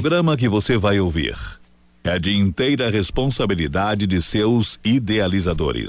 [0.00, 1.34] programa que você vai ouvir
[2.04, 5.88] é de inteira responsabilidade de seus idealizadores.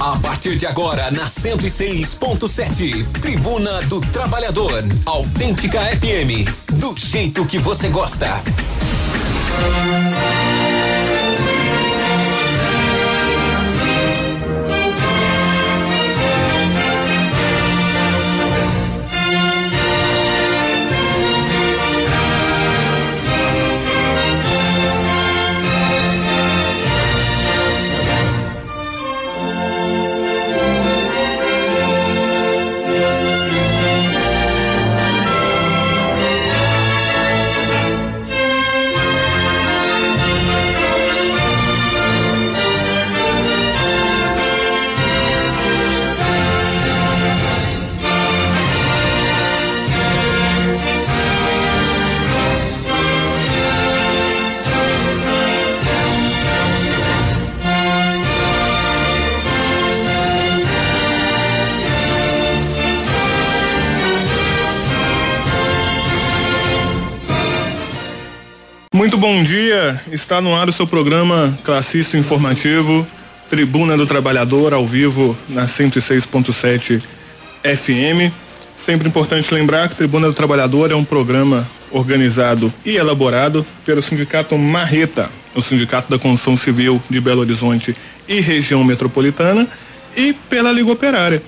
[0.00, 6.48] A partir de agora, na 106.7, Tribuna do Trabalhador, Autêntica FM,
[6.80, 8.26] do jeito que você gosta.
[69.12, 73.06] Muito bom dia, está no ar o seu programa Classista Informativo,
[73.46, 77.02] Tribuna do Trabalhador, ao vivo na 106.7
[77.62, 78.32] FM.
[78.74, 84.56] Sempre importante lembrar que Tribuna do Trabalhador é um programa organizado e elaborado pelo Sindicato
[84.56, 87.94] Marreta, o Sindicato da Construção Civil de Belo Horizonte
[88.26, 89.68] e região metropolitana,
[90.16, 91.42] e pela Liga Operária.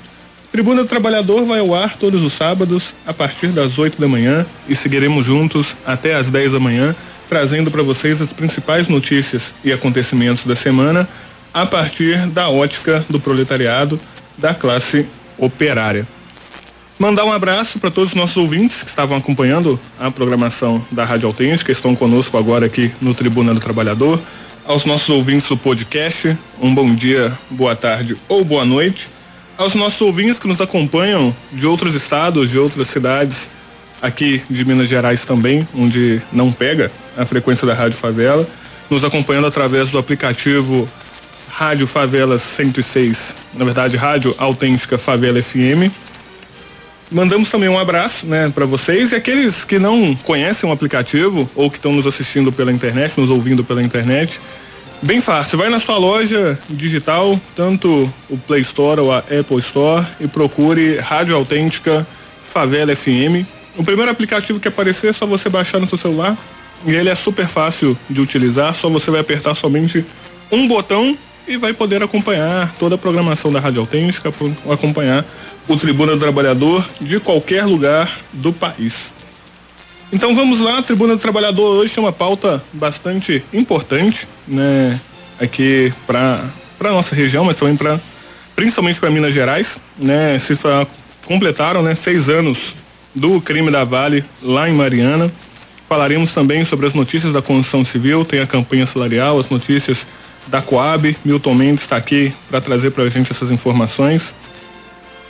[0.51, 4.45] Tribuna do Trabalhador vai ao ar todos os sábados, a partir das 8 da manhã,
[4.69, 6.95] e seguiremos juntos até às 10 da manhã
[7.29, 11.09] trazendo para vocês as principais notícias e acontecimentos da semana
[11.53, 14.01] a partir da ótica do proletariado
[14.37, 15.07] da classe
[15.39, 16.07] operária.
[16.99, 21.27] Mandar um abraço para todos os nossos ouvintes que estavam acompanhando a programação da Rádio
[21.27, 24.21] Autêntica, estão conosco agora aqui no Tribuna do Trabalhador.
[24.65, 29.09] Aos nossos ouvintes do podcast, um bom dia, boa tarde ou boa noite.
[29.59, 33.51] Aos nossos ouvintes que nos acompanham de outros estados, de outras cidades,
[34.05, 38.47] aqui de Minas Gerais também, onde não pega a frequência da Rádio Favela,
[38.91, 40.87] nos acompanhando através do aplicativo
[41.49, 45.91] Rádio Favela 106, na verdade Rádio Autêntica Favela FM.
[47.11, 51.71] Mandamos também um abraço, né, para vocês e aqueles que não conhecem o aplicativo ou
[51.71, 54.39] que estão nos assistindo pela internet, nos ouvindo pela internet.
[55.01, 60.07] Bem fácil, vai na sua loja digital, tanto o Play Store ou a Apple Store
[60.21, 62.07] e procure Rádio Autêntica
[62.43, 63.47] Favela FM.
[63.77, 66.37] O primeiro aplicativo que aparecer é só você baixar no seu celular,
[66.87, 70.05] e ele é super fácil de utilizar, só você vai apertar somente
[70.53, 74.33] um botão e vai poder acompanhar toda a programação da Rádio Autêntica,
[74.71, 75.25] acompanhar
[75.67, 79.15] o Tribuna do Trabalhador de qualquer lugar do país.
[80.13, 85.01] Então vamos lá, Tribuna do Trabalhador hoje tem uma pauta bastante importante, né,
[85.41, 86.45] aqui para
[86.79, 87.99] para nossa região, mas também para
[88.55, 90.55] principalmente para Minas Gerais, né, se
[91.25, 92.75] completaram, né, seis anos
[93.15, 95.31] do crime da Vale lá em Mariana.
[95.89, 100.07] Falaremos também sobre as notícias da construção civil, tem a campanha salarial, as notícias
[100.47, 101.17] da Coab.
[101.25, 104.35] Milton Mendes está aqui para trazer para a gente essas informações.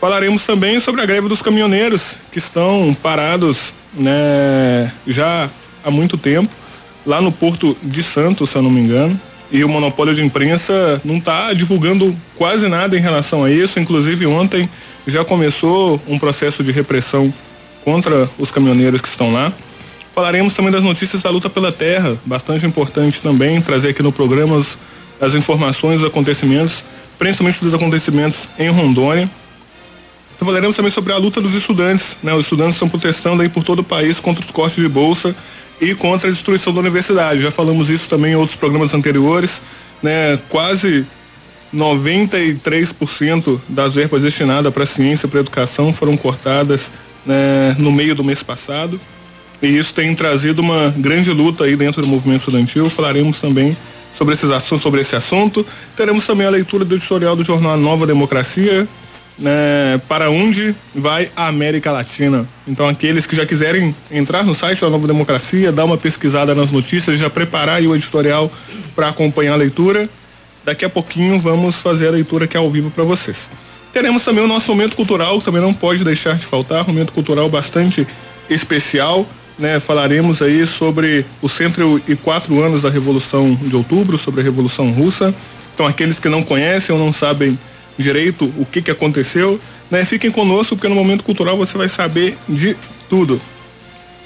[0.01, 5.51] Falaremos também sobre a greve dos caminhoneiros que estão parados né, já
[5.85, 6.55] há muito tempo,
[7.07, 9.19] lá no Porto de Santos, se eu não me engano.
[9.51, 13.79] E o monopólio de imprensa não está divulgando quase nada em relação a isso.
[13.79, 14.69] Inclusive, ontem
[15.07, 17.33] já começou um processo de repressão
[17.85, 19.53] contra os caminhoneiros que estão lá.
[20.15, 24.59] Falaremos também das notícias da luta pela terra, bastante importante também trazer aqui no programa
[24.59, 24.79] as,
[25.21, 26.85] as informações dos acontecimentos,
[27.19, 29.29] principalmente dos acontecimentos em Rondônia.
[30.39, 32.35] Falaremos também sobre a luta dos estudantes, né?
[32.35, 35.35] Os estudantes estão protestando aí por todo o país contra os cortes de bolsa
[35.81, 37.41] e contra a destruição da universidade.
[37.41, 39.63] Já falamos isso também em outros programas anteriores,
[40.03, 40.39] né?
[40.49, 41.07] Quase
[41.75, 46.93] 93% das verbas destinadas para ciência, para educação foram cortadas
[47.25, 49.01] né, no meio do mês passado.
[49.63, 52.91] E isso tem trazido uma grande luta aí dentro do movimento estudantil.
[52.91, 53.77] Falaremos também
[54.13, 54.51] sobre esses
[54.81, 55.67] sobre esse assunto.
[55.97, 58.87] Teremos também a leitura do editorial do jornal Nova Democracia,
[59.39, 62.49] né, para onde vai a América Latina.
[62.67, 66.71] Então, aqueles que já quiserem entrar no site da Nova Democracia, dar uma pesquisada nas
[66.71, 68.51] notícias, já preparar o editorial
[68.95, 70.09] para acompanhar a leitura.
[70.65, 73.51] Daqui a pouquinho vamos fazer a leitura aqui ao vivo para vocês.
[73.95, 77.13] Teremos também o nosso momento cultural, que também não pode deixar de faltar, um momento
[77.13, 78.07] cultural bastante
[78.51, 79.27] especial
[79.59, 85.35] né, falaremos aí sobre os 104 anos da Revolução de Outubro, sobre a Revolução Russa.
[85.73, 87.59] Então, aqueles que não conhecem ou não sabem
[87.97, 89.61] direito o que, que aconteceu,
[89.91, 92.77] né, fiquem conosco, porque no momento cultural você vai saber de
[93.09, 93.41] tudo.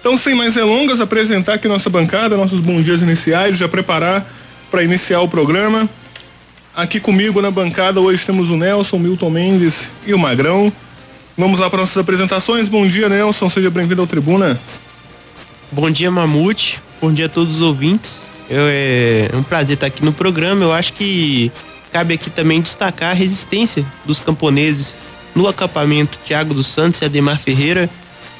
[0.01, 4.27] Então, sem mais delongas, apresentar aqui nossa bancada, nossos bons dias iniciais, já preparar
[4.71, 5.89] para iniciar o programa.
[6.79, 10.73] Aqui comigo na bancada hoje temos o Nelson, Milton Mendes e o Magrão.
[11.37, 12.69] Vamos lá para nossas apresentações.
[12.69, 13.51] Bom dia, Nelson.
[13.51, 14.61] Seja bem-vindo ao Tribuna.
[15.73, 16.81] Bom dia, Mamute.
[17.01, 18.31] Bom dia a todos os ouvintes.
[18.49, 20.65] Eu, é, é um prazer estar aqui no programa.
[20.65, 21.51] Eu acho que
[21.91, 24.97] cabe aqui também destacar a resistência dos camponeses
[25.35, 27.91] no acampamento Tiago dos Santos e Ademar Ferreira,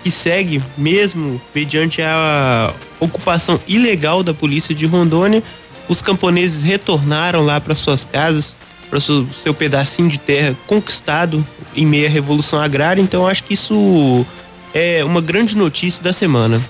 [0.05, 5.43] que segue mesmo mediante a ocupação ilegal da polícia de Rondônia.
[5.89, 8.55] Os camponeses retornaram lá para suas casas,
[8.91, 11.45] para seu, seu pedacinho de terra conquistado
[11.75, 13.01] em meio à revolução agrária.
[13.01, 14.27] Então acho que isso
[14.75, 16.61] é uma grande notícia da semana.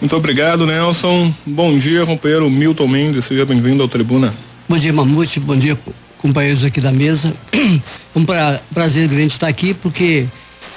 [0.00, 1.34] Muito obrigado, Nelson.
[1.44, 3.24] Bom dia, companheiro Milton Mendes.
[3.24, 4.34] Seja bem-vindo ao Tribuna.
[4.68, 5.40] Bom dia, Mamute.
[5.40, 5.78] Bom dia,
[6.18, 7.34] companheiros aqui da mesa.
[8.14, 10.26] Um pra, prazer grande estar aqui, porque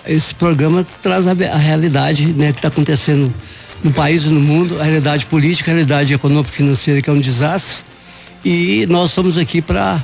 [0.06, 3.33] esse programa traz a, a realidade né, que está acontecendo
[3.83, 7.83] no país e no mundo, a realidade política, a realidade econômico-financeira, que é um desastre.
[8.43, 10.03] E nós estamos aqui para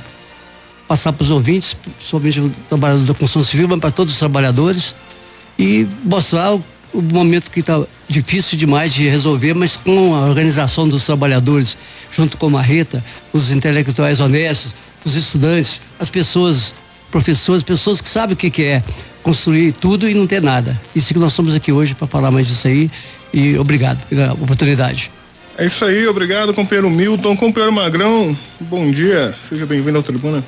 [0.86, 4.94] passar para os ouvintes, somente o trabalhador da construção civil, mas para todos os trabalhadores,
[5.58, 10.88] e mostrar o, o momento que está difícil demais de resolver, mas com a organização
[10.88, 11.76] dos trabalhadores,
[12.10, 14.74] junto com a Marreta, os intelectuais honestos,
[15.04, 16.74] os estudantes, as pessoas,
[17.10, 18.82] professores, pessoas que sabem o que, que é
[19.22, 20.80] construir tudo e não ter nada.
[20.94, 22.90] Isso que nós estamos aqui hoje para falar mais disso aí
[23.36, 25.10] e obrigado pela oportunidade.
[25.58, 27.36] É isso aí, obrigado, companheiro Milton.
[27.36, 30.42] Companheiro Magrão, bom dia, seja bem-vindo ao Tribuna.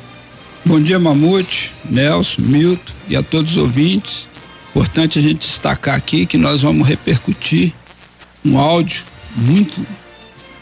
[0.65, 4.27] Bom dia, Mamute, Nelson, Milton e a todos os ouvintes.
[4.71, 7.73] Importante a gente destacar aqui que nós vamos repercutir
[8.45, 9.03] um áudio
[9.37, 9.87] muito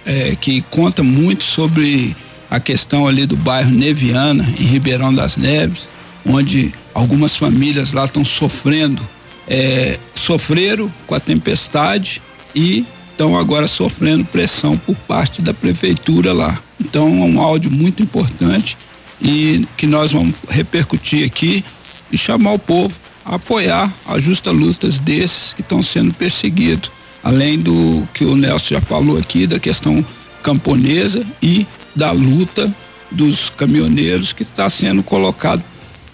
[0.05, 2.17] é, que conta muito sobre
[2.51, 5.89] a questão ali do bairro Neviana, em Ribeirão das Neves,
[6.25, 9.07] onde algumas famílias lá estão sofrendo,
[9.49, 12.23] é, sofreram com a tempestade
[12.55, 16.59] e estão agora sofrendo pressão por parte da prefeitura lá.
[16.81, 18.77] Então é um áudio muito importante
[19.21, 21.65] e que nós vamos repercutir aqui
[22.13, 22.95] e chamar o povo
[23.25, 26.91] a apoiar a justa lutas desses que estão sendo perseguidos,
[27.25, 30.05] além do que o Nelson já falou aqui da questão
[30.43, 32.73] camponesa e da luta
[33.11, 35.63] dos caminhoneiros que está sendo colocado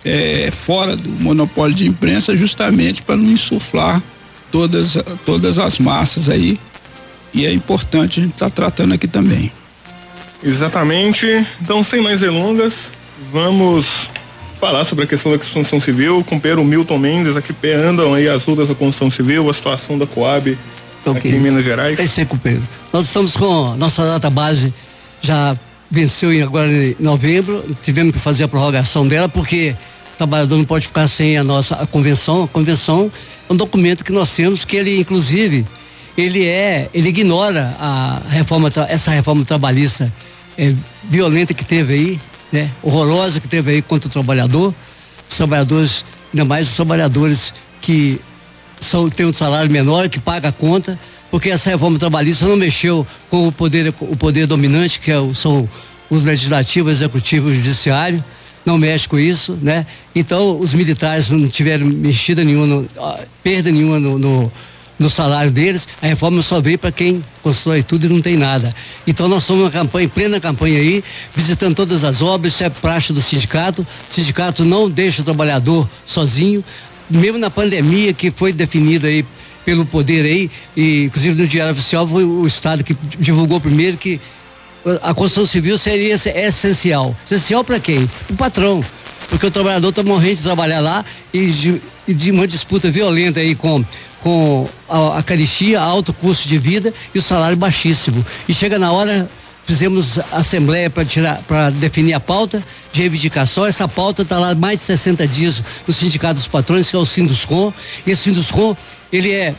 [0.05, 4.03] é, fora do monopólio de imprensa justamente para não insuflar
[4.51, 6.59] todas todas as massas aí
[7.33, 9.51] e é importante a gente estar tá tratando aqui também.
[10.43, 11.27] Exatamente.
[11.61, 12.91] Então, sem mais delongas,
[13.33, 13.87] vamos
[14.61, 16.23] falar sobre a questão da construção civil.
[16.25, 20.07] Com o Milton Mendes, aqui andam aí as lutas da construção civil, a situação da
[20.07, 20.59] Coab
[21.05, 21.19] okay.
[21.19, 21.99] aqui em Minas Gerais.
[21.99, 22.67] É isso aí, companheiro.
[22.93, 24.75] Nós estamos com nossa data base
[25.21, 25.57] já
[25.93, 29.77] venceu agora em novembro, tivemos que fazer a prorrogação dela porque
[30.15, 32.45] o trabalhador não pode ficar sem a nossa a convenção.
[32.45, 33.13] A convenção
[33.49, 35.67] é um documento que nós temos que ele, inclusive,
[36.17, 40.11] ele é, ele ignora a reforma, essa reforma trabalhista
[40.57, 40.73] é,
[41.05, 42.71] violenta que teve aí, né?
[42.83, 44.75] Horrorosa que teve aí contra o trabalhador.
[45.31, 47.53] Os trabalhadores, ainda mais os trabalhadores
[47.83, 48.19] que
[48.81, 50.99] são, têm um salário menor, que paga a conta,
[51.33, 55.35] porque essa reforma trabalhista não mexeu com o poder, o poder dominante, que é o,
[55.35, 55.67] são
[56.11, 58.23] os legislativos, executivo e judiciário,
[58.67, 59.87] não mexe com isso, né?
[60.15, 62.89] Então os militares não tiveram mexida nenhuma, no,
[63.43, 64.53] perda nenhuma no, no
[64.99, 68.73] no salário deles, a reforma só veio para quem constrói tudo e não tem nada.
[69.05, 71.03] Então nós somos uma campanha, plena campanha aí,
[71.35, 73.83] visitando todas as obras, isso é praxe do sindicato.
[73.83, 76.63] O sindicato não deixa o trabalhador sozinho,
[77.11, 79.25] mesmo na pandemia que foi definida aí
[79.65, 84.21] pelo poder aí, e inclusive no Diário Oficial foi o Estado que divulgou primeiro que
[85.03, 87.17] a construção civil seria essencial.
[87.25, 88.09] Essencial para quem?
[88.29, 88.85] O patrão.
[89.29, 93.41] Porque o trabalhador está morrendo de trabalhar lá e de, e de uma disputa violenta
[93.41, 93.85] aí com
[94.23, 98.25] com a, a caristia, alto custo de vida e o salário baixíssimo.
[98.49, 99.29] E chega na hora,
[99.65, 103.67] fizemos assembleia para tirar, para definir a pauta de reivindicação.
[103.67, 107.07] Essa pauta está lá mais de 60 dias no Sindicato dos Patrões, que é o
[107.07, 107.73] Sinduscom.
[108.07, 108.77] Esse Sinduscom,
[109.13, 109.55] ele é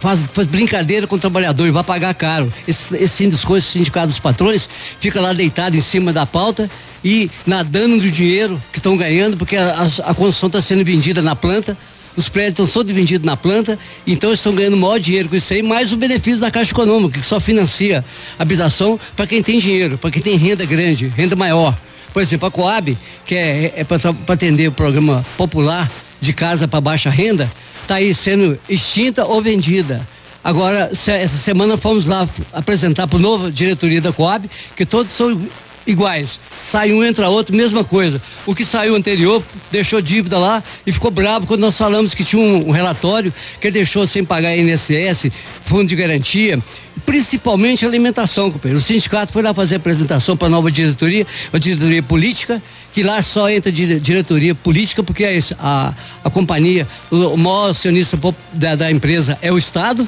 [0.00, 2.52] faz, faz, brincadeira com o trabalhador e vai pagar caro.
[2.66, 4.68] Esse, esse esse Sindicato dos Patrões,
[5.00, 6.70] fica lá deitado em cima da pauta
[7.04, 11.22] e nadando do dinheiro que estão ganhando, porque a, a, a construção está sendo vendida
[11.22, 11.76] na planta
[12.18, 15.62] os prédios estão todos vendidos na planta, então estão ganhando maior dinheiro com isso aí,
[15.62, 18.04] mais o benefício da Caixa Econômica, que só financia
[18.36, 21.78] a habitação para quem tem dinheiro, para quem tem renda grande, renda maior.
[22.12, 25.88] Por exemplo, a Coab, que é, é para atender o programa popular
[26.20, 27.48] de casa para baixa renda,
[27.82, 30.04] está aí sendo extinta ou vendida.
[30.42, 35.40] Agora, essa semana fomos lá apresentar para a nova diretoria da Coab que todos são
[35.88, 36.38] iguais.
[36.60, 38.20] Sai um, entra outro, mesma coisa.
[38.46, 39.42] O que saiu anterior
[39.72, 43.70] deixou dívida lá e ficou bravo quando nós falamos que tinha um, um relatório que
[43.70, 45.30] deixou sem pagar INSS,
[45.64, 46.62] fundo de garantia,
[47.06, 48.78] principalmente alimentação, companheiro.
[48.78, 53.22] O sindicato foi lá fazer apresentação para a nova diretoria, a diretoria política, que lá
[53.22, 58.18] só entra diretoria política porque a, a, a companhia, o, o maior acionista
[58.52, 60.06] da, da empresa é o Estado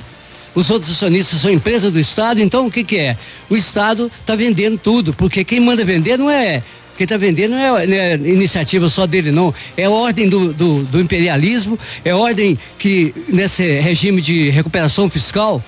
[0.55, 3.17] os outros acionistas são empresas do Estado, então o que que é?
[3.49, 6.63] O Estado está vendendo tudo, porque quem manda vender não é
[6.97, 9.55] quem está vendendo não é, não é, iniciativa só dele, não.
[9.75, 15.65] É ordem do, do, do, imperialismo, é ordem que nesse regime de recuperação fiscal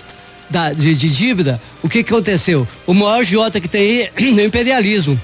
[0.50, 2.68] da, de, de dívida, o que, que aconteceu?
[2.86, 5.18] O maior Jota que tem aí é o imperialismo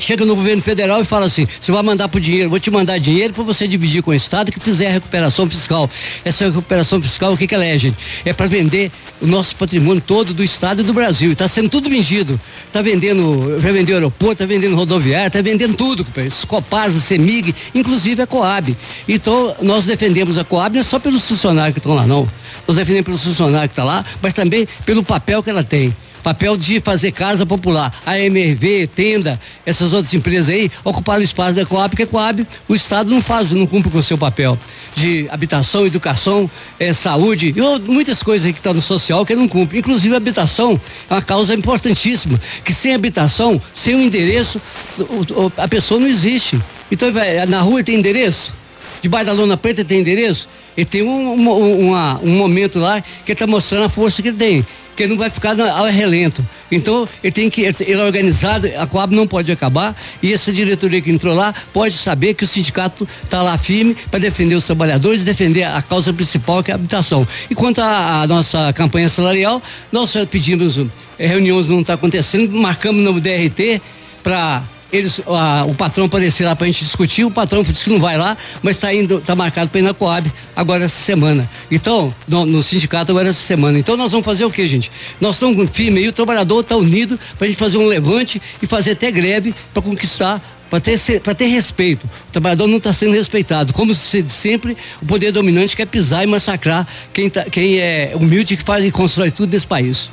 [0.00, 2.98] chega no governo federal e fala assim: você vai mandar pro dinheiro, vou te mandar
[2.98, 5.88] dinheiro para você dividir com o Estado que fizer a recuperação fiscal.
[6.24, 7.96] Essa recuperação fiscal, o que, que ela é, gente?
[8.24, 8.90] É para vender
[9.20, 11.32] o nosso patrimônio todo do Estado e do Brasil.
[11.32, 12.40] Está sendo tudo vendido.
[12.66, 16.06] Está vendendo, já vendeu aeroporto, está vendendo rodoviária, está vendendo tudo,
[16.46, 18.76] Copasa, Semig, inclusive a Coab.
[19.08, 22.26] Então, nós defendemos a Coab não é só pelos funcionários que estão lá, não.
[22.70, 25.92] Nós defendemos pelos funcionários que estão tá lá, mas também pelo papel que ela tem
[26.22, 27.92] papel de fazer casa popular.
[28.06, 32.46] A MRV, Tenda, essas outras empresas aí ocuparam o espaço da Coab, porque a Coab,
[32.68, 34.56] o Estado não faz, não cumpre com o seu papel
[34.94, 36.48] de habitação, educação,
[36.78, 39.78] eh, saúde e muitas coisas aí que estão tá no social que não cumpre.
[39.78, 44.60] Inclusive a habitação é uma causa importantíssima, que sem habitação, sem um endereço,
[44.96, 46.60] o, o, a pessoa não existe.
[46.88, 47.08] Então
[47.48, 48.59] na rua tem endereço?
[49.02, 50.48] Debaixo da lona preta tem endereço?
[50.76, 54.36] Ele tem um, um, uma, um momento lá que está mostrando a força que ele
[54.36, 54.66] tem
[55.00, 56.46] que não vai ficar ao relento.
[56.70, 61.00] Então, ele tem que, ele é organizado, a Coab não pode acabar, e essa diretoria
[61.00, 65.22] que entrou lá pode saber que o sindicato está lá firme para defender os trabalhadores
[65.22, 67.26] e defender a causa principal, que é a habitação.
[67.48, 70.76] E quanto à nossa campanha salarial, nós pedimos,
[71.18, 73.80] eh, reuniões não está acontecendo, marcamos no DRT
[74.22, 78.00] para eles, a, o patrão aparecer lá pra gente discutir, o patrão disse que não
[78.00, 81.48] vai lá, mas está indo, tá marcado para ir na Coab agora essa semana.
[81.70, 83.78] Então, no, no, sindicato agora essa semana.
[83.78, 84.90] Então nós vamos fazer o que, gente?
[85.20, 88.66] Nós estamos firmes aí, o trabalhador está unido para a gente fazer um levante e
[88.66, 92.06] fazer até greve para conquistar para ter, para ter respeito.
[92.28, 93.72] O trabalhador não está sendo respeitado.
[93.72, 98.56] Como se, sempre, o poder dominante quer pisar e massacrar quem, tá, quem é humilde
[98.56, 100.08] que faz e constrói tudo nesse país.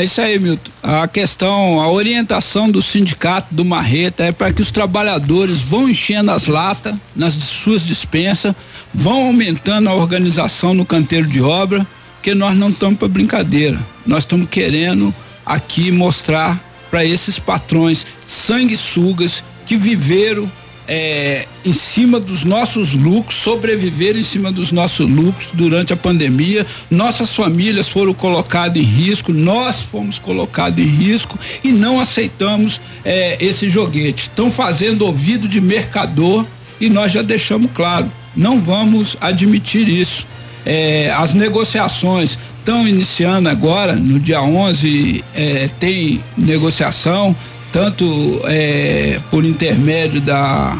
[0.00, 0.70] É isso aí, Milton.
[0.82, 6.30] A questão, a orientação do sindicato do Marreta é para que os trabalhadores vão enchendo
[6.30, 8.54] as latas nas suas dispensas,
[8.94, 11.86] vão aumentando a organização no canteiro de obra,
[12.22, 13.78] que nós não estamos para brincadeira.
[14.06, 15.14] Nós estamos querendo
[15.44, 16.58] aqui mostrar
[16.90, 20.50] para esses patrões sanguessugas que viveram
[20.92, 26.66] é, em cima dos nossos lucros, sobreviver em cima dos nossos lucros durante a pandemia.
[26.90, 33.36] Nossas famílias foram colocadas em risco, nós fomos colocados em risco e não aceitamos é,
[33.38, 34.22] esse joguete.
[34.22, 36.44] Estão fazendo ouvido de mercador
[36.80, 40.26] e nós já deixamos claro, não vamos admitir isso.
[40.66, 47.34] É, as negociações estão iniciando agora, no dia 11 é, tem negociação
[47.72, 48.04] tanto
[48.44, 50.76] é, por intermédio da,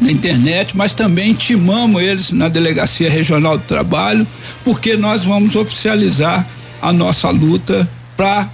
[0.00, 4.26] da internet, mas também timamos eles na Delegacia Regional do Trabalho,
[4.64, 6.46] porque nós vamos oficializar
[6.80, 8.48] a nossa luta para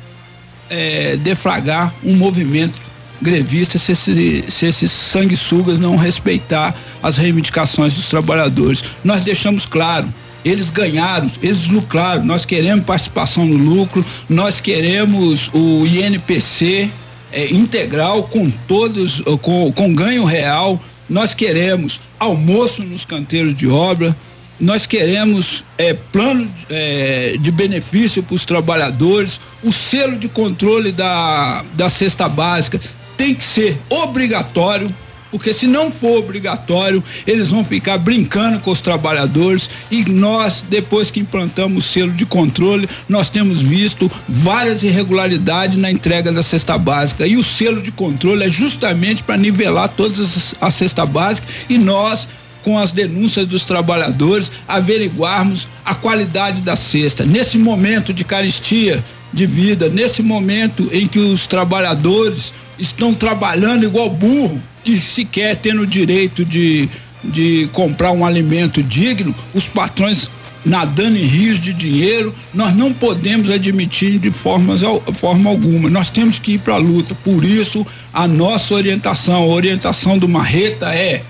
[0.71, 2.79] é, defragrar um movimento
[3.21, 8.83] grevista se, esse, se esses sanguessugas não respeitar as reivindicações dos trabalhadores.
[9.03, 10.13] Nós deixamos claro,
[10.45, 16.91] eles ganharam, eles lucraram, nós queremos participação no lucro, nós queremos o INPC,
[17.35, 20.81] é, integral com todos, com, com ganho real.
[21.09, 24.17] Nós queremos almoço nos canteiros de obra,
[24.59, 31.63] nós queremos é, plano é, de benefício para os trabalhadores, o selo de controle da,
[31.75, 32.81] da cesta básica
[33.17, 34.95] tem que ser obrigatório
[35.35, 41.11] porque se não for obrigatório, eles vão ficar brincando com os trabalhadores e nós, depois
[41.11, 46.79] que implantamos o selo de controle, nós temos visto várias irregularidades na entrega da cesta
[46.79, 51.79] básica e o selo de controle é justamente para nivelar todas as, cesta básica e
[51.79, 52.29] nós
[52.63, 57.27] com as denúncias dos trabalhadores, averiguarmos a qualidade da cesta.
[57.27, 64.09] Nesse momento de caristia de vida, nesse momento em que os trabalhadores estão trabalhando igual
[64.09, 66.89] burro, que sequer tendo direito de,
[67.23, 70.29] de comprar um alimento digno, os patrões
[70.65, 74.81] nadando em rios de dinheiro, nós não podemos admitir de formas,
[75.15, 75.91] forma alguma.
[75.91, 77.15] Nós temos que ir para a luta.
[77.17, 81.23] Por isso, a nossa orientação, a orientação do Marreta é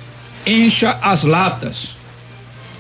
[0.47, 1.97] encha as latas,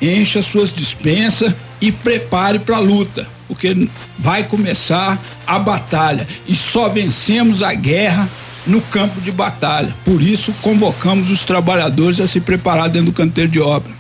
[0.00, 3.88] encha suas dispensas e prepare para a luta, porque
[4.19, 8.28] vai começar a batalha e só vencemos a guerra
[8.66, 9.94] no campo de batalha.
[10.04, 13.92] Por isso, convocamos os trabalhadores a se preparar dentro do canteiro de obra.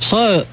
[0.00, 0.44] Só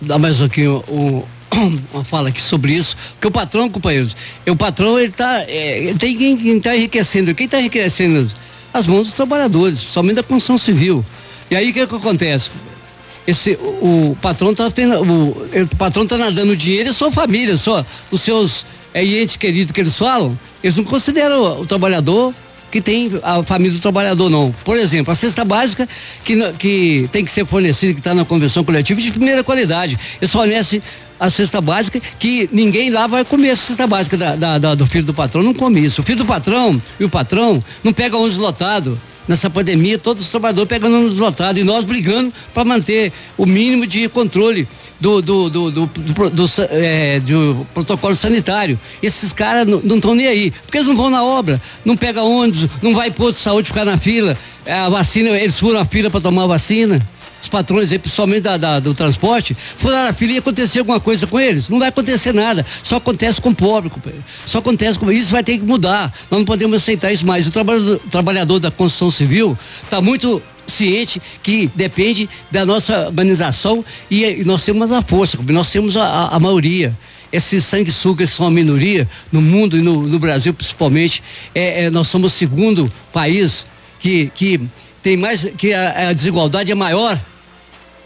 [0.00, 1.22] dar mais um,
[1.92, 4.16] uma fala aqui sobre isso, porque o patrão, companheiros,
[4.46, 8.30] o patrão ele tá, é, tem quem está enriquecendo, quem está enriquecendo
[8.72, 11.04] as mãos dos trabalhadores, somente da construção civil.
[11.50, 12.50] E aí o que, que acontece?
[13.26, 15.28] Esse, o, o patrão está o,
[15.62, 19.80] o patrão tá nadando dinheiro e sua família, só os seus é, entes queridos que
[19.80, 22.34] eles falam, eles não consideram o, trabalhador
[22.70, 24.54] que tem a família do trabalhador, não.
[24.64, 25.88] Por exemplo, a cesta básica
[26.24, 29.98] que, que tem que ser fornecida, que está na convenção coletiva, de primeira qualidade.
[30.20, 30.80] Eles fornecem
[31.18, 34.86] a cesta básica que ninguém lá vai comer a cesta básica da, da, da, do
[34.86, 36.00] filho do patrão, não come isso.
[36.00, 38.98] O filho do patrão e o patrão não pega ônibus lotado.
[39.30, 43.86] Nessa pandemia, todos os trabalhadores pegando ônibus lotado e nós brigando para manter o mínimo
[43.86, 44.66] de controle
[44.98, 47.22] do, do, do, do, do, é,
[47.72, 48.76] protocolo sanitário.
[49.00, 52.68] Esses caras não estão nem aí, porque eles não vão na obra, não pega ônibus,
[52.82, 56.20] não vai posto de saúde ficar na fila, a vacina, eles foram a fila para
[56.20, 57.00] tomar a vacina
[57.40, 61.26] os patrões aí, principalmente da, da, do transporte, furaram a fila e acontecer alguma coisa
[61.26, 61.68] com eles.
[61.68, 62.64] Não vai acontecer nada.
[62.82, 63.90] Só acontece com o pobre.
[64.46, 66.12] Só acontece com isso vai ter que mudar.
[66.30, 67.46] Nós não podemos aceitar isso mais.
[67.46, 73.84] O trabalhador, o trabalhador da construção civil está muito ciente que depende da nossa organização
[74.10, 76.96] e, e nós temos a força, nós temos a, a, a maioria
[77.32, 81.22] esses sanguessugas são a minoria no mundo e no, no Brasil principalmente.
[81.54, 83.66] É, é, nós somos o segundo país
[84.00, 84.60] que, que
[85.02, 87.18] tem mais que a, a desigualdade é maior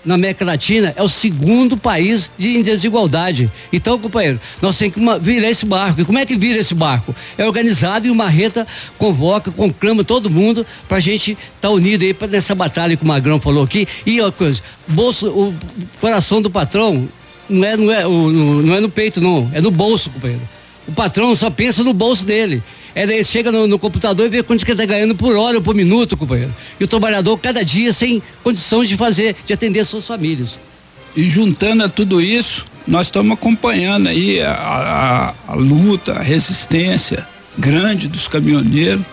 [0.05, 3.51] na América Latina é o segundo país de desigualdade.
[3.73, 6.01] Então, companheiro, nós temos que virar esse barco.
[6.01, 7.15] E como é que vira esse barco?
[7.39, 8.67] É organizado e o Marreta
[8.99, 13.07] convoca, conclama todo mundo para a gente estar tá unido aí nessa batalha que o
[13.07, 13.89] Magrão falou aqui.
[14.05, 15.55] E outra coisa, bolso, o
[16.01, 17.09] coração do patrão
[17.49, 18.31] não é, não é, o,
[18.63, 20.54] não é no peito, não, é no bolso, companheiro.
[20.87, 22.63] O patrão só pensa no bolso dele.
[22.95, 25.63] Ele chega no, no computador e vê quanto que ele está ganhando por hora ou
[25.63, 26.55] por minuto, companheiro.
[26.79, 30.59] E o trabalhador cada dia sem condições de fazer, de atender suas famílias.
[31.17, 37.27] E juntando a tudo isso, nós estamos acompanhando aí a, a, a luta, a resistência
[37.57, 39.05] grande dos caminhoneiros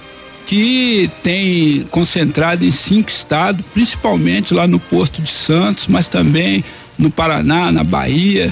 [0.46, 6.64] que tem concentrado em cinco estados, principalmente lá no Porto de Santos, mas também
[6.98, 8.52] no Paraná, na Bahia,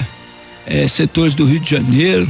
[0.66, 2.28] é, setores do Rio de Janeiro.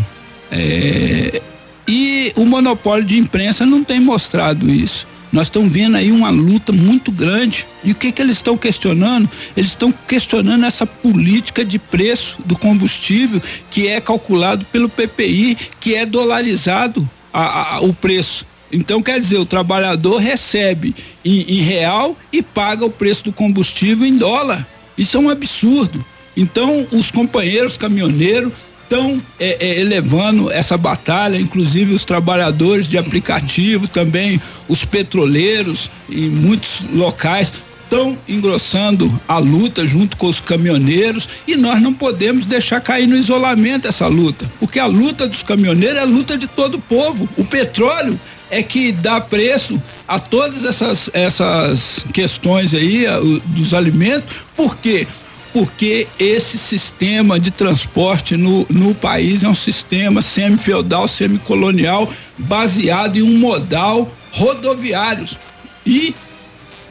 [0.50, 1.40] É,
[1.86, 5.06] e o monopólio de imprensa não tem mostrado isso.
[5.32, 7.66] Nós estamos vendo aí uma luta muito grande.
[7.84, 9.30] E o que, que eles estão questionando?
[9.56, 15.94] Eles estão questionando essa política de preço do combustível que é calculado pelo PPI, que
[15.94, 18.44] é dolarizado a, a, o preço.
[18.72, 24.06] Então, quer dizer, o trabalhador recebe em, em real e paga o preço do combustível
[24.06, 24.66] em dólar.
[24.98, 26.04] Isso é um absurdo.
[26.36, 28.52] Então, os companheiros caminhoneiros
[28.90, 36.28] estão é, é, elevando essa batalha, inclusive os trabalhadores de aplicativo, também os petroleiros em
[36.28, 37.52] muitos locais
[37.84, 41.28] estão engrossando a luta junto com os caminhoneiros.
[41.46, 45.96] E nós não podemos deixar cair no isolamento essa luta, porque a luta dos caminhoneiros
[45.96, 47.28] é a luta de todo o povo.
[47.36, 48.18] O petróleo
[48.50, 55.06] é que dá preço a todas essas essas questões aí a, dos alimentos, porque
[55.52, 63.22] porque esse sistema de transporte no, no país é um sistema semi-feudal, semi-colonial, baseado em
[63.22, 65.36] um modal rodoviários.
[65.84, 66.14] E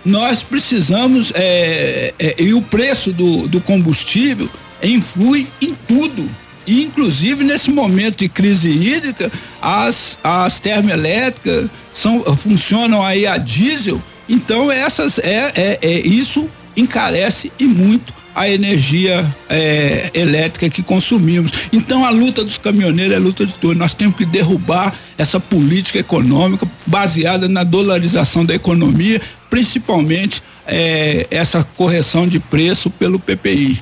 [0.03, 4.49] nós precisamos, é, é, e o preço do, do combustível
[4.83, 6.29] influi em tudo.
[6.67, 14.01] E, inclusive nesse momento de crise hídrica, as, as termoelétricas são, funcionam aí a diesel.
[14.27, 21.51] Então essas é, é, é isso encarece e muito a energia é, elétrica que consumimos.
[21.73, 23.75] Então a luta dos caminhoneiros é luta de todos.
[23.75, 31.65] Nós temos que derrubar essa política econômica baseada na dolarização da economia, principalmente é, essa
[31.75, 33.77] correção de preço pelo PPI.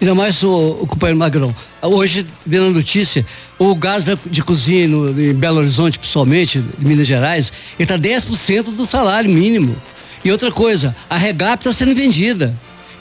[0.00, 1.54] Ainda mais o, o companheiro Magrão.
[1.80, 3.24] Hoje, vendo a notícia,
[3.56, 8.84] o gás de cozinha no, em Belo Horizonte, principalmente, em Minas Gerais, está 10% do
[8.84, 9.76] salário mínimo.
[10.24, 12.52] E outra coisa, a regap está sendo vendida.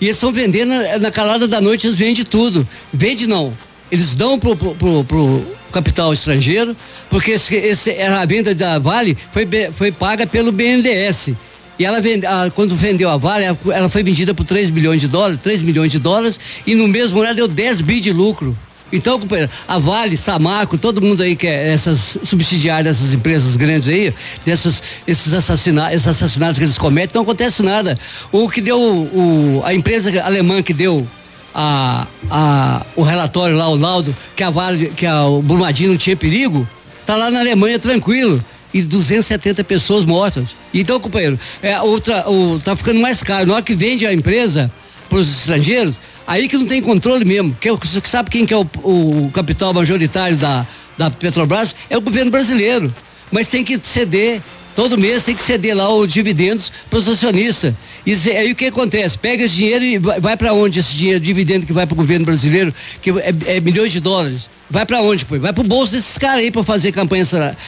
[0.01, 2.67] E eles estão vendendo na, na, calada da noite, eles vendem tudo.
[2.91, 3.55] Vende não.
[3.91, 6.75] Eles dão pro, pro, pro, pro capital estrangeiro,
[7.07, 11.29] porque esse, esse, a venda da Vale foi, foi paga pelo BNDES.
[11.77, 15.01] E ela vende, a, quando vendeu a Vale, ela, ela foi vendida por 3 bilhões
[15.01, 18.11] de dólares, 3 milhões de dólares, e no mesmo ano ela deu 10 bi de
[18.11, 18.57] lucro.
[18.91, 23.87] Então, companheiro, a Vale, Samarco, todo mundo aí que é essas subsidiárias dessas empresas grandes
[23.87, 24.13] aí,
[24.45, 27.97] dessas, esses assassinatos, esses assassinatos que eles cometem, não acontece nada.
[28.31, 31.07] O que deu, o, a empresa alemã que deu
[31.53, 35.97] a, a, o relatório lá, o laudo, que a Vale, que a, o Brumadinho não
[35.97, 36.67] tinha perigo,
[37.05, 38.43] tá lá na Alemanha tranquilo.
[38.73, 40.55] e 270 pessoas mortas.
[40.73, 43.47] Então, companheiro, é, outra, o, tá ficando mais caro.
[43.47, 44.71] Na hora que vende a empresa
[45.09, 45.99] para os estrangeiros,
[46.31, 47.55] aí que não tem controle mesmo.
[47.59, 50.65] Que, é sabe quem que é o, o capital majoritário da,
[50.97, 51.75] da Petrobras?
[51.89, 52.93] É o governo brasileiro.
[53.31, 54.41] Mas tem que ceder
[54.73, 57.73] Todo mês tem que ceder lá os dividendos para os acionistas.
[58.05, 59.17] E aí o que acontece?
[59.17, 62.25] Pega esse dinheiro e vai, para onde esse dinheiro, dividendo que vai para o governo
[62.25, 64.49] brasileiro, que é, é milhões de dólares?
[64.69, 65.37] Vai para onde, pô?
[65.37, 67.25] Vai pro bolso desses caras aí para fazer campanha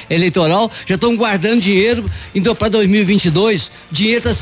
[0.10, 0.72] eleitoral.
[0.86, 3.70] Já estão guardando dinheiro indo para 2022.
[3.92, 4.34] Dinheiro tá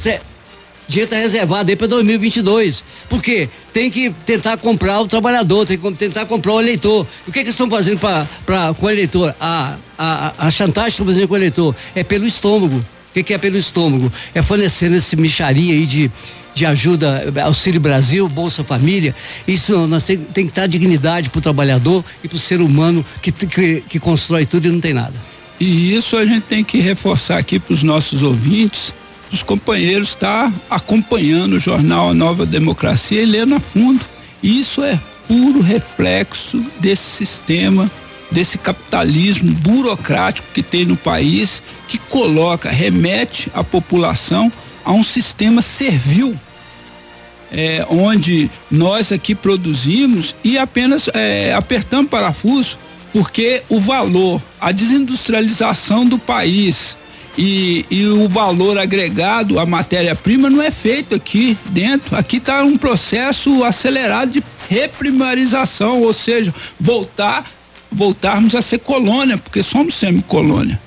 [0.91, 2.84] dinheiro está reservado aí para 2022.
[3.10, 3.49] Por quê?
[3.73, 7.08] Tem que tentar comprar o trabalhador, tem que tentar comprar o eleitor.
[7.27, 9.34] O que, é que eles estão fazendo pra, pra, com o eleitor?
[9.39, 12.75] A, a, a chantagem que estão fazendo com o eleitor é pelo estômago.
[12.75, 14.12] O que, que é pelo estômago?
[14.36, 16.12] É fornecendo esse micharia aí de,
[16.54, 19.15] de ajuda, Auxílio Brasil, Bolsa Família.
[19.47, 23.06] Isso nós tem, tem que dar dignidade para o trabalhador e para o ser humano
[23.21, 25.13] que, que, que constrói tudo e não tem nada.
[25.60, 28.93] E isso a gente tem que reforçar aqui para os nossos ouvintes
[29.32, 34.04] os companheiros estar tá acompanhando o jornal Nova Democracia e lendo a fundo.
[34.44, 37.89] Isso é puro reflexo desse sistema,
[38.30, 44.52] desse capitalismo burocrático que tem no país, que coloca, remete a população
[44.84, 46.38] a um sistema servil.
[47.54, 52.78] É, onde nós aqui produzimos e apenas é, apertamos parafuso,
[53.12, 56.98] porque o valor, a desindustrialização do país,
[57.38, 62.15] e, e o valor agregado, a matéria-prima, não é feito aqui dentro.
[62.15, 67.50] Aqui está um processo acelerado de reprimarização, ou seja, voltar,
[67.91, 70.80] voltarmos a ser colônia, porque somos semicolônia.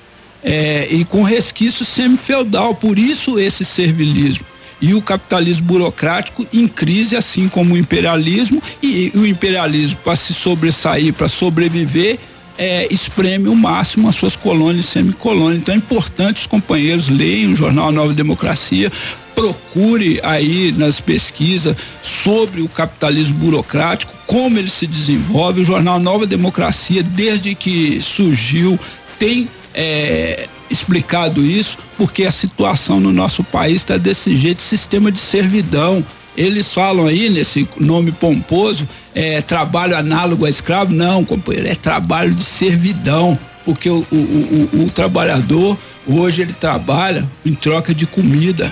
[0.43, 4.45] É, e com resquício semi-feudal, por isso esse servilismo
[4.81, 10.33] e o capitalismo burocrático em crise, assim como o imperialismo, e, o imperialismo para se
[10.33, 12.19] sobressair, para sobreviver,
[12.57, 15.61] é, espreme o máximo as suas colônias e semicolônias.
[15.61, 18.91] Então é importante os companheiros leiam o jornal Nova Democracia,
[19.35, 25.61] procure aí nas pesquisas sobre o capitalismo burocrático, como ele se desenvolve.
[25.61, 28.79] O jornal Nova Democracia, desde que surgiu,
[29.19, 35.19] tem é, explicado isso, porque a situação no nosso país está desse jeito sistema de
[35.19, 36.03] servidão.
[36.37, 40.93] Eles falam aí nesse nome pomposo, é, trabalho análogo a escravo.
[40.93, 43.37] Não, companheiro, é trabalho de servidão.
[43.63, 48.71] Porque o, o, o, o trabalhador, hoje, ele trabalha em troca de comida.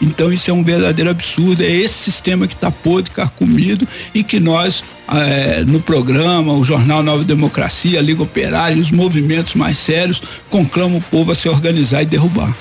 [0.00, 1.62] Então isso é um verdadeiro absurdo.
[1.62, 7.02] É esse sistema que está podre, carcomido e que nós, é, no programa, o Jornal
[7.02, 12.02] Nova Democracia, a Liga Operária os movimentos mais sérios, conclamam o povo a se organizar
[12.02, 12.54] e derrubar.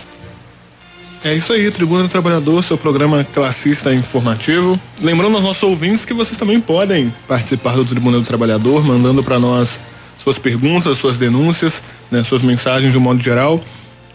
[1.27, 4.79] É isso aí, Tribuna do Trabalhador, seu programa classista informativo.
[5.01, 9.37] Lembrando aos nossos ouvintes que vocês também podem participar do Tribuna do Trabalhador, mandando para
[9.37, 9.77] nós
[10.17, 13.61] suas perguntas, suas denúncias, né, suas mensagens de um modo geral.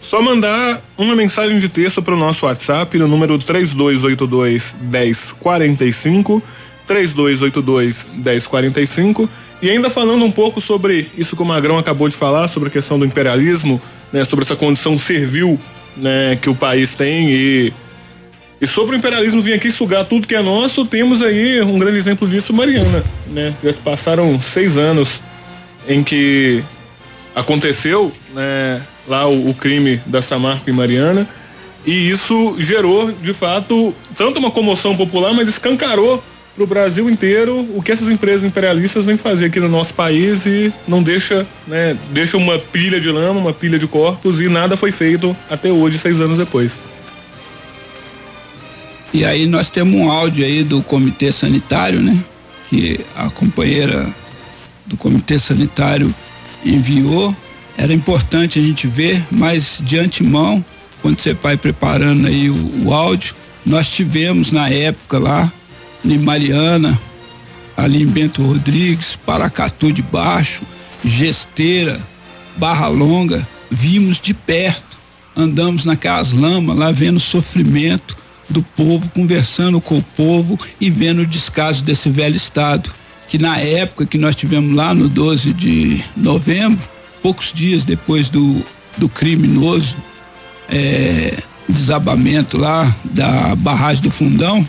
[0.01, 6.41] Só mandar uma mensagem de texto para o nosso WhatsApp no número 3282 1045,
[6.87, 9.29] 3282 1045.
[9.61, 12.71] E ainda falando um pouco sobre isso que o Magrão acabou de falar, sobre a
[12.71, 13.79] questão do imperialismo,
[14.11, 15.59] né, sobre essa condição servil
[15.97, 17.73] né, que o país tem e
[18.63, 21.97] e sobre o imperialismo vir aqui sugar tudo que é nosso, temos aí um grande
[21.97, 23.53] exemplo disso, Mariana, né?
[23.61, 25.21] Já passaram seis anos
[25.85, 26.63] em que
[27.35, 31.27] aconteceu, né, lá o, o crime da Samarco e Mariana,
[31.85, 36.23] e isso gerou, de fato, tanto uma comoção popular, mas escancarou
[36.55, 40.45] para o Brasil inteiro o que essas empresas imperialistas vêm fazer aqui no nosso país
[40.45, 44.77] e não deixa, né, deixa uma pilha de lama, uma pilha de corpos e nada
[44.77, 46.77] foi feito até hoje, seis anos depois.
[49.11, 52.17] E aí nós temos um áudio aí do Comitê Sanitário, né?
[52.67, 54.07] Que a companheira
[54.87, 56.13] do Comitê Sanitário
[56.65, 57.35] enviou.
[57.77, 60.65] Era importante a gente ver, mas de antemão,
[60.99, 65.51] quando você vai preparando aí o, o áudio, nós tivemos na época lá
[66.05, 66.99] em Mariana,
[67.75, 70.63] ali em Bento Rodrigues, Paracatu de Baixo,
[71.03, 71.99] Gesteira,
[72.57, 74.97] Barra Longa, vimos de perto,
[75.35, 78.15] andamos naquelas lamas lá vendo o sofrimento
[78.49, 82.91] do povo, conversando com o povo e vendo o descaso desse velho estado,
[83.27, 86.87] que na época que nós tivemos lá no 12 de novembro,
[87.21, 88.63] poucos dias depois do,
[88.97, 89.95] do criminoso
[90.69, 91.37] é,
[91.67, 94.67] desabamento lá da barragem do Fundão,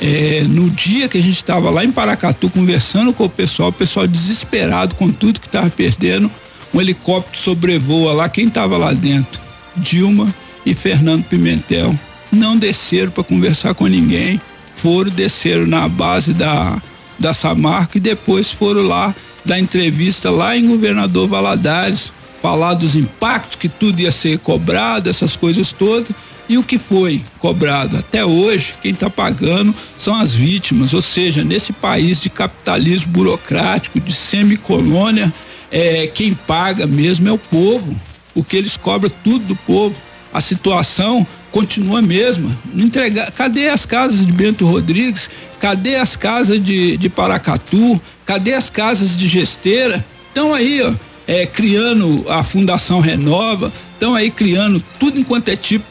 [0.00, 3.72] é, no dia que a gente estava lá em Paracatu conversando com o pessoal, o
[3.72, 6.30] pessoal desesperado com tudo que estava perdendo,
[6.72, 8.28] um helicóptero sobrevoa lá.
[8.28, 9.40] Quem estava lá dentro?
[9.76, 10.34] Dilma
[10.66, 11.98] e Fernando Pimentel.
[12.32, 14.40] Não desceram para conversar com ninguém,
[14.76, 16.82] foram, desceram na base da,
[17.18, 22.12] da Samarco e depois foram lá dar entrevista lá em Governador Valadares
[22.44, 26.08] falar dos impactos que tudo ia ser cobrado, essas coisas todas.
[26.48, 31.42] E o que foi cobrado até hoje, quem está pagando são as vítimas, ou seja,
[31.42, 35.32] nesse país de capitalismo burocrático, de semicolônia,
[35.70, 37.94] é, quem paga mesmo é o povo,
[38.34, 39.96] porque eles cobram tudo do povo.
[40.32, 42.50] A situação continua a mesma.
[42.74, 45.30] Entregar, cadê as casas de Bento Rodrigues?
[45.60, 48.00] Cadê as casas de, de Paracatu?
[48.26, 50.04] Cadê as casas de Gesteira?
[50.28, 50.92] Estão aí, ó,
[51.26, 55.84] é, criando a Fundação Renova, estão aí criando tudo enquanto é tipo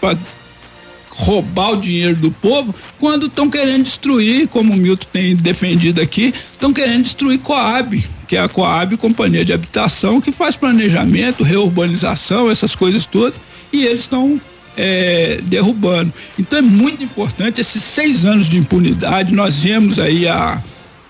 [1.16, 6.34] roubar o dinheiro do povo, quando estão querendo destruir, como o Milton tem defendido aqui,
[6.52, 12.50] estão querendo destruir Coab, que é a Coab Companhia de Habitação, que faz planejamento, reurbanização,
[12.50, 13.40] essas coisas todas,
[13.72, 14.42] e eles estão
[14.76, 16.12] é, derrubando.
[16.38, 19.34] Então é muito importante esses seis anos de impunidade.
[19.34, 20.62] Nós vemos aí a,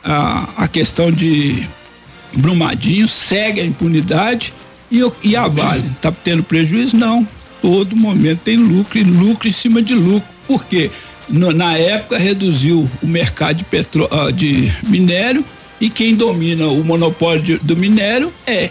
[0.04, 1.68] a, a questão de
[2.36, 4.54] Brumadinho, segue a impunidade
[4.92, 5.88] e, e a Vale.
[5.96, 6.98] Está tendo prejuízo?
[6.98, 7.28] Não
[7.64, 10.28] todo momento tem lucro e lucro em cima de lucro.
[10.46, 10.92] Por quê?
[11.30, 15.46] Na época reduziu o mercado de, petro, uh, de minério
[15.80, 18.70] e quem domina o monopólio do minério é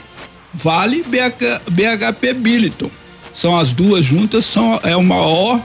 [0.52, 2.90] Vale BH, BHP Billiton.
[3.32, 5.58] São as duas juntas, são é a maior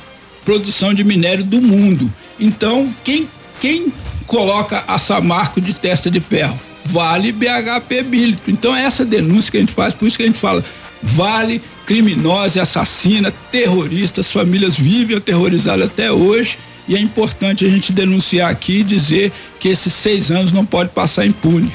[0.45, 2.11] produção de minério do mundo.
[2.39, 3.27] Então, quem
[3.59, 3.91] quem
[4.25, 6.57] coloca a Samarco de testa de ferro?
[6.85, 8.51] Vale BHP Billiton.
[8.51, 10.63] Então, essa denúncia que a gente faz, por isso que a gente fala,
[11.03, 17.93] Vale criminosa, assassina, terrorista, as famílias vivem aterrorizadas até hoje e é importante a gente
[17.93, 21.71] denunciar aqui e dizer que esses seis anos não pode passar impune.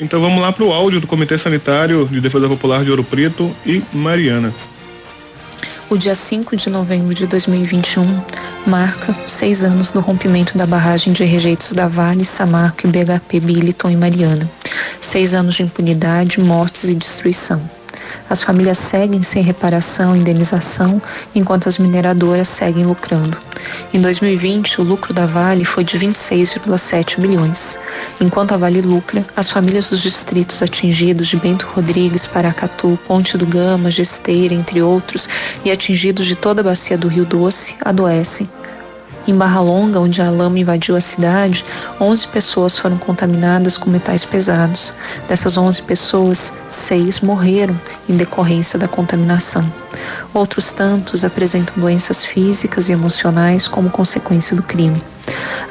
[0.00, 3.54] Então vamos lá para o áudio do Comitê Sanitário de Defesa Popular de Ouro Preto
[3.64, 4.52] e Mariana.
[5.88, 8.22] O dia 5 de novembro de 2021
[8.66, 13.90] marca seis anos do rompimento da barragem de rejeitos da Vale, Samarco e BHP Billiton
[13.90, 14.50] e Mariana.
[15.00, 17.79] Seis anos de impunidade, mortes e destruição.
[18.30, 21.02] As famílias seguem sem reparação indenização,
[21.34, 23.36] enquanto as mineradoras seguem lucrando.
[23.92, 27.80] Em 2020, o lucro da Vale foi de 26,7 bilhões.
[28.20, 33.44] Enquanto a Vale lucra, as famílias dos distritos atingidos de Bento Rodrigues, Paracatu, Ponte do
[33.44, 35.28] Gama, Gesteira, entre outros,
[35.64, 38.48] e atingidos de toda a bacia do Rio Doce, adoecem
[39.26, 41.64] em Barra Longa, onde a lama invadiu a cidade,
[42.00, 44.94] 11 pessoas foram contaminadas com metais pesados.
[45.28, 47.78] Dessas 11 pessoas, seis morreram
[48.08, 49.64] em decorrência da contaminação.
[50.32, 55.02] Outros tantos apresentam doenças físicas e emocionais como consequência do crime.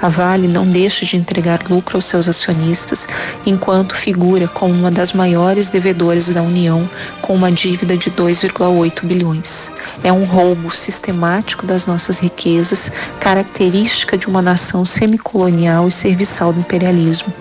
[0.02, 3.08] A Vale não deixa de entregar lucro aos seus acionistas,
[3.46, 6.90] enquanto figura como uma das maiores devedoras da União,
[7.22, 9.72] com uma dívida de 2,8 bilhões.
[10.04, 16.62] É um roubo sistemático das nossas riquezas, característica de uma nação semicolonial e serviçal do
[16.62, 17.34] imperialismo.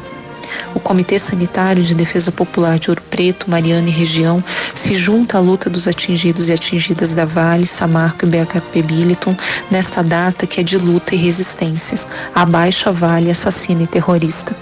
[0.74, 4.42] O Comitê Sanitário de Defesa Popular de Ouro Preto, Mariana e região
[4.74, 9.36] se junta à luta dos atingidos e atingidas da Vale, Samarco e BHP Billiton
[9.70, 11.98] nesta data que é de luta e resistência.
[12.34, 14.56] Abaixo a Vale, assassina e terrorista.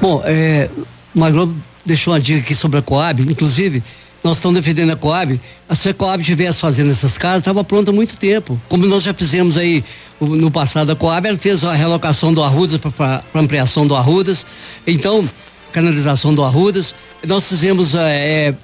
[0.00, 0.68] Bom, é,
[1.14, 3.82] Maglobo deixou uma dica aqui sobre a Coab, inclusive
[4.24, 5.38] nós estamos defendendo a Coab.
[5.74, 8.58] Se a Coab estivesse fazendo essas casas, estava pronta há muito tempo.
[8.70, 9.84] Como nós já fizemos aí
[10.18, 14.46] no passado, a Coab ela fez a relocação do Arrudas para ampliação do Arrudas.
[14.86, 15.28] Então,
[15.70, 16.94] canalização do Arrudas.
[17.26, 18.54] Nós fizemos é,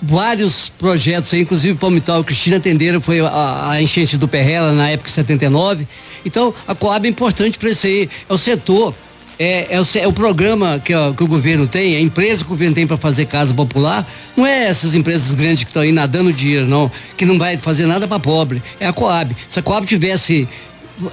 [0.00, 5.14] vários projetos inclusive Palmital, Cristina atenderam, foi a, a, enchente do Perrela na época de
[5.14, 5.86] 79.
[6.24, 8.08] Então, a Coab é importante para isso aí.
[8.26, 8.94] É o setor
[9.38, 12.46] é, é, o, é o programa que, ó, que, o governo tem, a empresa que
[12.46, 15.92] o governo tem para fazer casa popular, não é essas empresas grandes que estão aí
[15.92, 18.60] nadando dinheiro, não, que não vai fazer nada para pobre.
[18.80, 19.34] É a Coab.
[19.48, 20.48] Se a Coab tivesse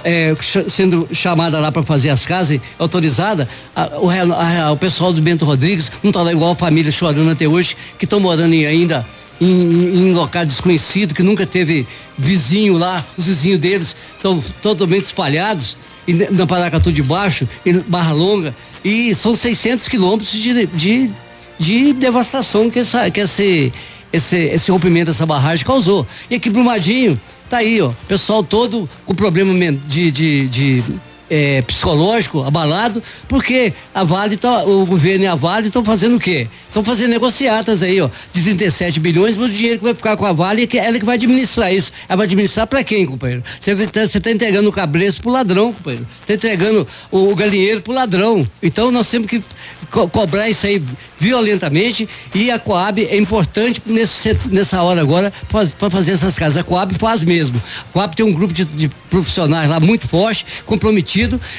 [0.02, 0.34] é,
[0.68, 5.44] sendo chamada lá para fazer as casas, autorizada, a, o, a, o, pessoal do Bento
[5.44, 9.06] Rodrigues não tá lá igual a família chorando até hoje, que estão morando em, ainda
[9.40, 11.86] em, em, em local desconhecido, que nunca teve
[12.18, 15.76] vizinho lá, os vizinhos deles estão totalmente espalhados
[16.12, 21.10] na Paracatu de Baixo, em Barra Longa, e são 600 quilômetros de, de,
[21.58, 23.72] de devastação que, essa, que esse,
[24.12, 26.06] esse, esse rompimento dessa barragem causou.
[26.30, 29.52] E aqui Brumadinho, tá aí, ó, pessoal todo com problema
[29.86, 30.84] de, de, de
[31.28, 36.20] é, psicológico abalado, porque a Vale, tá, o governo e a Vale estão fazendo o
[36.20, 36.46] quê?
[36.68, 40.26] Estão fazendo negociatas aí, ó, de 37 bilhões, mas o dinheiro que vai ficar com
[40.26, 41.92] a Vale é que ela que vai administrar isso.
[42.08, 43.42] Ela vai administrar para quem, companheiro?
[43.58, 46.06] Você está tá entregando o cabresto pro ladrão, companheiro.
[46.20, 48.46] Está entregando o, o galinheiro pro ladrão.
[48.62, 49.42] Então nós temos que
[49.90, 50.82] co cobrar isso aí
[51.18, 56.58] violentamente e a Coab é importante nesse, nessa hora agora para fazer essas casas.
[56.58, 57.60] A Coab faz mesmo.
[57.90, 61.15] A Coab tem um grupo de, de profissionais lá muito forte, comprometido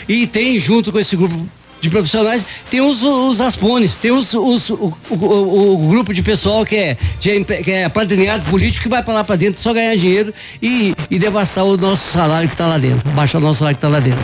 [0.07, 1.47] e tem junto com esse grupo
[1.79, 6.65] de profissionais, tem os, os aspones, tem os, os o, o, o, grupo de pessoal
[6.65, 10.33] que é, que é, é político que vai para lá para dentro só ganhar dinheiro
[10.61, 13.85] e, e devastar o nosso salário que está lá dentro, baixar o nosso salário que
[13.85, 14.23] está lá dentro.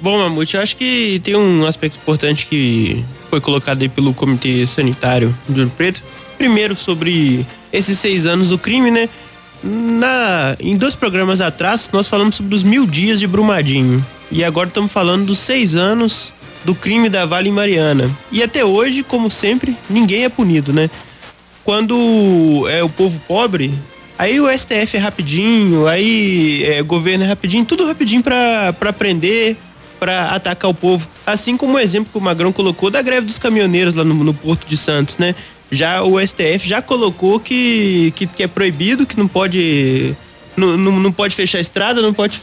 [0.00, 5.36] Bom, Mamute, acho que tem um aspecto importante que foi colocado aí pelo Comitê Sanitário
[5.46, 6.02] do Rio Preto.
[6.38, 9.10] Primeiro, sobre esses seis anos do crime, né?
[9.62, 14.04] Na, em dois programas atrás, nós falamos sobre os mil dias de Brumadinho.
[14.30, 16.32] E agora estamos falando dos seis anos
[16.64, 18.08] do crime da Vale Mariana.
[18.30, 20.88] E até hoje, como sempre, ninguém é punido, né?
[21.64, 23.72] Quando é o povo pobre,
[24.18, 29.56] aí o STF é rapidinho, aí é, o governo é rapidinho, tudo rapidinho para prender,
[29.98, 31.08] para atacar o povo.
[31.26, 34.34] Assim como o exemplo que o Magrão colocou da greve dos caminhoneiros lá no, no
[34.34, 35.34] Porto de Santos, né?
[35.72, 40.16] Já o STF já colocou que, que, que é proibido, que não pode.
[40.56, 42.40] Não, não, não pode fechar a estrada, não pode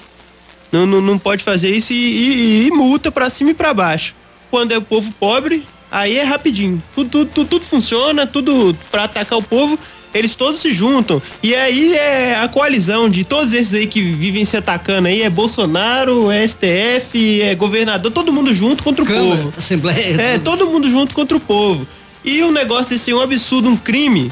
[0.72, 4.14] não, não, não pode fazer isso e, e, e multa para cima e para baixo.
[4.50, 6.82] Quando é o povo pobre, aí é rapidinho.
[6.96, 9.78] Tudo, tudo, tudo, tudo funciona, tudo para atacar o povo,
[10.14, 11.22] eles todos se juntam.
[11.42, 15.30] E aí é a coalizão de todos esses aí que vivem se atacando aí, é
[15.30, 19.54] Bolsonaro, é STF, é governador, todo mundo junto contra o Câmara, povo.
[19.58, 20.22] Assembleia.
[20.22, 21.88] É, todo mundo junto contra o povo.
[22.24, 24.32] E um negócio desse é um absurdo, um crime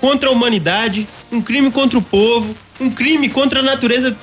[0.00, 4.16] contra a humanidade, um crime contra o povo, um crime contra a natureza.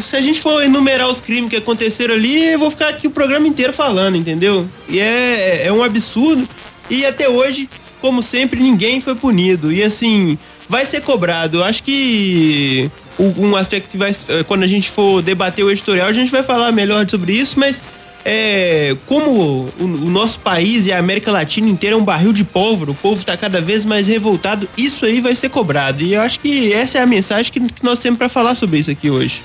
[0.00, 3.10] Se a gente for enumerar os crimes que aconteceram ali, eu vou ficar aqui o
[3.10, 4.68] programa inteiro falando, entendeu?
[4.88, 6.48] E é, é um absurdo.
[6.88, 7.68] E até hoje,
[8.00, 9.72] como sempre, ninguém foi punido.
[9.72, 10.36] E assim,
[10.68, 11.58] vai ser cobrado.
[11.58, 14.12] Eu acho que um aspecto que vai.
[14.46, 17.82] Quando a gente for debater o editorial, a gente vai falar melhor sobre isso, mas
[18.24, 22.44] é, como o, o, nosso país e a América Latina inteira é um barril de
[22.44, 26.02] pólvora, o povo está cada vez mais revoltado, isso aí vai ser cobrado.
[26.02, 28.78] E eu acho que essa é a mensagem que, que nós temos para falar sobre
[28.78, 29.42] isso aqui hoje.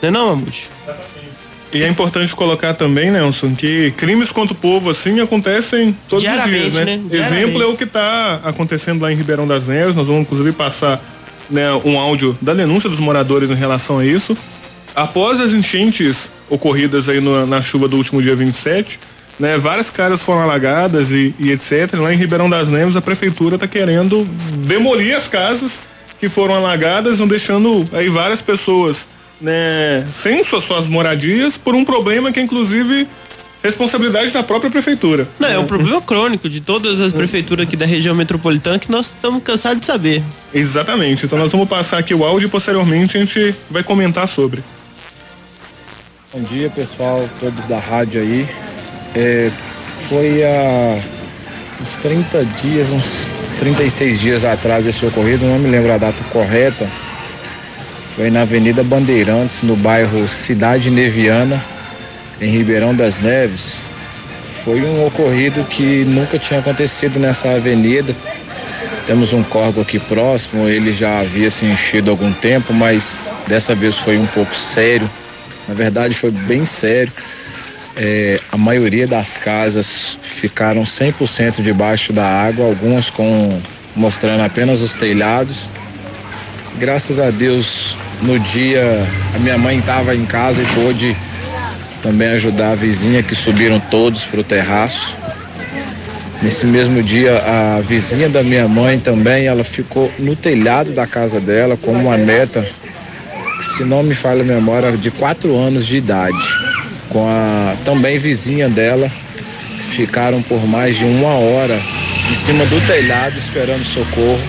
[0.00, 0.70] Não é não, Mamute?
[1.72, 6.44] E é importante colocar também, Nelson, que crimes contra o povo assim acontecem todos os
[6.44, 6.84] dias, né?
[6.84, 7.02] né?
[7.10, 9.94] Exemplo é o que está acontecendo lá em Ribeirão das Neves.
[9.94, 11.02] Nós vamos inclusive passar
[11.50, 14.36] né, um áudio da denúncia dos moradores em relação a isso.
[14.96, 18.98] Após as enchentes ocorridas aí no, na chuva do último dia 27,
[19.38, 22.00] né, várias casas foram alagadas e, e, etc.
[22.00, 24.24] Lá em Ribeirão das Neves, a prefeitura está querendo
[24.66, 25.78] demolir as casas
[26.18, 29.06] que foram alagadas, não deixando aí várias pessoas
[29.38, 33.06] né, sem suas, suas moradias por um problema que inclusive
[33.62, 35.28] responsabilidade da própria prefeitura.
[35.38, 39.08] Não, é um problema crônico de todas as prefeituras aqui da região metropolitana que nós
[39.08, 40.22] estamos cansados de saber.
[40.54, 41.26] Exatamente.
[41.26, 44.64] Então nós vamos passar aqui o áudio e posteriormente a gente vai comentar sobre.
[46.36, 48.46] Bom dia pessoal, todos da rádio aí.
[49.14, 49.50] É,
[50.06, 50.98] foi há
[51.80, 53.26] uns 30 dias, uns
[53.58, 56.86] 36 dias atrás esse ocorrido, não me lembro a data correta.
[58.14, 61.64] Foi na Avenida Bandeirantes, no bairro Cidade Neviana,
[62.38, 63.80] em Ribeirão das Neves.
[64.62, 68.14] Foi um ocorrido que nunca tinha acontecido nessa avenida.
[69.06, 73.18] Temos um córrego aqui próximo, ele já havia se enchido há algum tempo, mas
[73.48, 75.08] dessa vez foi um pouco sério
[75.68, 77.12] na verdade, foi bem sério.
[77.96, 83.60] É, a maioria das casas ficaram 100% debaixo da água, algumas com
[83.94, 85.70] mostrando apenas os telhados.
[86.78, 91.16] Graças a Deus, no dia a minha mãe estava em casa e pôde
[92.02, 95.16] também ajudar a vizinha que subiram todos para o terraço.
[96.42, 101.40] Nesse mesmo dia, a vizinha da minha mãe também, ela ficou no telhado da casa
[101.40, 102.68] dela com uma neta
[103.60, 106.36] se não me falha a memória, de quatro anos de idade,
[107.08, 109.10] com a também vizinha dela.
[109.90, 111.80] Ficaram por mais de uma hora
[112.30, 114.40] em cima do telhado esperando socorro.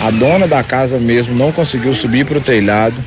[0.00, 3.02] A dona da casa mesmo não conseguiu subir para o telhado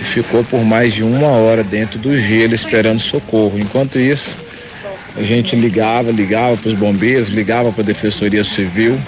[0.00, 3.58] e ficou por mais de uma hora dentro do gelo esperando socorro.
[3.58, 4.38] Enquanto isso,
[5.16, 8.98] a gente ligava, ligava para os bombeiros, ligava para a Defensoria Civil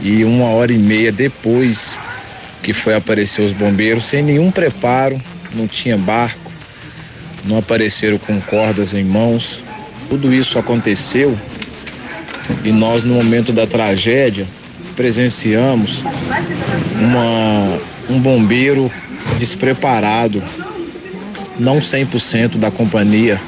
[0.00, 1.98] e uma hora e meia depois
[2.66, 5.16] que foi aparecer os bombeiros sem nenhum preparo,
[5.54, 6.50] não tinha barco,
[7.44, 9.62] não apareceram com cordas em mãos.
[10.10, 11.38] Tudo isso aconteceu
[12.64, 14.44] e nós, no momento da tragédia,
[14.96, 16.02] presenciamos
[17.00, 17.78] uma,
[18.10, 18.90] um bombeiro
[19.38, 20.42] despreparado,
[21.56, 23.40] não 100% da companhia,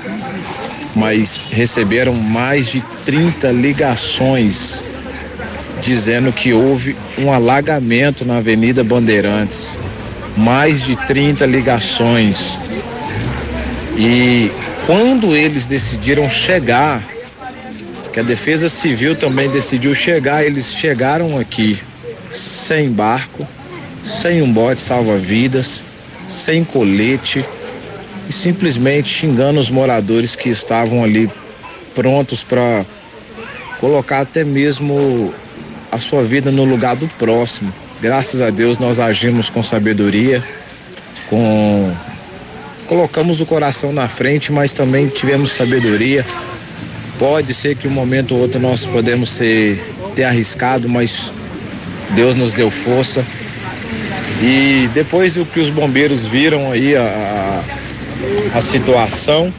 [0.95, 4.85] mas receberam mais de 30 ligações
[5.81, 9.79] dizendo que houve um alagamento na Avenida Bandeirantes.
[10.37, 12.59] Mais de 30 ligações.
[13.97, 14.51] E
[14.87, 17.03] quando eles decidiram chegar,
[18.13, 21.79] que a Defesa Civil também decidiu chegar, eles chegaram aqui
[22.31, 23.47] sem barco,
[24.05, 25.83] sem um bote salva-vidas,
[26.27, 27.45] sem colete
[28.29, 31.31] e simplesmente xingando os moradores que estavam ali
[31.95, 32.85] prontos para
[33.81, 35.33] colocar até mesmo
[35.91, 37.73] a sua vida no lugar do próximo.
[38.01, 40.43] Graças a Deus nós agimos com sabedoria,
[41.29, 41.93] com
[42.87, 46.25] colocamos o coração na frente, mas também tivemos sabedoria.
[47.19, 49.79] Pode ser que um momento ou outro nós podemos ser,
[50.15, 51.33] ter arriscado, mas
[52.11, 53.25] Deus nos deu força.
[54.41, 57.03] E depois do que os bombeiros viram aí a,
[58.55, 59.53] a, a situação,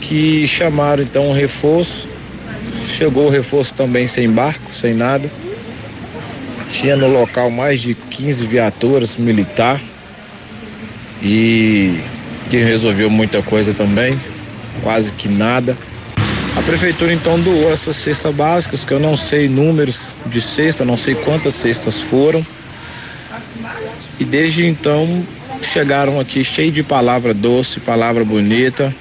[0.00, 2.08] que chamaram então um reforço.
[2.90, 5.30] Chegou o reforço também sem barco, sem nada.
[6.72, 9.80] Tinha no local mais de 15 viaturas militar
[11.22, 11.98] e
[12.50, 14.20] que resolveu muita coisa também,
[14.82, 15.76] quase que nada.
[16.56, 20.96] A prefeitura então doou essas cestas básicas, que eu não sei números de cesta, não
[20.96, 22.44] sei quantas cestas foram.
[24.18, 25.24] E desde então
[25.62, 28.92] chegaram aqui cheio de palavra doce, palavra bonita.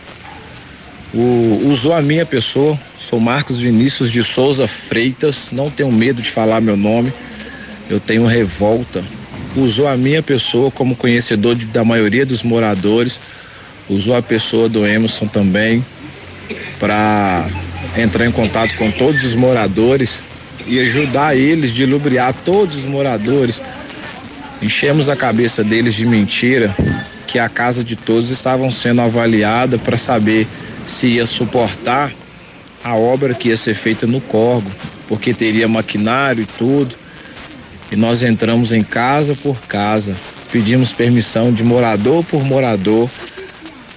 [1.13, 6.29] O, usou a minha pessoa, sou Marcos Vinícius de Souza Freitas, não tenho medo de
[6.29, 7.11] falar meu nome,
[7.89, 9.03] eu tenho revolta.
[9.55, 13.19] Usou a minha pessoa como conhecedor de, da maioria dos moradores,
[13.89, 15.83] usou a pessoa do Emerson também
[16.79, 17.47] para
[17.97, 20.23] entrar em contato com todos os moradores
[20.67, 23.59] e ajudar eles, de lubriar todos os moradores.
[24.61, 26.75] Enchemos a cabeça deles de mentira
[27.25, 30.47] que a casa de todos estavam sendo avaliada para saber
[30.89, 32.11] se ia suportar
[32.83, 34.69] a obra que ia ser feita no Corgo,
[35.07, 36.95] porque teria maquinário e tudo.
[37.91, 40.15] E nós entramos em casa por casa,
[40.51, 43.09] pedimos permissão de morador por morador,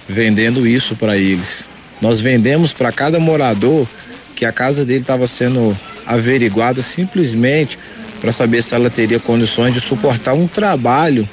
[0.07, 1.63] vendendo isso para eles.
[2.01, 3.87] Nós vendemos para cada morador
[4.35, 7.77] que a casa dele estava sendo averiguada simplesmente
[8.19, 11.27] para saber se ela teria condições de suportar um trabalho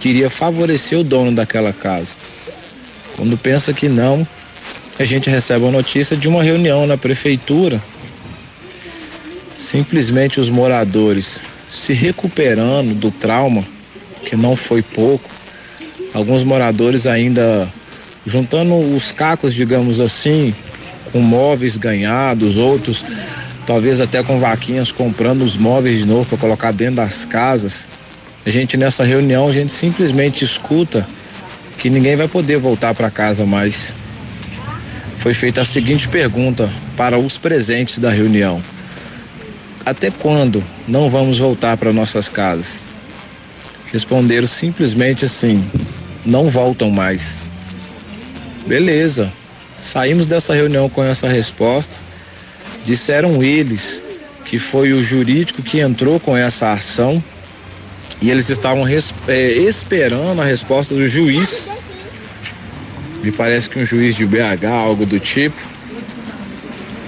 [0.00, 2.14] que iria favorecer o dono daquela casa.
[3.16, 4.26] Quando pensa que não,
[4.98, 7.82] a gente recebe a notícia de uma reunião na prefeitura.
[9.54, 13.64] Simplesmente os moradores se recuperando do trauma,
[14.24, 15.28] que não foi pouco.
[16.14, 17.68] Alguns moradores ainda
[18.24, 20.54] juntando os cacos, digamos assim,
[21.12, 23.04] com móveis ganhados, outros
[23.66, 27.84] talvez até com vaquinhas comprando os móveis de novo para colocar dentro das casas.
[28.46, 31.06] A gente nessa reunião a gente simplesmente escuta
[31.76, 33.92] que ninguém vai poder voltar para casa mais.
[35.16, 38.62] Foi feita a seguinte pergunta para os presentes da reunião:
[39.84, 42.82] Até quando não vamos voltar para nossas casas?
[43.92, 45.64] Responderam simplesmente assim:
[46.24, 47.38] Não voltam mais.
[48.66, 49.32] Beleza.
[49.78, 52.00] Saímos dessa reunião com essa resposta.
[52.84, 54.02] Disseram eles
[54.44, 57.22] que foi o jurídico que entrou com essa ação
[58.20, 61.68] e eles estavam é, esperando a resposta do juiz.
[63.22, 65.60] Me parece que um juiz de BH, algo do tipo,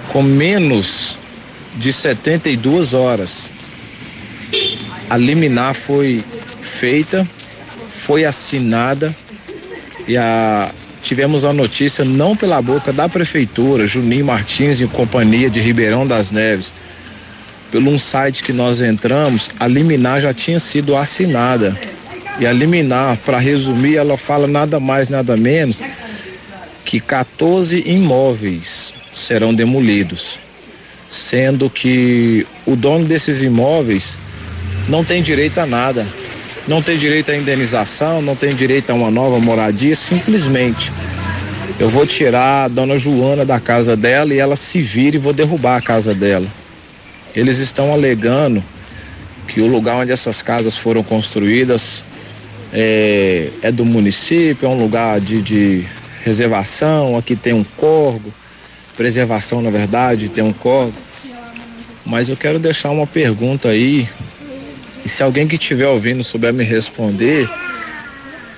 [0.08, 1.18] com menos
[1.76, 3.50] de 72 horas.
[5.08, 6.24] A liminar foi
[6.60, 7.28] feita,
[7.88, 9.14] foi assinada
[10.06, 10.70] e a,
[11.02, 16.30] tivemos a notícia não pela boca da prefeitura, Juninho Martins e companhia de Ribeirão das
[16.30, 16.72] Neves,
[17.70, 21.76] pelo um site que nós entramos, a liminar já tinha sido assinada.
[22.38, 25.82] E a liminar, para resumir, ela fala nada mais, nada menos
[26.84, 30.38] que 14 imóveis serão demolidos,
[31.08, 34.16] sendo que o dono desses imóveis
[34.88, 36.06] não tem direito a nada,
[36.66, 40.90] não tem direito à indenização, não tem direito a uma nova moradia, simplesmente
[41.78, 45.32] eu vou tirar a dona Joana da casa dela e ela se vira e vou
[45.32, 46.46] derrubar a casa dela.
[47.36, 48.64] Eles estão alegando
[49.46, 52.04] que o lugar onde essas casas foram construídas
[52.72, 55.84] é, é do município, é um lugar de, de
[56.24, 58.32] reservação, aqui tem um corgo,
[58.96, 60.94] preservação na verdade, tem um corgo.
[62.04, 64.08] Mas eu quero deixar uma pergunta aí,
[65.04, 67.48] e se alguém que estiver ouvindo souber me responder,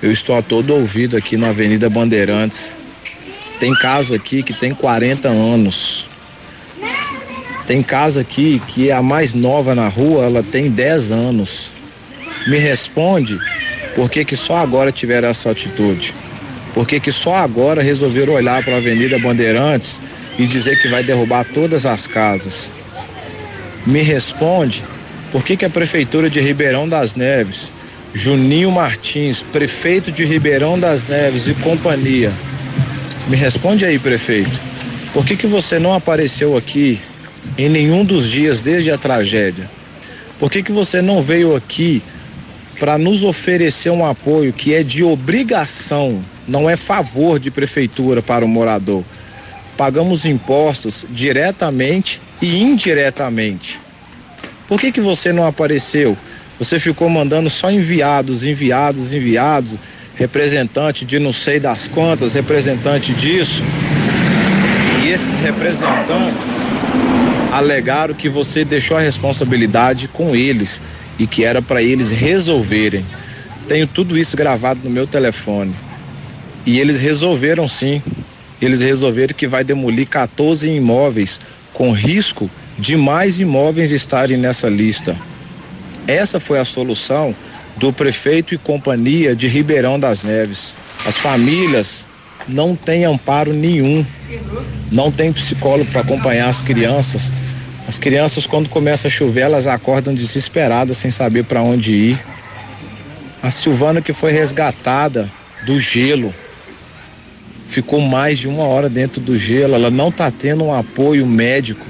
[0.01, 2.75] eu estou a todo ouvido aqui na Avenida Bandeirantes.
[3.59, 6.07] Tem casa aqui que tem 40 anos.
[7.67, 11.71] Tem casa aqui que é a mais nova na rua, ela tem 10 anos.
[12.47, 13.37] Me responde
[13.95, 16.13] por que, que só agora tiveram essa atitude?
[16.73, 19.99] Por que, que só agora resolveram olhar para a Avenida Bandeirantes
[20.39, 22.71] e dizer que vai derrubar todas as casas?
[23.85, 24.83] Me responde
[25.31, 27.73] por que, que a Prefeitura de Ribeirão das Neves,
[28.13, 32.31] Juninho Martins, prefeito de Ribeirão das Neves e companhia,
[33.27, 34.59] me responde aí, prefeito,
[35.13, 37.01] por que, que você não apareceu aqui
[37.57, 39.69] em nenhum dos dias desde a tragédia?
[40.39, 42.01] Por que, que você não veio aqui
[42.81, 48.43] para nos oferecer um apoio que é de obrigação, não é favor de prefeitura para
[48.43, 49.05] o morador?
[49.81, 53.79] pagamos impostos diretamente e indiretamente.
[54.67, 56.15] Por que, que você não apareceu?
[56.59, 59.77] Você ficou mandando só enviados, enviados, enviados,
[60.13, 63.63] representante de não sei das quantas, representante disso.
[65.03, 66.37] E esses representantes
[67.51, 70.79] alegaram que você deixou a responsabilidade com eles
[71.21, 73.05] e que era para eles resolverem.
[73.67, 75.71] Tenho tudo isso gravado no meu telefone.
[76.65, 78.01] E eles resolveram sim.
[78.59, 81.39] Eles resolveram que vai demolir 14 imóveis
[81.73, 85.15] com risco de mais imóveis estarem nessa lista.
[86.07, 87.35] Essa foi a solução
[87.77, 90.73] do prefeito e companhia de Ribeirão das Neves.
[91.05, 92.07] As famílias
[92.47, 94.03] não têm amparo nenhum,
[94.91, 97.31] não tem psicólogo para acompanhar as crianças.
[97.91, 102.23] As crianças, quando começa a chover, elas acordam desesperadas, sem saber para onde ir.
[103.43, 105.29] A Silvana, que foi resgatada
[105.65, 106.33] do gelo,
[107.67, 111.85] ficou mais de uma hora dentro do gelo, ela não está tendo um apoio médico,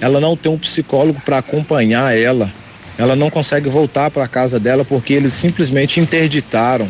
[0.00, 2.48] ela não tem um psicólogo para acompanhar ela
[2.96, 6.88] ela não consegue voltar para a casa dela porque eles simplesmente interditaram.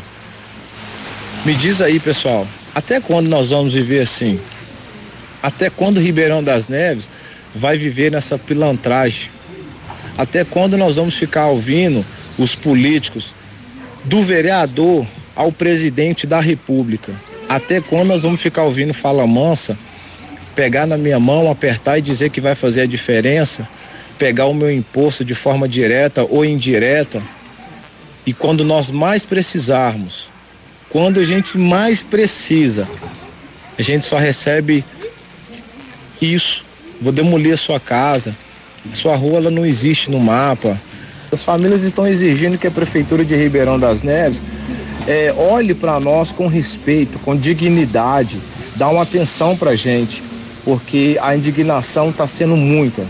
[1.46, 4.38] Me diz aí, pessoal, até quando nós vamos viver assim?
[5.42, 7.09] Até quando Ribeirão das Neves
[7.55, 9.30] vai viver nessa pilantragem?
[10.16, 12.05] Até quando nós vamos ficar ouvindo
[12.38, 13.34] os políticos,
[14.05, 17.12] do vereador ao presidente da República?
[17.48, 19.78] Até quando nós vamos ficar ouvindo fala mansa,
[20.55, 23.66] pegar na minha mão, apertar e dizer que vai fazer a diferença?
[24.22, 27.20] pegar o meu imposto de forma direta ou indireta.
[28.24, 30.30] E quando nós mais precisarmos,
[30.88, 32.88] quando a gente mais precisa,
[33.76, 34.84] a gente só recebe
[36.20, 36.64] isso.
[37.03, 38.34] Vou demolir a sua casa,
[38.90, 40.80] a sua rua ela não existe no mapa.
[41.32, 44.40] As famílias estão exigindo que a prefeitura de Ribeirão das Neves
[45.07, 48.38] é, olhe para nós com respeito, com dignidade,
[48.76, 50.22] dá uma atenção para gente,
[50.64, 53.05] porque a indignação está sendo muita.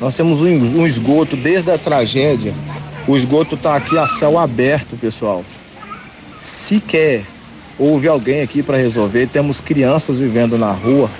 [0.00, 2.54] Nós temos um, esgoto desde a tragédia.
[3.06, 5.44] O esgoto está aqui a céu aberto, pessoal.
[6.40, 7.24] Sequer
[7.78, 9.26] houve alguém aqui para resolver.
[9.26, 11.10] Temos crianças vivendo na rua,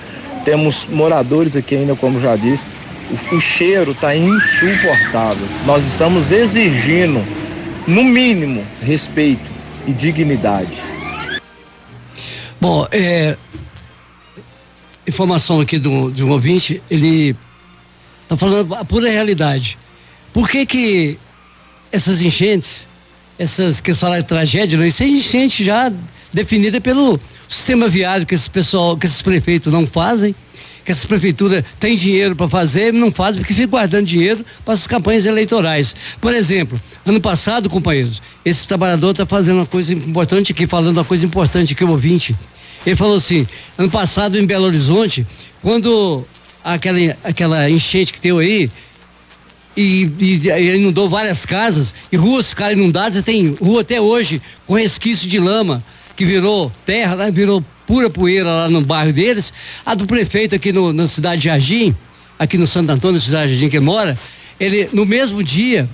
[0.49, 2.65] temos moradores aqui ainda, como já disse.
[3.11, 5.47] O, o cheiro está insuportável.
[5.67, 7.23] Nós estamos exigindo,
[7.87, 9.51] no mínimo, respeito
[9.87, 10.73] e dignidade.
[12.59, 13.37] Bom, é,
[15.07, 17.37] informação aqui do, de um ouvinte, ele
[18.23, 19.79] Está falando a pura realidade.
[20.35, 21.19] Por que que
[21.91, 22.87] essas enchentes,
[23.39, 25.91] essas que falam de tragédia, não, isso é enchente já
[26.33, 27.19] definida pelo
[27.49, 30.35] sistema viário que esse pessoal, que esses prefeitos não fazem,
[30.85, 34.87] que essas prefeituras têm dinheiro para fazer, não fazem porque ficam guardando dinheiro para as
[34.87, 35.95] campanhas eleitorais.
[36.21, 41.05] Por exemplo, ano passado, companheiros, esse trabalhador está fazendo uma coisa importante aqui, falando uma
[41.05, 42.35] coisa importante que o ouvinte.
[42.87, 45.27] Ele falou assim: ano passado em Belo Horizonte,
[45.61, 46.25] quando
[46.65, 48.71] aquela, aquela enchente que deu aí,
[49.77, 53.23] e, e, e, inundou várias casas e ruas ficaram inundadas.
[53.23, 55.85] Tem rua até hoje com resquício de lama
[56.19, 57.31] que virou terra, né?
[57.31, 59.53] virou pura poeira lá no bairro deles.
[59.87, 61.95] A do prefeito aqui no, na cidade de Jardim,
[62.37, 64.19] aqui no Santo Antônio, cidade de Jardim que mora,
[64.59, 65.89] ele no mesmo dia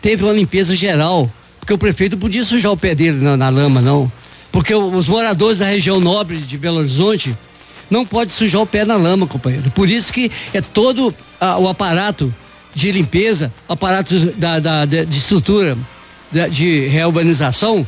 [0.00, 3.82] teve uma limpeza geral, porque o prefeito podia sujar o pé dele na, na lama,
[3.82, 4.10] não.
[4.50, 7.36] Porque os moradores da região nobre de Belo Horizonte
[7.90, 9.70] não pode sujar o pé na lama, companheiro.
[9.72, 11.14] Por isso que é todo
[11.60, 12.34] o aparato
[12.74, 15.76] de limpeza, aparato da, da, de estrutura
[16.50, 17.86] de reurbanização,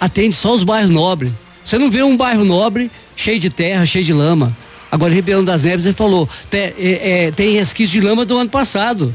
[0.00, 1.32] atende só os bairros nobres.
[1.64, 4.56] Você não vê um bairro nobre cheio de terra, cheio de lama.
[4.90, 8.48] Agora, Ribeirão das Neves, ele falou, tem, é, é, tem resquício de lama do ano
[8.48, 9.14] passado.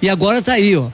[0.00, 0.88] E agora tá aí, ó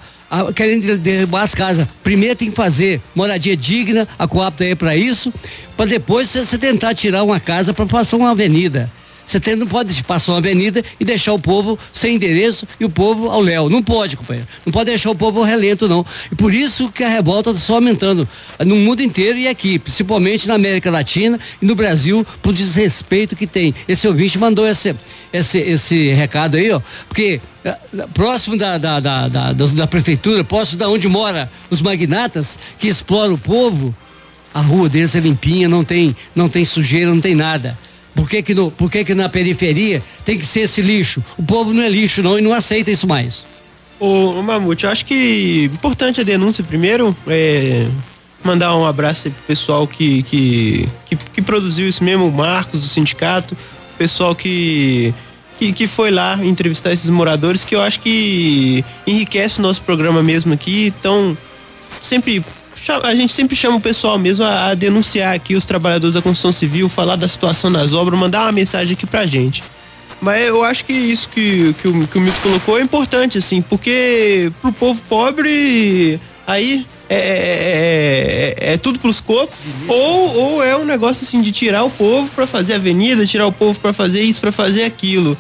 [0.55, 1.87] querendo derrubar as casas.
[2.03, 5.33] Primeiro tem que fazer moradia digna, a Coap aí para isso,
[5.77, 8.93] para depois você tentar tirar uma casa para passar uma avenida.
[9.29, 13.29] Você não pode passar uma avenida e deixar o povo sem endereço e o povo
[13.29, 13.69] ao léu.
[13.69, 14.49] Não pode, companheiro.
[14.65, 16.05] Não pode deixar o povo ao relento, não.
[16.33, 18.27] E por isso que a revolta está só aumentando
[18.65, 23.47] no mundo inteiro e aqui, principalmente na América Latina e no Brasil, por desrespeito que
[23.47, 23.75] tem.
[23.87, 24.97] Esse ouvinte mandou esse,
[25.31, 27.77] esse, esse recado aí, ó, porque eh,
[28.15, 33.35] próximo da, da, da, da, da prefeitura, próximo da onde mora os magnatas que exploram
[33.35, 33.95] o povo,
[34.55, 37.77] a rua deles é limpinha, não tem, não tem sujeira, não tem nada.
[38.15, 41.23] Por que que, no, por que que na periferia tem que ser esse lixo?
[41.37, 43.45] O povo não é lixo não e não aceita isso mais.
[44.01, 47.87] Ô, ô Mamute, eu acho que importante a denúncia primeiro, é
[48.43, 52.87] mandar um abraço pro pessoal que, que, que, que produziu isso mesmo, o Marcos do
[52.87, 53.57] sindicato,
[53.95, 55.15] o pessoal que
[55.59, 60.23] que, que, foi lá entrevistar esses moradores, que eu acho que enriquece o nosso programa
[60.23, 60.95] mesmo aqui.
[61.01, 61.37] Então,
[62.01, 62.45] sempre
[62.93, 66.53] a gente sempre chama o pessoal mesmo a, a, denunciar aqui os trabalhadores da construção
[66.53, 69.63] civil, falar da situação nas obras, mandar uma mensagem aqui pra gente.
[70.21, 73.63] Mas eu acho que isso que, que, o, que o Mito colocou é importante, assim,
[73.63, 80.77] porque pro povo pobre, aí é, é, é, é tudo pros cocos, ou, ou é
[80.77, 84.23] um negócio assim de tirar o povo para fazer avenida, tirar o povo para fazer
[84.23, 85.37] isso, para fazer aquilo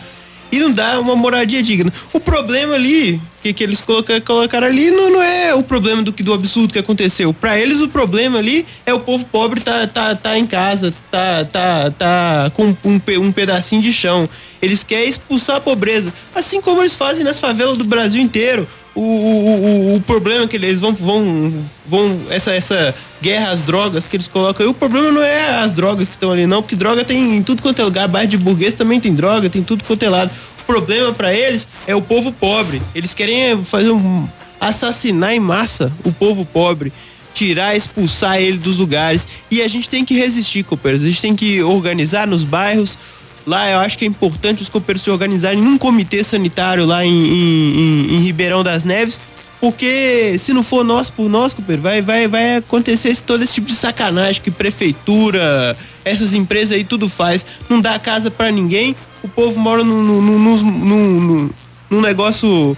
[0.50, 1.92] e não dá uma moradia digna.
[2.12, 6.10] O problema ali, que, que eles colocaram, colocaram ali, não, não é o problema do,
[6.10, 7.32] do absurdo que aconteceu.
[7.32, 11.44] Para eles, o problema ali é o povo pobre tá, tá, tá em casa, tá,
[11.44, 14.28] tá, tá com um, um pedacinho de chão.
[14.60, 18.66] Eles querem expulsar a pobreza, assim como eles fazem nas favelas do Brasil inteiro.
[18.98, 21.52] O, o, o, problema que eles vão, vão,
[21.86, 22.92] vão essa, essa
[23.22, 26.32] guerra às drogas que eles colocam aí, o problema não é as drogas que estão
[26.32, 29.14] ali, não, porque droga tem em tudo quanto é lugar, bairro de burguês também tem
[29.14, 30.32] droga, tem tudo quanto é lado.
[30.62, 32.82] O problema para eles é o povo pobre.
[32.92, 34.28] Eles querem fazer um
[34.60, 36.92] assassinar em massa o povo pobre
[37.38, 39.28] tirar, expulsar ele dos lugares.
[39.48, 41.04] E a gente tem que resistir, cooperos.
[41.04, 42.98] A gente tem que organizar nos bairros,
[43.48, 47.10] Lá eu acho que é importante os cooperos se organizarem num comitê sanitário lá em,
[47.10, 49.18] em, em, Ribeirão das Neves,
[49.58, 53.54] porque se não for nós por nós, cooper, vai, vai, vai acontecer esse, todo esse
[53.54, 55.74] tipo de sacanagem que prefeitura,
[56.04, 57.46] essas empresas aí tudo faz.
[57.70, 61.50] Não dá casa para ninguém, o povo mora num, num, num,
[61.88, 62.76] num negócio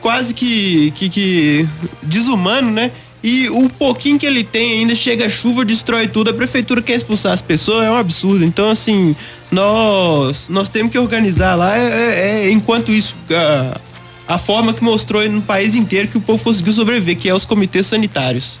[0.00, 1.68] quase que, que, que
[2.04, 2.92] desumano, né?
[3.22, 6.30] E o pouquinho que ele tem ainda chega chuva, destrói tudo.
[6.30, 8.44] A prefeitura quer expulsar as pessoas, é um absurdo.
[8.44, 9.14] Então, assim,
[9.50, 11.76] nós nós temos que organizar lá.
[11.76, 16.20] É, é, é enquanto isso, a, a forma que mostrou no país inteiro que o
[16.20, 18.58] povo conseguiu sobreviver, que é os comitês sanitários.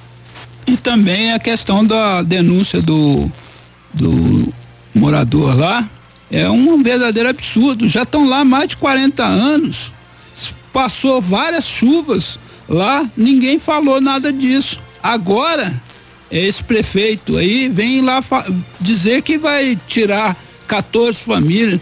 [0.64, 3.30] E também a questão da denúncia do,
[3.92, 4.52] do
[4.94, 5.88] morador lá
[6.30, 7.88] é um verdadeiro absurdo.
[7.88, 9.92] Já estão lá mais de 40 anos.
[10.72, 12.38] Passou várias chuvas
[12.72, 14.80] Lá ninguém falou nada disso.
[15.02, 15.74] Agora,
[16.30, 18.20] esse prefeito aí vem lá
[18.80, 20.34] dizer que vai tirar
[20.66, 21.78] 14 famílias.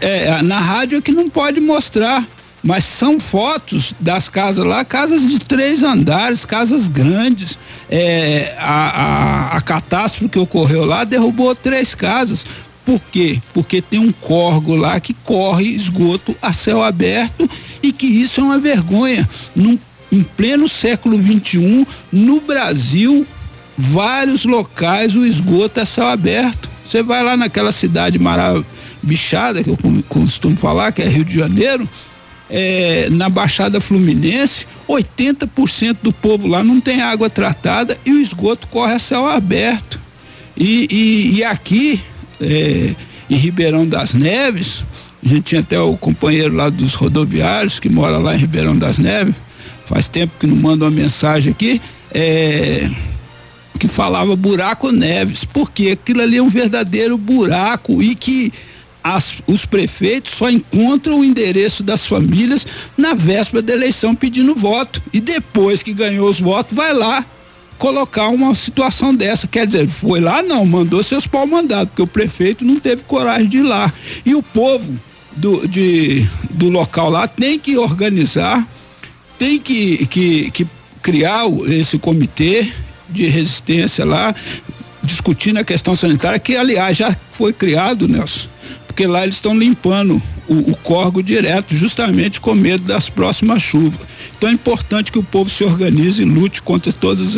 [0.00, 2.26] É, na rádio é que não pode mostrar,
[2.62, 7.58] mas são fotos das casas lá, casas de três andares, casas grandes.
[7.90, 12.46] É, a, a, a catástrofe que ocorreu lá derrubou três casas.
[12.86, 13.38] Por quê?
[13.52, 17.48] Porque tem um córrego lá que corre esgoto a céu aberto
[17.82, 19.28] e que isso é uma vergonha.
[19.54, 19.78] Não
[20.12, 23.26] em pleno século 21, no Brasil,
[23.76, 26.68] vários locais o esgoto é céu aberto.
[26.84, 31.88] Você vai lá naquela cidade maravilhosa, que eu costumo falar, que é Rio de Janeiro,
[32.50, 38.66] é, na Baixada Fluminense, 80% do povo lá não tem água tratada e o esgoto
[38.66, 40.00] corre a céu aberto.
[40.56, 42.00] E, e, e aqui,
[42.40, 42.94] é,
[43.30, 44.84] em Ribeirão das Neves,
[45.24, 48.98] a gente tinha até o companheiro lá dos rodoviários que mora lá em Ribeirão das
[48.98, 49.34] Neves,
[49.90, 51.82] faz tempo que não manda uma mensagem aqui,
[52.14, 52.88] é,
[53.76, 58.52] que falava buraco Neves, porque aquilo ali é um verdadeiro buraco e que
[59.02, 62.64] as, os prefeitos só encontram o endereço das famílias
[62.96, 65.02] na véspera da eleição pedindo voto.
[65.12, 67.26] E depois que ganhou os votos, vai lá
[67.76, 69.48] colocar uma situação dessa.
[69.48, 73.48] Quer dizer, foi lá não, mandou seus pau mandados, porque o prefeito não teve coragem
[73.48, 73.92] de ir lá.
[74.24, 75.00] E o povo
[75.34, 78.64] do, de, do local lá tem que organizar
[79.40, 80.66] tem que, que, que
[81.00, 82.70] criar esse comitê
[83.08, 84.34] de resistência lá,
[85.02, 88.48] discutindo a questão sanitária, que aliás já foi criado, Nelson,
[88.86, 93.98] porque lá eles estão limpando o, o córrego direto, justamente com medo das próximas chuvas.
[94.36, 97.34] Então é importante que o povo se organize e lute contra todos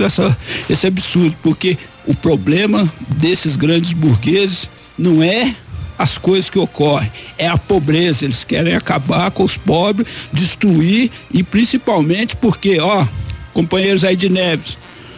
[0.69, 5.55] esse absurdo, porque o problema desses grandes burgueses não é
[5.99, 7.11] as coisas que ocorrem.
[7.39, 13.07] É a pobreza, eles querem acabar com os pobres, destruir e principalmente porque, ó,
[13.53, 14.77] companheiros aí de Neves,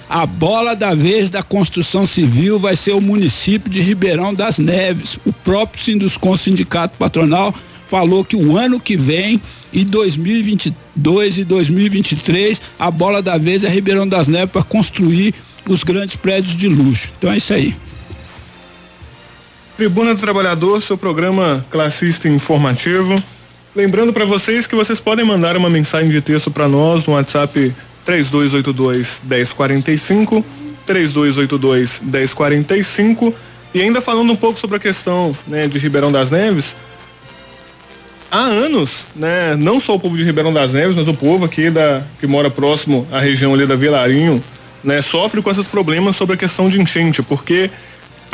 [0.09, 5.19] a bola da vez da construção civil vai ser o município de Ribeirão das Neves.
[5.25, 7.55] O próprio Sinduscom Sindicato Patronal
[7.89, 9.41] falou que o ano que vem,
[9.73, 15.35] em 2022 e 2023, a bola da vez é Ribeirão das Neves para construir
[15.69, 17.11] os grandes prédios de luxo.
[17.19, 17.75] Então é isso aí.
[19.77, 23.21] Tribuna do Trabalhador, seu programa classista informativo.
[23.75, 27.75] Lembrando para vocês que vocês podem mandar uma mensagem de texto para nós no WhatsApp
[28.05, 30.45] 3282 1045,
[30.87, 33.35] 3282 1045.
[33.75, 36.77] E ainda falando um pouco sobre a questão né, de Ribeirão das Neves,
[38.31, 41.69] há anos, né, não só o povo de Ribeirão das Neves, mas o povo aqui
[41.69, 44.41] da, que mora próximo à região ali da Vilarinho,
[44.85, 47.69] né, sofre com esses problemas sobre a questão de enchente, porque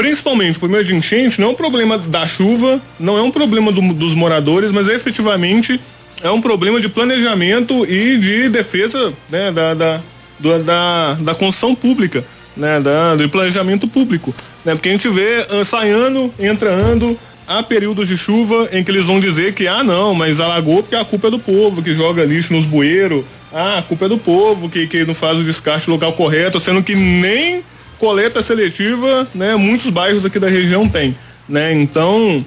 [0.01, 3.71] principalmente o problema de enchente não é um problema da chuva, não é um problema
[3.71, 5.79] do, dos moradores, mas é efetivamente
[6.23, 10.01] é um problema de planejamento e de defesa né, da, da,
[10.41, 12.25] da, da construção pública,
[12.57, 14.35] né, da, do planejamento público.
[14.65, 18.91] Né, porque a gente vê, sai ano, entra ano, há períodos de chuva em que
[18.91, 21.93] eles vão dizer que, ah, não, mas alagou porque a culpa é do povo que
[21.93, 23.23] joga lixo nos bueiros.
[23.53, 26.83] Ah, a culpa é do povo que, que não faz o descarte local correto, sendo
[26.83, 27.63] que nem
[28.01, 31.15] coleta seletiva, né, muitos bairros aqui da região tem,
[31.47, 31.73] né?
[31.75, 32.43] Então,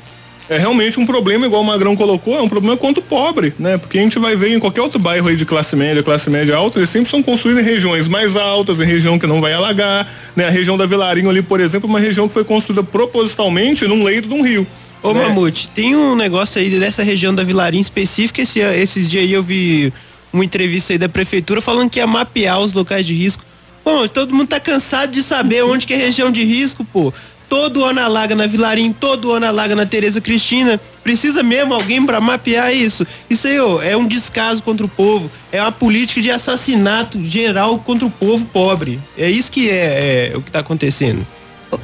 [0.49, 3.77] é realmente um problema, igual o Magrão colocou, é um problema quanto pobre, né?
[3.77, 6.55] Porque a gente vai ver em qualquer outro bairro aí de classe média, classe média
[6.55, 10.11] alta, eles sempre são construídos em regiões mais altas, em região que não vai alagar,
[10.35, 10.47] né?
[10.47, 14.03] A região da Vilarinho ali, por exemplo, é uma região que foi construída propositalmente num
[14.03, 14.65] leito de um rio.
[15.03, 15.27] Ô né?
[15.27, 19.43] Mamute, tem um negócio aí dessa região da Vilarinho específica, esse, esses dias aí eu
[19.43, 19.93] vi
[20.31, 23.43] uma entrevista aí da prefeitura falando que ia mapear os locais de risco.
[23.83, 27.13] Pô, todo mundo tá cansado de saber onde que é região de risco, pô
[27.53, 30.81] todo ano alaga na Vilarim, todo ano alaga na Tereza Cristina.
[31.03, 33.05] Precisa mesmo alguém para mapear isso.
[33.29, 35.29] Isso aí, ó, é um descaso contra o povo.
[35.51, 38.99] É uma política de assassinato geral contra o povo pobre.
[39.15, 41.23] É isso que é, é o que está acontecendo.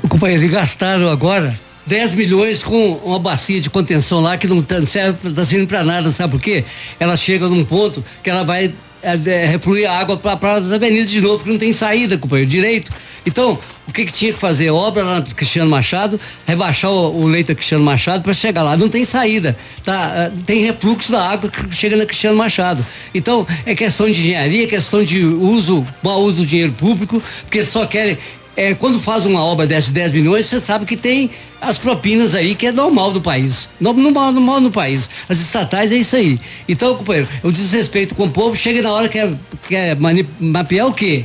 [0.09, 4.83] Companheiro, eles gastaram agora 10 milhões com uma bacia de contenção lá que não tá,
[4.87, 6.63] serve, tá servindo para nada, sabe por quê?
[6.99, 11.09] Ela chega num ponto que ela vai é, é, refluir a água para as avenidas
[11.09, 12.91] de novo, que não tem saída, companheiro, direito.
[13.25, 14.69] Então, o que, que tinha que fazer?
[14.69, 18.77] Obra lá no Cristiano Machado, rebaixar o, o leito Cristiano Machado para chegar lá.
[18.77, 20.13] Não tem saída, tá?
[20.15, 22.85] Eh, tem refluxo da água que chega no Cristiano Machado.
[23.13, 27.63] Então, é questão de engenharia, é questão de uso, mau uso do dinheiro público, porque
[27.63, 28.17] só querem
[28.59, 31.29] é, quando faz uma obra dessa 10 milhões, você sabe que tem
[31.61, 33.69] as propinas aí, que é normal do país.
[33.79, 35.09] Normal, normal no país.
[35.29, 36.37] As estatais é isso aí.
[36.67, 39.33] Então, companheiro, o desrespeito com o povo chega na hora que é,
[39.65, 39.95] que é
[40.41, 41.23] mapear o quê?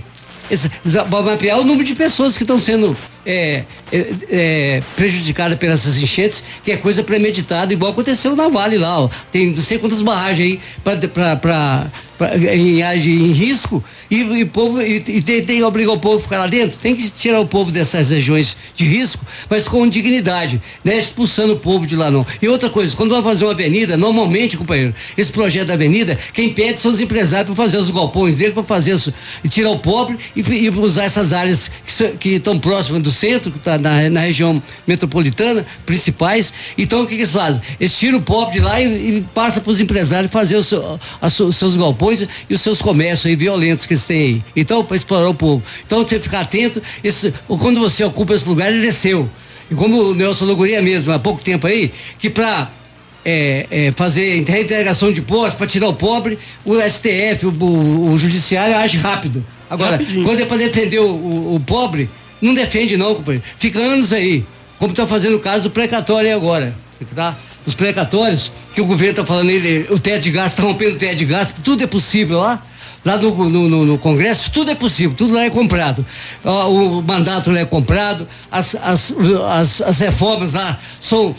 [0.49, 0.71] Esse,
[1.25, 4.83] mapear o número de pessoas que estão sendo é, é, é,
[5.59, 9.11] pelas enchentes, que é coisa premeditada, igual aconteceu na Vale lá, ó.
[9.33, 11.91] Tem não sei quantas barragens aí para
[12.53, 16.39] em, em risco e, e povo e, e tem, que obrigar o povo a ficar
[16.39, 16.79] lá dentro.
[16.79, 20.99] Tem que tirar o povo dessas regiões de risco, mas com dignidade, né?
[20.99, 22.27] Expulsando o povo de lá não.
[22.41, 26.53] E outra coisa, quando vai fazer uma avenida, normalmente, companheiro, esse projeto da avenida, quem
[26.53, 29.13] pede são os empresários para fazer os galpões dele, para fazer isso,
[29.43, 31.71] e tirar o pobre e, e usar essas áreas
[32.19, 36.53] que estão próximas do centro, que tá na, na região metropolitana, principais.
[36.77, 37.61] Então o que, que eles fazem?
[37.81, 40.73] Eles tiram o pobre de lá e, e passa para os empresários fazer os,
[41.41, 44.45] os seus galpões e os seus comércios aí violentos que eles têm aí.
[44.55, 45.63] Então, para explorar o povo.
[45.87, 49.29] Então você ficar atento, esse, quando você ocupa esse lugar, ele desceu.
[49.71, 52.71] E como o Nelson Logoria mesmo, há pouco tempo aí, que para
[53.25, 58.19] é, é, fazer reintegração de postos para tirar o pobre, o STF, o, o, o
[58.19, 59.45] judiciário age rápido.
[59.69, 60.25] Agora, Rapidinho.
[60.25, 62.09] quando é para defender o, o, o, pobre,
[62.41, 63.45] não defende não, companheiro.
[63.59, 64.45] Fica anos aí,
[64.79, 66.75] como está fazendo o caso do precatório agora,
[67.15, 67.37] tá?
[67.67, 70.99] Os precatórios, que o governo está falando, ele, o teto de gasto, está rompendo o
[70.99, 72.63] teto de gasto, tudo é possível lá.
[73.05, 76.05] Lá no, no, no, no, Congresso, tudo é possível, tudo lá é comprado.
[76.43, 79.13] O, mandato lá é comprado, as, as,
[79.51, 81.35] as, as reformas lá são.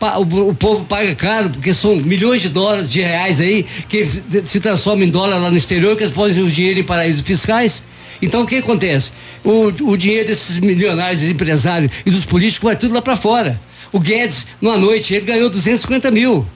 [0.00, 4.08] O, o, povo paga caro, porque são milhões de dólares, de reais aí, que
[4.46, 7.82] se transformam em dólar lá no exterior, que eles usar o dinheiro em paraísos fiscais.
[8.22, 9.12] Então o que acontece?
[9.44, 13.60] O, o dinheiro desses milionários, empresários e dos políticos vai tudo lá para fora.
[13.92, 16.46] O Guedes, numa noite, ele ganhou 250 mil.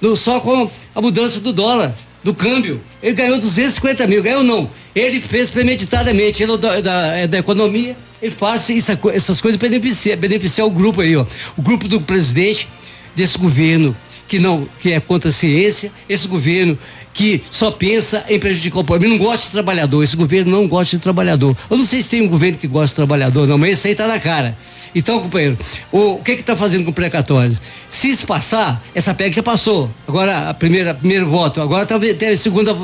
[0.00, 2.80] No, só com a mudança do dólar, do câmbio.
[3.02, 4.22] Ele ganhou 250 mil.
[4.22, 4.68] Ganhou não.
[4.94, 6.42] Ele fez premeditadamente.
[6.42, 7.96] Ele é da, da, é da economia.
[8.20, 11.24] Ele faz isso, essas coisas para beneficiar, beneficiar o grupo aí, ó.
[11.56, 12.68] O grupo do presidente
[13.14, 13.96] desse governo
[14.26, 16.78] que não que é contra a ciência, esse governo
[17.12, 18.96] que só pensa em prejudicar o.
[18.96, 21.56] Ele não gosta de trabalhador, esse governo não gosta de trabalhador.
[21.70, 23.94] Eu não sei se tem um governo que gosta de trabalhador, não, mas esse aí
[23.94, 24.56] tá na cara.
[24.94, 25.58] Então, companheiro,
[25.90, 27.58] o, o que que tá fazendo com o precatório?
[27.88, 29.90] Se isso passar, essa PEC já passou.
[30.06, 32.76] Agora, a primeira, primeiro voto, agora tá, tem a segunda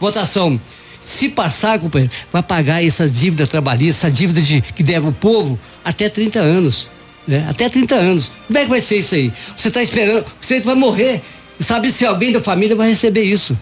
[0.00, 0.60] votação.
[1.00, 5.58] Se passar, companheiro, vai pagar essa dívida trabalhista, essa dívida de, que deve o povo
[5.84, 6.88] até 30 anos.
[7.26, 7.46] Né?
[7.48, 8.32] Até 30 anos.
[8.46, 9.32] Como é que vai ser isso aí?
[9.56, 11.20] Você está esperando, você vai morrer.
[11.60, 13.56] Sabe se alguém da família vai receber isso?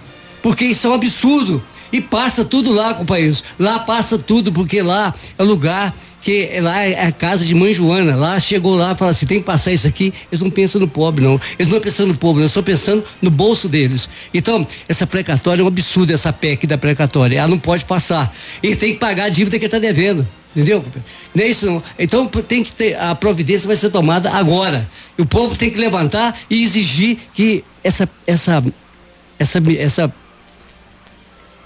[0.47, 1.61] porque isso é um absurdo.
[1.93, 3.43] E passa tudo lá, companheiros.
[3.59, 5.93] Lá passa tudo, porque lá é lugar
[6.27, 8.17] que lá é a casa de mãe Joana.
[8.17, 10.13] Lá chegou lá e fala assim: tem que passar isso aqui.
[10.29, 11.41] Eles não pensam no pobre, não.
[11.57, 14.09] Eles não pensando no pobre, eles estão pensando no bolso deles.
[14.35, 17.39] Então, essa precatória é um absurdo, essa PEC da precatória.
[17.39, 18.35] Ela não pode passar.
[18.61, 20.27] E tem que pagar a dívida que está devendo.
[20.51, 20.85] Entendeu?
[21.33, 21.81] Não é isso não.
[21.97, 24.89] Então tem que ter, a providência vai ser tomada agora.
[25.17, 28.65] E o povo tem que levantar e exigir que essa, essa,
[29.39, 30.15] essa, essa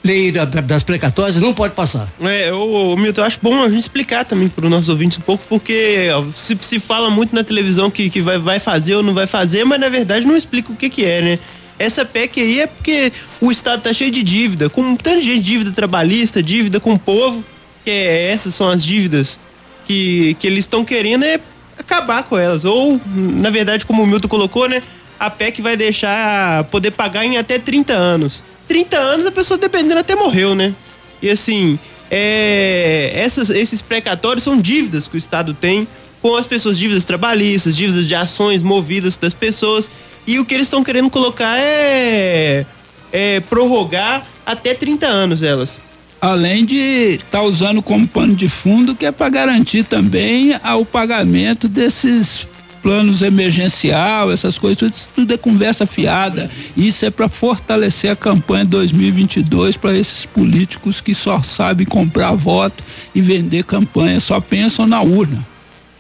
[0.03, 2.09] lei da, das precatórias não pode passar.
[2.23, 5.23] É, o, Milton, eu acho bom a gente explicar também para os nossos ouvintes um
[5.23, 9.15] pouco, porque se, se fala muito na televisão que, que vai, vai fazer ou não
[9.15, 11.39] vai fazer, mas na verdade não explica o que que é, né?
[11.79, 15.73] Essa PEC aí é porque o Estado tá cheio de dívida, com tanta gente, dívida
[15.73, 17.43] trabalhista, dívida com o povo,
[17.85, 19.41] que é, essas são as dívidas
[19.87, 21.41] que, que eles estão querendo é
[21.79, 22.65] acabar com elas.
[22.65, 24.83] Ou, na verdade, como o Milton colocou, né?
[25.19, 28.45] A PEC vai deixar poder pagar em até 30 anos.
[28.71, 30.73] 30 anos a pessoa dependendo até morreu, né?
[31.21, 31.77] E assim,
[32.09, 35.89] é, essas, esses precatórios são dívidas que o Estado tem
[36.23, 39.91] com as pessoas, dívidas trabalhistas, dívidas de ações movidas das pessoas.
[40.25, 42.65] E o que eles estão querendo colocar é,
[43.11, 45.81] é prorrogar até 30 anos elas.
[46.21, 46.77] Além de
[47.15, 52.47] estar tá usando como pano de fundo, que é para garantir também o pagamento desses
[52.83, 56.51] planos emergencial, essas coisas, tudo, tudo é conversa fiada.
[56.77, 62.83] Isso é para fortalecer a campanha 2022 para esses políticos que só sabem comprar voto
[63.15, 65.47] e vender campanha, só pensam na urna.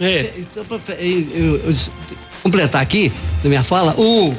[0.00, 0.30] É.
[0.38, 0.64] Então,
[0.98, 1.74] eu, eu,
[2.42, 3.12] completar aqui
[3.44, 4.34] na minha fala, o,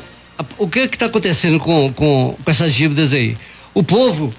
[0.58, 3.38] o que está acontecendo com, com, com essas dívidas aí?
[3.74, 4.34] O povo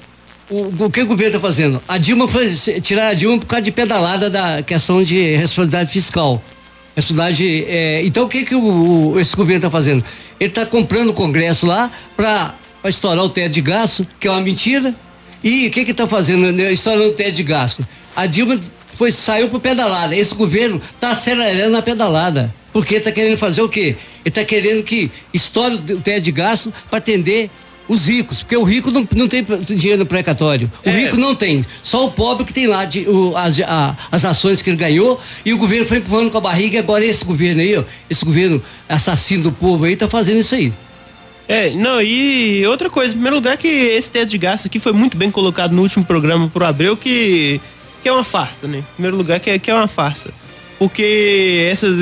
[0.50, 1.82] o, o, que o governo está fazendo?
[1.88, 6.42] A Dilma foi tirar a Dilma por causa de pedalada da questão de responsabilidade fiscal.
[6.94, 10.04] Responsabilidade, é, então o que que o, o esse governo está fazendo?
[10.38, 14.40] Ele está comprando o Congresso lá para estourar o teto de gasto, que é uma
[14.40, 14.94] mentira.
[15.42, 16.52] E o que está fazendo?
[16.52, 17.86] Né, estourando o teto de gasto.
[18.14, 18.60] A Dilma
[18.96, 20.14] foi saiu por pedalada.
[20.14, 22.54] Esse governo está acelerando a pedalada.
[22.72, 23.96] Porque está querendo fazer o quê?
[24.24, 27.50] Ele está querendo que estoure o teto de gasto para atender
[27.92, 30.70] os ricos, porque o rico não, não tem dinheiro no precatório.
[30.84, 30.92] O é.
[30.92, 31.64] rico não tem.
[31.82, 35.20] Só o pobre que tem lá de, o, as, a, as ações que ele ganhou
[35.44, 36.76] e o governo foi empurrando com a barriga.
[36.76, 40.54] E agora esse governo aí, ó, esse governo assassino do povo aí, tá fazendo isso
[40.54, 40.72] aí.
[41.48, 44.92] É, não, e outra coisa, em primeiro lugar que esse teto de gasto aqui foi
[44.92, 47.60] muito bem colocado no último programa pro Abreu, que,
[48.02, 48.78] que é uma farsa, né?
[48.78, 50.30] Em primeiro lugar que é, que é uma farsa.
[50.78, 51.98] Porque essas,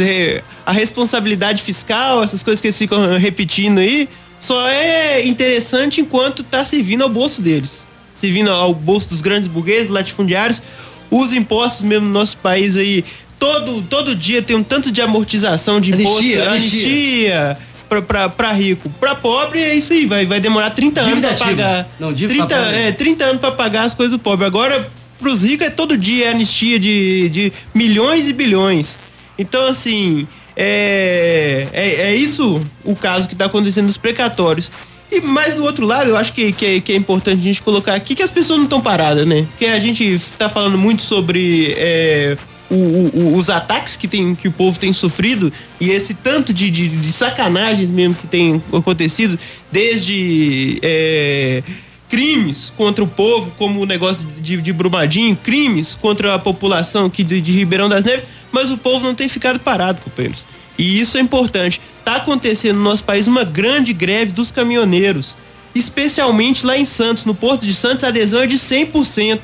[0.64, 4.08] a responsabilidade fiscal, essas coisas que eles ficam repetindo aí,
[4.40, 7.86] só é interessante enquanto está servindo ao bolso deles.
[8.18, 10.62] Servindo ao bolso dos grandes burgueses, latifundiários.
[11.10, 13.04] Os impostos mesmo no nosso país aí,
[13.38, 16.18] todo, todo dia tem um tanto de amortização de imposto.
[16.18, 16.50] Anistia.
[16.50, 17.58] anistia
[18.00, 18.88] para rico.
[19.00, 21.88] Para pobre é isso aí, vai, vai demorar 30 anos para pagar.
[21.98, 24.46] Não, 30, é, 30 anos para pagar as coisas do pobre.
[24.46, 24.88] Agora,
[25.18, 28.96] para os ricos é todo dia é anistia de, de milhões e bilhões.
[29.36, 34.70] Então, assim, é, é, é isso o caso que está acontecendo nos precatórios.
[35.10, 37.60] E mais do outro lado, eu acho que, que, é, que é importante a gente
[37.62, 39.46] colocar aqui que as pessoas não estão paradas, né?
[39.50, 42.36] Porque a gente está falando muito sobre é,
[42.70, 46.70] o, o, os ataques que, tem, que o povo tem sofrido e esse tanto de,
[46.70, 49.38] de, de sacanagens mesmo que tem acontecido,
[49.72, 50.78] desde.
[50.82, 51.62] É,
[52.10, 57.22] crimes contra o povo, como o negócio de, de Brumadinho, crimes contra a população aqui
[57.22, 60.44] de, de Ribeirão das Neves, mas o povo não tem ficado parado, companheiros.
[60.76, 61.80] E isso é importante.
[62.00, 65.36] Está acontecendo no nosso país uma grande greve dos caminhoneiros,
[65.72, 69.38] especialmente lá em Santos, no Porto de Santos, a adesão é de 100%.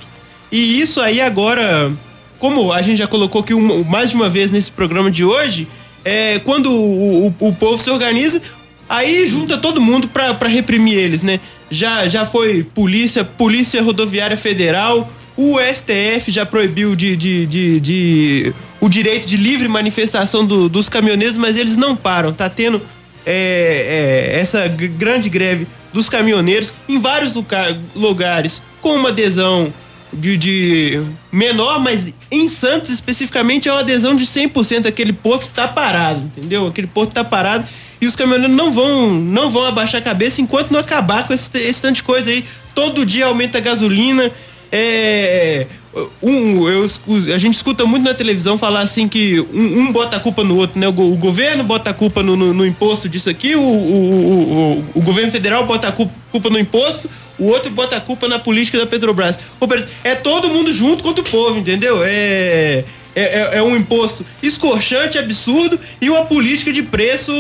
[0.50, 1.92] E isso aí agora,
[2.38, 5.68] como a gente já colocou aqui uma, mais de uma vez nesse programa de hoje,
[6.04, 8.42] é, quando o, o, o povo se organiza,
[8.88, 11.38] aí junta todo mundo para reprimir eles, né?
[11.70, 18.54] Já, já foi polícia, Polícia Rodoviária Federal, o STF já proibiu de, de, de, de
[18.80, 22.32] o direito de livre manifestação do, dos caminhoneiros, mas eles não param.
[22.32, 22.80] Tá tendo
[23.24, 27.32] é, é, essa grande greve dos caminhoneiros em vários
[27.94, 29.72] lugares, com uma adesão
[30.12, 34.86] de, de, menor, mas em Santos especificamente é uma adesão de 100%.
[34.86, 36.66] Aquele porto tá parado, entendeu?
[36.66, 37.66] Aquele porto tá parado
[38.01, 41.57] e os caminhoneiros não vão, não vão abaixar a cabeça enquanto não acabar com esse,
[41.59, 42.44] esse tanto de coisa aí.
[42.74, 44.30] Todo dia aumenta a gasolina.
[44.70, 45.66] É,
[46.22, 46.86] um, eu,
[47.34, 50.57] a gente escuta muito na televisão falar assim que um, um bota a culpa no
[50.57, 50.86] outro, né?
[50.88, 55.01] O, o governo bota a culpa no, no, no imposto disso aqui, o, o, o,
[55.01, 58.86] governo federal bota a culpa, no imposto, o outro bota a culpa na política da
[58.86, 59.38] Petrobras.
[60.05, 62.03] É todo mundo junto contra o povo, entendeu?
[62.05, 62.84] É
[63.16, 67.32] é, é, é, um imposto escorchante, absurdo e uma política de preço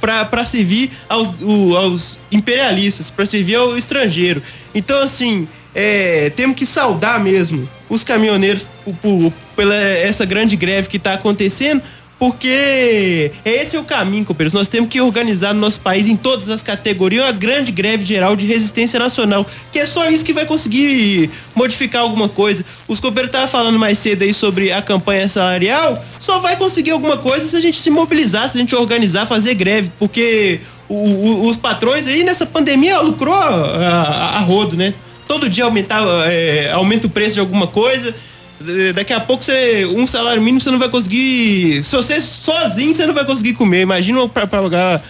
[0.00, 4.42] para servir aos, o, aos imperialistas, para servir ao estrangeiro.
[4.74, 10.88] Então, assim, é, temos que saudar mesmo os caminhoneiros por, por, pela essa grande greve
[10.88, 11.80] que está acontecendo,
[12.22, 14.52] porque esse é o caminho, companheiros.
[14.52, 18.36] Nós temos que organizar no nosso país, em todas as categorias, uma grande greve geral
[18.36, 19.44] de resistência nacional.
[19.72, 22.64] Que é só isso que vai conseguir modificar alguma coisa.
[22.86, 26.00] Os companheiros estavam falando mais cedo aí sobre a campanha salarial.
[26.20, 29.56] Só vai conseguir alguma coisa se a gente se mobilizar, se a gente organizar, fazer
[29.56, 29.90] greve.
[29.98, 34.94] Porque o, o, os patrões aí nessa pandemia lucrou a, a, a rodo, né?
[35.26, 38.14] Todo dia aumentar, é, aumenta o preço de alguma coisa
[38.94, 43.06] daqui a pouco você um salário mínimo você não vai conseguir se você sozinho você
[43.06, 45.02] não vai conseguir comer imagina para pagar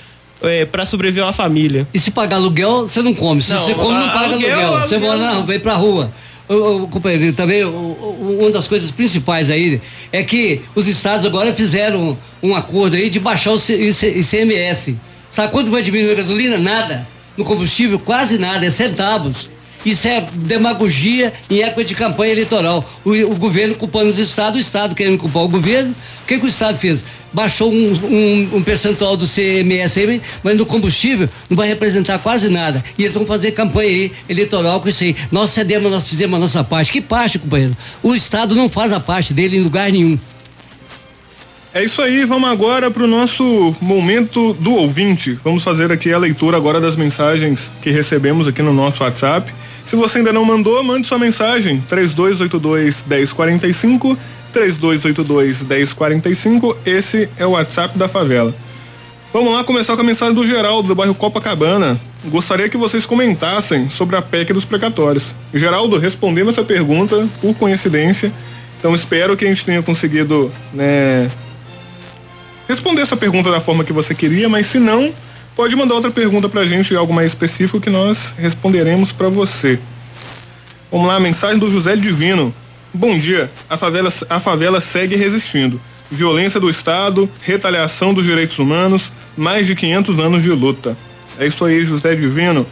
[0.43, 3.75] é, para sobreviver uma família e se pagar aluguel você não come se não, você
[3.75, 4.89] come não paga aluguel, aluguel.
[4.89, 6.13] você mora não vem pra rua
[6.49, 9.81] o, o, companheiro, também o, uma das coisas principais aí
[10.11, 14.97] é que os estados agora fizeram um acordo aí de baixar o ICMS.
[15.31, 16.59] Sabe quanto vai diminuir a gasolina?
[16.59, 17.07] Nada.
[17.37, 19.49] No combustível, quase nada, é centavos.
[19.85, 22.89] Isso é demagogia em época de campanha eleitoral.
[23.05, 25.95] O, o governo culpando os estados, o estado querendo culpar o governo.
[26.23, 27.05] O que, que o estado fez?
[27.33, 29.97] Baixou um, um, um percentual do CMS,
[30.43, 32.85] mas no combustível não vai representar quase nada.
[32.97, 35.17] E eles vão fazer campanha aí, eleitoral com isso aí.
[35.31, 36.93] Nós cedemos, nós fizemos a nossa parte.
[36.93, 37.77] Que parte, companheiro?
[38.03, 40.19] O estado não faz a parte dele em lugar nenhum.
[41.75, 45.39] É isso aí, vamos agora para o nosso momento do ouvinte.
[45.43, 49.51] Vamos fazer aqui a leitura agora das mensagens que recebemos aqui no nosso WhatsApp.
[49.85, 54.19] Se você ainda não mandou, mande sua mensagem 3282 1045
[54.53, 56.77] 3282 1045.
[56.85, 58.55] Esse é o WhatsApp da favela.
[59.33, 61.99] Vamos lá começar com a mensagem do Geraldo do bairro Copacabana.
[62.27, 65.35] Gostaria que vocês comentassem sobre a PEC dos precatórios.
[65.53, 68.33] Geraldo, respondendo essa pergunta por coincidência,
[68.79, 71.31] então espero que a gente tenha conseguido né,
[72.69, 75.13] responder essa pergunta da forma que você queria, mas se não,
[75.55, 79.79] pode mandar outra pergunta pra gente, algo mais específico que nós responderemos para você.
[80.91, 82.55] Vamos lá, mensagem do José Divino.
[82.93, 83.51] Bom dia.
[83.69, 85.81] A favela, a favela segue resistindo.
[86.11, 90.97] Violência do Estado, retaliação dos direitos humanos, mais de 500 anos de luta.
[91.39, 92.67] É isso aí, José Divino.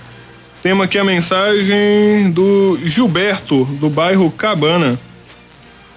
[0.63, 5.01] Temos aqui a mensagem do Gilberto, do bairro Cabana.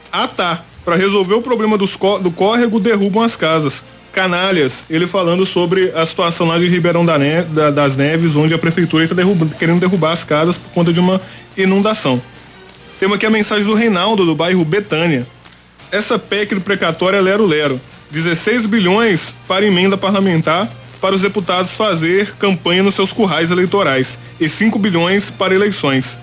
[0.09, 3.83] Ah tá, para resolver o problema dos, do córrego derrubam as casas
[4.13, 8.53] canalhas, ele falando sobre a situação lá de Ribeirão da Neve, da, das Neves, onde
[8.53, 11.19] a prefeitura está derrubando, querendo derrubar as casas por conta de uma
[11.57, 12.21] inundação.
[12.99, 15.27] Temos aqui a mensagem do Reinaldo, do bairro Betânia.
[15.91, 17.81] Essa PEC do precatório é lero-lero.
[18.11, 20.69] 16 bilhões para emenda parlamentar
[21.01, 26.17] para os deputados fazer campanha nos seus currais eleitorais e 5 bilhões para eleições.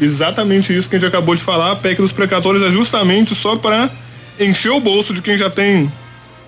[0.00, 1.72] Exatamente isso que a gente acabou de falar.
[1.72, 3.90] A PEC dos precatórios é justamente só para
[4.38, 5.92] encher o bolso de quem já tem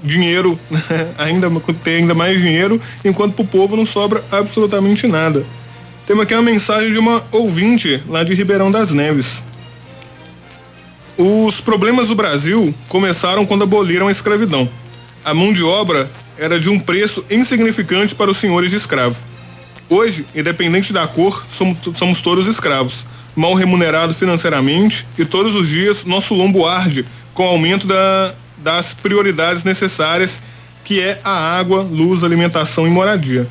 [0.02, 0.58] dinheiro,
[1.18, 1.50] ainda
[1.82, 5.44] ter ainda mais dinheiro, enquanto para o povo não sobra absolutamente nada.
[6.06, 9.44] Temos aqui uma mensagem de uma ouvinte lá de Ribeirão das Neves.
[11.18, 14.68] Os problemas do Brasil começaram quando aboliram a escravidão.
[15.24, 19.16] A mão de obra era de um preço insignificante para os senhores de escravo.
[19.88, 26.04] Hoje, independente da cor, somos, somos todos escravos, mal remunerados financeiramente e todos os dias
[26.04, 28.34] nosso lombo arde com o aumento da,
[28.66, 30.42] das prioridades necessárias,
[30.84, 33.48] que é a água, luz, alimentação e moradia.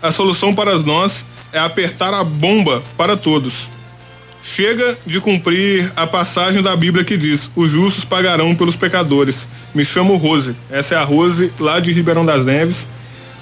[0.00, 3.68] A solução para nós é apertar a bomba para todos.
[4.40, 9.48] Chega de cumprir a passagem da Bíblia que diz: os justos pagarão pelos pecadores.
[9.74, 10.54] Me chamo Rose.
[10.70, 12.86] Essa é a Rose, lá de Ribeirão das Neves.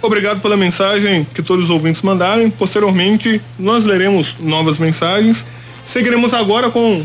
[0.00, 2.48] Obrigado pela mensagem que todos os ouvintes mandaram.
[2.48, 5.44] Posteriormente, nós leremos novas mensagens.
[5.84, 7.04] Seguiremos agora com.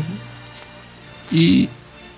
[1.30, 1.68] E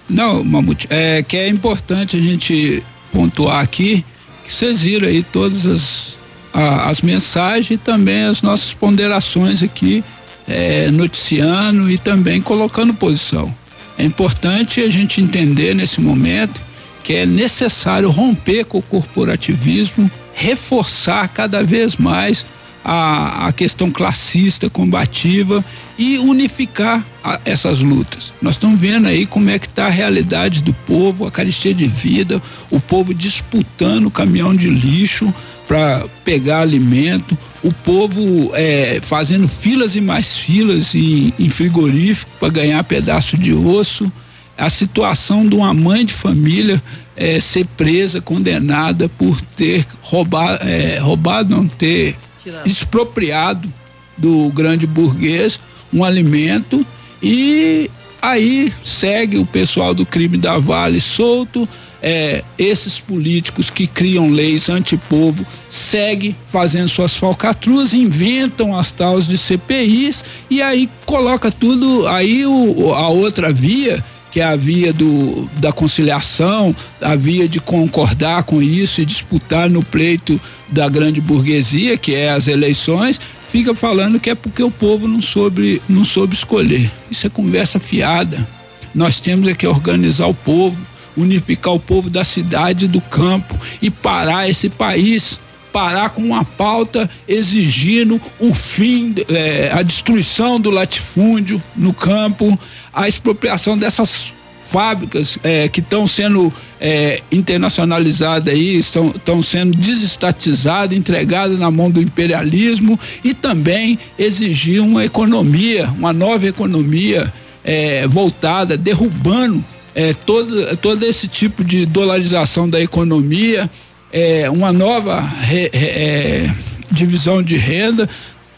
[0.08, 2.82] não, Mamute, é que é importante a gente
[3.12, 4.04] pontuar aqui
[4.44, 6.16] que vocês viram aí todas as,
[6.52, 10.02] a, as mensagens e também as nossas ponderações aqui,
[10.48, 13.54] é, noticiando e também colocando posição.
[13.98, 16.60] É importante a gente entender nesse momento
[17.04, 22.46] que é necessário romper com o corporativismo, reforçar cada vez mais
[22.84, 25.64] a, a questão classista, combativa
[25.98, 28.32] e unificar a, essas lutas.
[28.40, 31.86] Nós estamos vendo aí como é que está a realidade do povo, a carestia de
[31.86, 35.32] vida, o povo disputando o caminhão de lixo
[35.66, 42.48] para pegar alimento, o povo é, fazendo filas e mais filas em, em frigorífico para
[42.48, 44.10] ganhar pedaço de osso,
[44.56, 46.82] a situação de uma mãe de família
[47.14, 52.16] é, ser presa, condenada por ter roubado, é, roubado não ter
[52.64, 53.72] expropriado
[54.16, 55.60] do grande burguês
[55.92, 56.84] um alimento
[57.22, 57.90] e
[58.20, 61.68] aí segue o pessoal do crime da Vale solto,
[62.00, 69.36] é, esses políticos que criam leis antipovo seguem fazendo suas falcatruas, inventam as tais de
[69.36, 74.04] CPIs e aí coloca tudo aí o, a outra via
[74.38, 76.72] que é a via do, da conciliação,
[77.02, 82.30] a via de concordar com isso e disputar no pleito da grande burguesia, que é
[82.30, 83.20] as eleições,
[83.50, 86.88] fica falando que é porque o povo não soube, não soube escolher.
[87.10, 88.48] Isso é conversa fiada.
[88.94, 90.78] Nós temos é que organizar o povo,
[91.16, 95.40] unificar o povo da cidade e do campo e parar esse país
[95.78, 102.58] parar com uma pauta exigindo o fim, eh, a destruição do latifúndio no campo,
[102.92, 104.32] a expropriação dessas
[104.68, 111.88] fábricas eh, que estão sendo eh, internacionalizadas aí, estão, estão sendo desestatizadas, entregadas na mão
[111.88, 119.64] do imperialismo e também exigir uma economia, uma nova economia é, voltada, derrubando
[119.94, 123.70] é, todo, todo esse tipo de dolarização da economia,
[124.12, 126.50] é, uma nova re, é,
[126.90, 128.08] divisão de renda.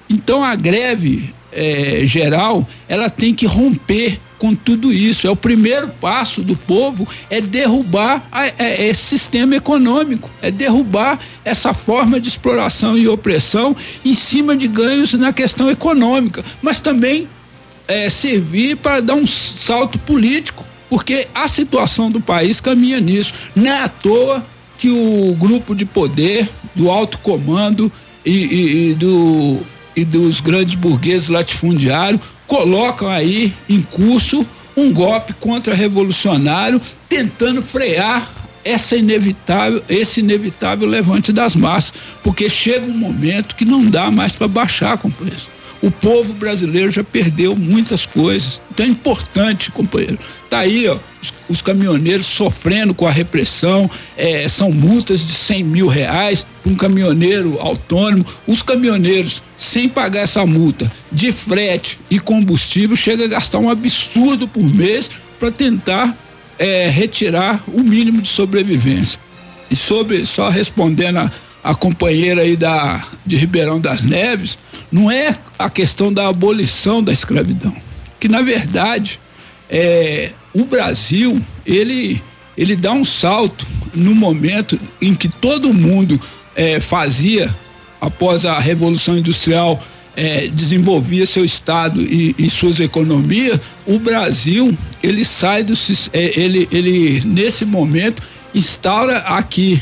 [0.08, 5.26] Então a greve é, geral ela tem que romper com tudo isso.
[5.26, 8.26] É o primeiro passo do povo é derrubar
[8.58, 14.66] é, esse sistema econômico, é derrubar essa forma de exploração e opressão em cima de
[14.66, 17.28] ganhos na questão econômica, mas também
[17.86, 23.34] é, servir para dar um salto político, porque a situação do país caminha nisso.
[23.54, 24.44] Não é à toa
[24.80, 27.92] que o grupo de poder do alto comando
[28.24, 29.60] e, e, e do
[29.94, 38.32] e dos grandes burgueses latifundiários colocam aí em curso um golpe contra-revolucionário tentando frear
[38.64, 44.32] essa inevitável, esse inevitável levante das massas, porque chega um momento que não dá mais
[44.32, 45.48] para baixar, companheiros.
[45.82, 48.60] O povo brasileiro já perdeu muitas coisas.
[48.70, 50.18] Então é importante, companheiro.
[50.50, 55.64] Tá aí, ó, os, os caminhoneiros sofrendo com a repressão, é, são multas de 100
[55.64, 58.26] mil reais para um caminhoneiro autônomo.
[58.46, 64.46] Os caminhoneiros, sem pagar essa multa de frete e combustível, chega a gastar um absurdo
[64.46, 66.14] por mês para tentar
[66.58, 69.18] é, retirar o mínimo de sobrevivência.
[69.70, 71.32] E sobre, só respondendo a,
[71.64, 74.58] a companheira aí da, de Ribeirão das Neves,
[74.90, 77.74] não é a questão da abolição da escravidão,
[78.18, 79.20] que na verdade
[79.68, 82.22] é, o Brasil ele
[82.56, 86.20] ele dá um salto no momento em que todo mundo
[86.54, 87.54] é, fazia
[88.00, 89.82] após a revolução industrial
[90.16, 95.74] é, desenvolvia seu estado e, e, suas economias, o Brasil ele sai do
[96.12, 98.22] é, ele ele nesse momento
[98.54, 99.80] instaura aqui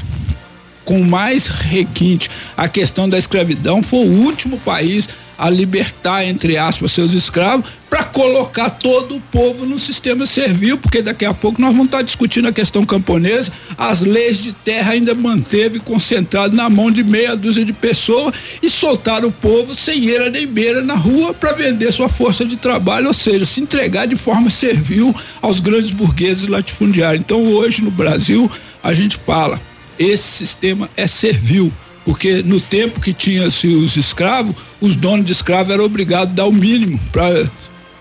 [0.88, 6.92] com mais requinte a questão da escravidão, foi o último país a libertar, entre aspas,
[6.92, 11.72] seus escravos, para colocar todo o povo no sistema servil, porque daqui a pouco nós
[11.72, 16.90] vamos estar discutindo a questão camponesa, as leis de terra ainda manteve concentrado na mão
[16.90, 18.32] de meia dúzia de pessoas
[18.62, 22.56] e soltaram o povo sem eira nem beira na rua para vender sua força de
[22.56, 27.20] trabalho, ou seja, se entregar de forma servil aos grandes burgueses latifundiários.
[27.20, 28.50] Então hoje no Brasil
[28.82, 29.60] a gente fala
[29.98, 31.72] esse sistema é servil,
[32.04, 36.46] porque no tempo que tinha-se os escravos, os donos de escravos eram obrigados a dar
[36.46, 37.50] o mínimo para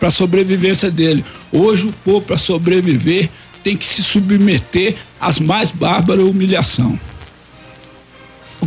[0.02, 1.26] a sobrevivência dele.
[1.52, 3.30] Hoje o povo, para sobreviver,
[3.64, 6.98] tem que se submeter às mais bárbaras humilhação.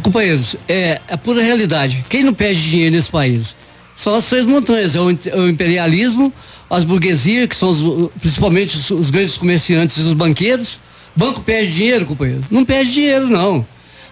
[0.03, 2.05] Companheiros, é a pura realidade.
[2.09, 3.57] Quem não perde dinheiro nesse país?
[3.95, 6.33] São as três montanhas, é o, é o imperialismo,
[6.71, 10.79] as burguesias, que são os, principalmente os, os grandes comerciantes e os banqueiros,
[11.21, 12.43] Banco perde dinheiro, companheiro?
[12.51, 13.67] Não perde dinheiro, não.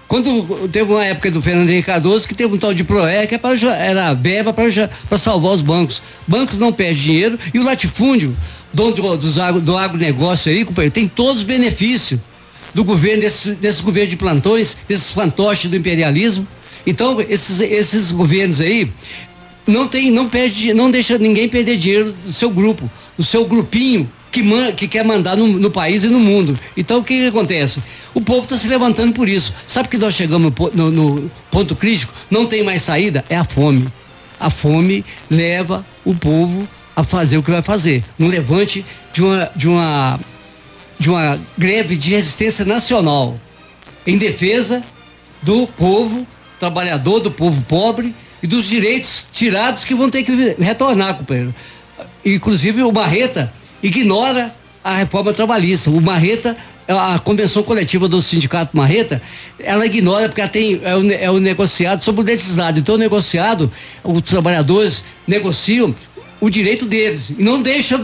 [0.06, 3.34] Quando teve uma época do Fernando Henrique Cardoso que teve um tal de PROE que
[3.34, 3.40] é
[3.78, 6.02] era verba para salvar os bancos.
[6.26, 8.36] Bancos não perdem dinheiro e o latifúndio,
[8.74, 12.20] dono do, do, do agronegócio aí, companheiro, tem todos os benefícios
[12.74, 16.46] do governo, desse, desse governo de plantões, desses fantoches do imperialismo.
[16.86, 18.92] Então, esses, esses governos aí
[19.66, 24.10] não tem, não perde, não deixa ninguém perder dinheiro do seu grupo, o seu grupinho
[24.38, 26.58] que, man, que quer mandar no, no, país e no mundo.
[26.76, 27.82] Então o que, que acontece?
[28.14, 29.52] O povo está se levantando por isso.
[29.66, 32.12] Sabe que nós chegamos no, no, no ponto crítico?
[32.30, 33.24] Não tem mais saída?
[33.28, 33.88] É a fome.
[34.38, 38.04] A fome leva o povo a fazer o que vai fazer.
[38.18, 40.20] Um levante de uma, de uma,
[40.98, 43.34] de uma greve de resistência nacional
[44.06, 44.82] em defesa
[45.42, 46.26] do povo
[46.60, 51.52] trabalhador, do povo pobre e dos direitos tirados que vão ter que retornar, companheiro.
[52.24, 55.90] Inclusive o Barreta ignora a reforma trabalhista.
[55.90, 56.56] O Marreta,
[56.88, 59.20] a convenção coletiva do sindicato Marreta,
[59.58, 62.78] ela ignora porque ela tem é o, é o negociado sobre o legislado.
[62.78, 63.70] Então, o negociado,
[64.02, 65.94] os trabalhadores negociam
[66.40, 68.00] o direito deles e não deixa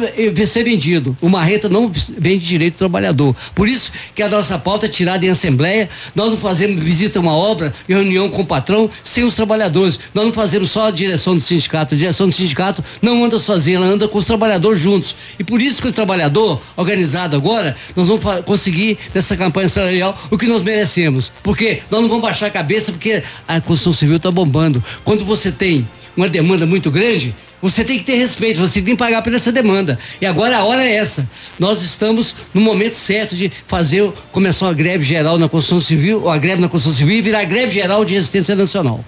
[0.47, 1.17] ser vendido.
[1.21, 3.35] O Marreta não vende direito do trabalhador.
[3.55, 5.89] Por isso que a nossa pauta é tirada em assembleia.
[6.15, 9.99] Nós não fazemos visita a uma obra, reunião com o patrão, sem os trabalhadores.
[10.13, 11.95] Nós não fazemos só a direção do sindicato.
[11.95, 15.15] A direção do sindicato não anda sozinha, ela anda com os trabalhadores juntos.
[15.39, 20.39] E por isso que o trabalhador organizado agora, nós vamos conseguir nessa campanha salarial o
[20.39, 21.31] que nós merecemos.
[21.43, 24.83] Porque nós não vamos baixar a cabeça porque a construção civil está bombando.
[25.05, 25.87] Quando você tem
[26.17, 29.51] uma demanda muito grande, você tem que ter respeito, você tem que pagar por essa
[29.51, 29.99] demanda.
[30.21, 31.29] E agora a hora é essa.
[31.59, 36.31] Nós estamos no momento certo de fazer, começar uma greve geral na construção civil, ou
[36.31, 39.05] a greve na construção civil e virar greve geral de resistência nacional.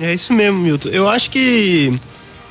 [0.00, 0.90] É isso mesmo, Milton.
[0.90, 1.92] Eu acho que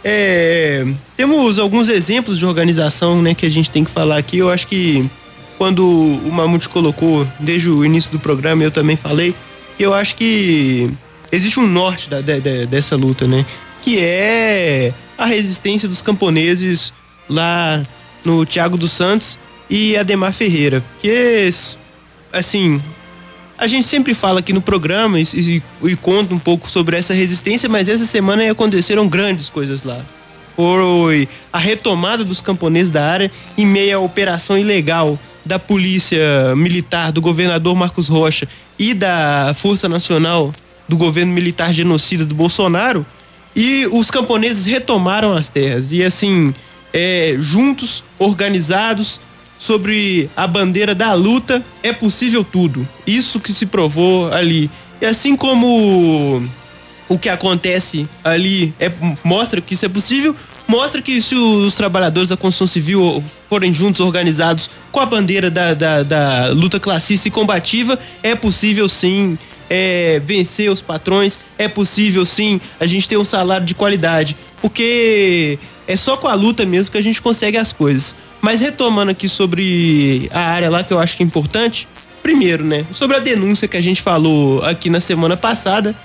[0.03, 0.85] é,
[1.15, 4.37] temos alguns exemplos de organização né, que a gente tem que falar aqui.
[4.37, 5.09] Eu acho que
[5.57, 9.33] quando o Mamute colocou, desde o início do programa, eu também falei,
[9.79, 10.89] eu acho que
[11.31, 13.45] existe um norte da, de, de, dessa luta, né?
[13.87, 16.91] que é a resistência dos camponeses
[17.29, 17.81] lá
[18.25, 19.39] no Tiago dos Santos
[19.69, 20.83] e Ademar Ferreira.
[20.99, 21.49] Que,
[22.33, 22.81] assim,
[23.57, 27.13] a gente sempre fala aqui no programa e, e, e, conta um pouco sobre essa
[27.13, 30.01] resistência, mas essa semana aconteceram grandes coisas lá.
[30.55, 37.11] Foi a retomada dos camponeses da área em meio à operação ilegal da polícia militar
[37.11, 40.53] do governador Marcos Rocha e da Força Nacional
[40.87, 43.05] do governo militar genocida do Bolsonaro.
[43.55, 45.91] E os camponeses retomaram as terras.
[45.91, 46.53] E assim,
[46.93, 49.19] é, juntos, organizados,
[49.57, 52.87] sobre a bandeira da luta, é possível tudo.
[53.05, 54.69] Isso que se provou ali.
[55.01, 56.47] E assim como
[57.09, 58.91] o que acontece ali é,
[59.23, 60.35] mostra que isso é possível,
[60.67, 65.73] mostra que se os trabalhadores da construção civil forem juntos, organizados com a bandeira da,
[65.73, 69.37] da, da luta classista e combativa, é possível sim
[69.69, 75.59] é, vencer os patrões, é possível sim a gente ter um salário de qualidade, porque
[75.87, 78.15] é só com a luta mesmo que a gente consegue as coisas.
[78.41, 81.87] Mas retomando aqui sobre a área lá que eu acho que é importante,
[82.21, 85.95] primeiro, né, sobre a denúncia que a gente falou aqui na semana passada,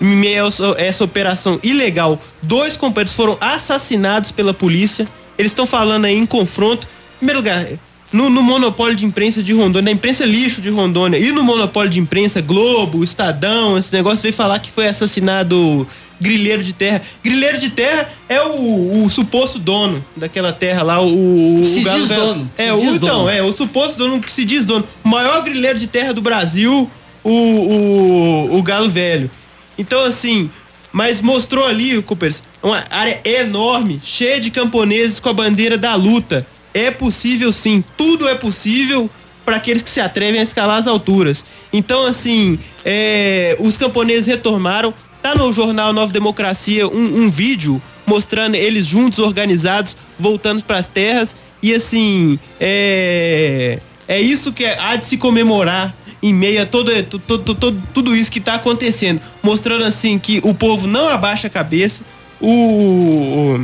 [0.00, 5.06] em a essa operação ilegal, dois companheiros foram assassinados pela polícia.
[5.36, 6.86] Eles estão falando aí em confronto.
[6.86, 7.66] Em primeiro lugar,
[8.12, 11.90] no, no, monopólio de imprensa de Rondônia, na imprensa lixo de Rondônia e no monopólio
[11.90, 15.86] de imprensa Globo, Estadão, esse negócio veio falar que foi assassinado
[16.20, 17.02] grileiro de terra.
[17.22, 21.64] Grileiro de terra é o, o suposto dono daquela terra lá, o.
[21.64, 22.50] Se o galo, diz dono.
[22.56, 23.30] É, o, então, dono.
[23.30, 24.84] é, o suposto dono que se diz dono.
[25.04, 26.90] O maior grileiro de terra do Brasil,
[27.22, 29.30] o, o, o Galo Velho.
[29.78, 30.50] Então, assim,
[30.92, 36.46] mas mostrou ali, Coopers, uma área enorme, cheia de camponeses com a bandeira da luta.
[36.78, 39.10] É possível sim, tudo é possível
[39.44, 41.44] para aqueles que se atrevem a escalar as alturas.
[41.72, 48.54] Então, assim, é, os camponeses retornaram, Tá no jornal Nova Democracia um, um vídeo mostrando
[48.54, 51.36] eles juntos, organizados, voltando para as terras.
[51.62, 57.54] E assim, é, é isso que há de se comemorar em meio a todo, todo,
[57.54, 59.20] todo, tudo isso que está acontecendo.
[59.42, 62.02] Mostrando assim que o povo não abaixa a cabeça.
[62.40, 63.58] O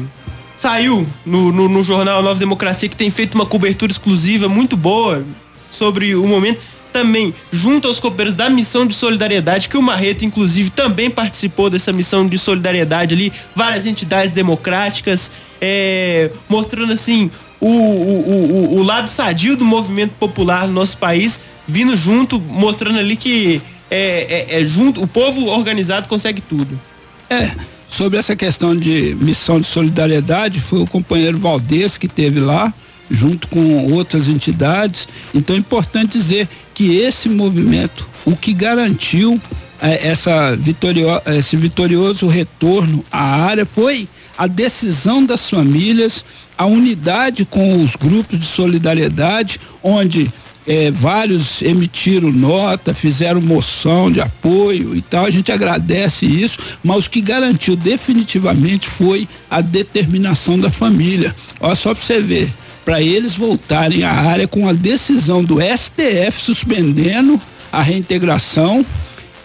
[0.54, 5.24] saiu no, no, no, jornal Nova Democracia que tem feito uma cobertura exclusiva muito boa
[5.70, 6.60] sobre o momento
[6.94, 11.92] também junto aos companheiros da missão de solidariedade, que o Marreta, inclusive, também participou dessa
[11.92, 15.28] missão de solidariedade ali, várias entidades democráticas,
[15.60, 21.36] é, mostrando assim o, o, o, o lado sadio do movimento popular no nosso país,
[21.66, 23.60] vindo junto, mostrando ali que
[23.90, 26.80] é, é, é junto, o povo organizado consegue tudo.
[27.28, 27.50] É.
[27.96, 32.74] Sobre essa questão de missão de solidariedade, foi o companheiro Valdez que teve lá,
[33.08, 35.06] junto com outras entidades.
[35.32, 39.40] Então é importante dizer que esse movimento, o que garantiu
[39.80, 41.06] é, essa vitorio,
[41.38, 46.24] esse vitorioso retorno à área foi a decisão das famílias,
[46.58, 50.32] a unidade com os grupos de solidariedade, onde
[50.66, 55.26] é, vários emitiram nota, fizeram moção de apoio e tal.
[55.26, 61.34] A gente agradece isso, mas o que garantiu definitivamente foi a determinação da família.
[61.60, 62.50] Olha só para você ver
[62.84, 67.40] para eles voltarem à área com a decisão do STF suspendendo
[67.72, 68.84] a reintegração.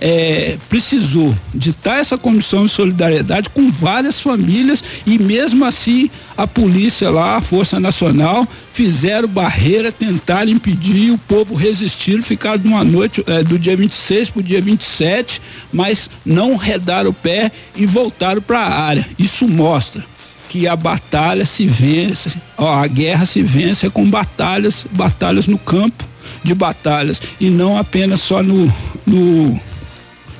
[0.02, 7.10] É, precisou ditar essa comissão de solidariedade com várias famílias e mesmo assim a polícia
[7.10, 13.44] lá, a Força Nacional, fizeram barreira, tentaram impedir, o povo resistiu, ficaram uma noite é,
[13.44, 15.42] do dia 26 para o dia 27,
[15.74, 19.06] mas não redaram o pé e voltaram para a área.
[19.18, 20.02] Isso mostra
[20.48, 26.08] que a batalha se vence, ó, a guerra se vence com batalhas, batalhas no campo
[26.44, 28.72] de batalhas e não apenas só no,
[29.06, 29.60] no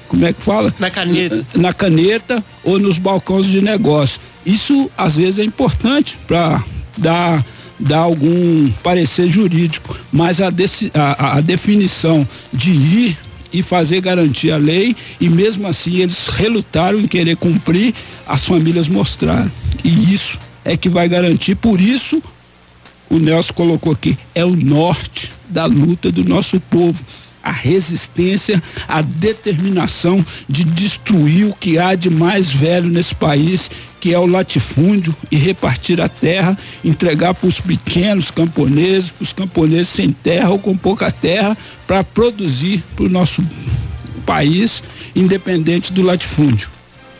[0.10, 0.74] como é que fala?
[0.78, 1.46] Na caneta.
[1.56, 4.20] Na, caneta ou nos balcões de negócio.
[4.46, 6.62] Isso às vezes é importante para
[6.98, 7.46] dar
[7.80, 10.50] dar algum parecer jurídico, mas a,
[10.94, 13.18] a, a definição de ir
[13.54, 17.94] e fazer garantir a lei e mesmo assim eles relutaram em querer cumprir,
[18.28, 19.50] as famílias mostraram.
[19.82, 22.22] E isso é que vai garantir, por isso
[23.10, 27.04] o Nelson colocou aqui, é o norte da luta do nosso povo.
[27.44, 34.14] A resistência, a determinação de destruir o que há de mais velho nesse país, que
[34.14, 39.90] é o latifúndio, e repartir a terra, entregar para os pequenos camponeses, para os camponeses
[39.90, 41.58] sem terra ou com pouca terra,
[41.88, 43.44] para produzir para o nosso
[44.26, 44.84] país,
[45.16, 46.70] independente do latifúndio.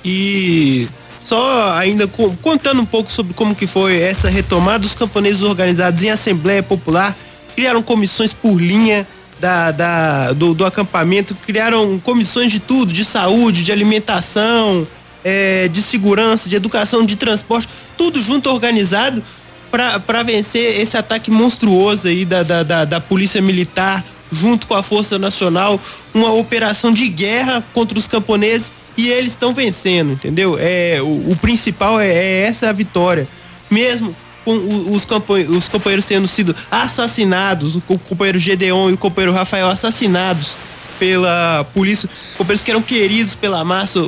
[0.04, 0.88] E
[1.20, 2.08] só ainda
[2.42, 7.16] contando um pouco sobre como que foi essa retomada dos camponeses organizados em Assembleia Popular,
[7.56, 9.06] criaram comissões por linha
[9.40, 14.86] da, da do, do, acampamento, criaram comissões de tudo, de saúde, de alimentação,
[15.24, 17.68] é, de segurança, de educação, de transporte,
[17.98, 19.24] tudo junto organizado
[19.72, 24.84] para vencer esse ataque monstruoso aí da, da, da, da Polícia Militar junto com a
[24.84, 25.80] Força Nacional,
[26.14, 30.58] uma operação de guerra contra os camponeses e eles estão vencendo, entendeu?
[30.60, 33.28] É, o, o principal é, é, essa a vitória.
[33.70, 34.56] Mesmo com
[34.94, 40.56] os, companheiros, os companheiros tendo sido assassinados, o companheiro Gedeon e o companheiro Rafael assassinados
[40.98, 44.00] pela polícia, companheiros que eram queridos pela massa,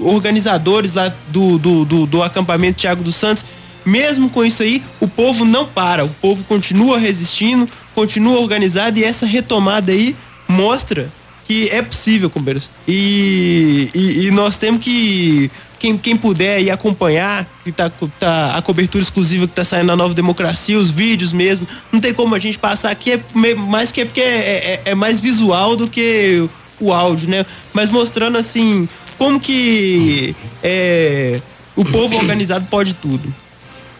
[0.00, 3.44] organizadores lá do, do, do, do acampamento Tiago dos Santos.
[3.84, 9.04] Mesmo com isso aí, o povo não para, o povo continua resistindo, continua organizado e
[9.04, 10.16] essa retomada aí
[10.48, 11.08] mostra
[11.46, 12.68] que é possível, companheiros.
[12.88, 15.50] E, e, e, nós temos que.
[15.78, 19.96] Quem, quem puder ir acompanhar, que tá, tá a cobertura exclusiva que tá saindo na
[19.96, 21.66] Nova Democracia, os vídeos mesmo.
[21.92, 23.20] Não tem como a gente passar aqui, é
[23.54, 26.48] mais que é porque é, é, é mais visual do que
[26.80, 27.44] o áudio, né?
[27.72, 28.88] Mas mostrando assim,
[29.18, 31.40] como que é,
[31.74, 33.34] o povo organizado pode tudo.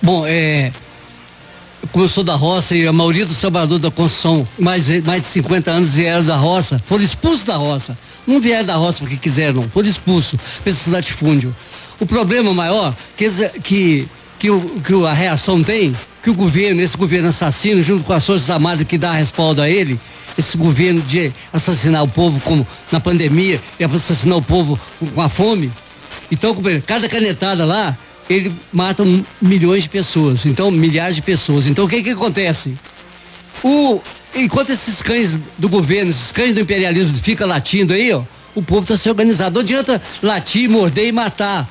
[0.02, 0.72] Bom, é
[1.96, 5.28] como eu sou da roça e a maioria dos trabalhadores da construção, mais, mais de
[5.28, 7.96] 50 anos vieram da roça, foram expulsos da roça.
[8.26, 11.56] Não vieram da roça porque quiseram, foram expulsos para esse latifúndio.
[11.98, 13.30] O problema maior que,
[13.64, 14.08] que,
[14.38, 18.26] que, o, que a reação tem, que o governo, esse governo assassino, junto com as
[18.26, 19.98] Forças Armadas que dá respaldo a ele,
[20.36, 24.78] esse governo de assassinar o povo como na pandemia e assassinar o povo
[25.14, 25.72] com a fome.
[26.30, 26.54] Então,
[26.84, 27.96] cada canetada lá
[28.28, 29.04] ele mata
[29.40, 31.66] milhões de pessoas, então milhares de pessoas.
[31.66, 32.74] Então o que que acontece?
[33.62, 34.00] O,
[34.34, 38.22] enquanto esses cães do governo, esses cães do imperialismo fica latindo aí, ó,
[38.54, 39.54] o povo está se organizando.
[39.54, 41.68] Não adianta latir, morder e matar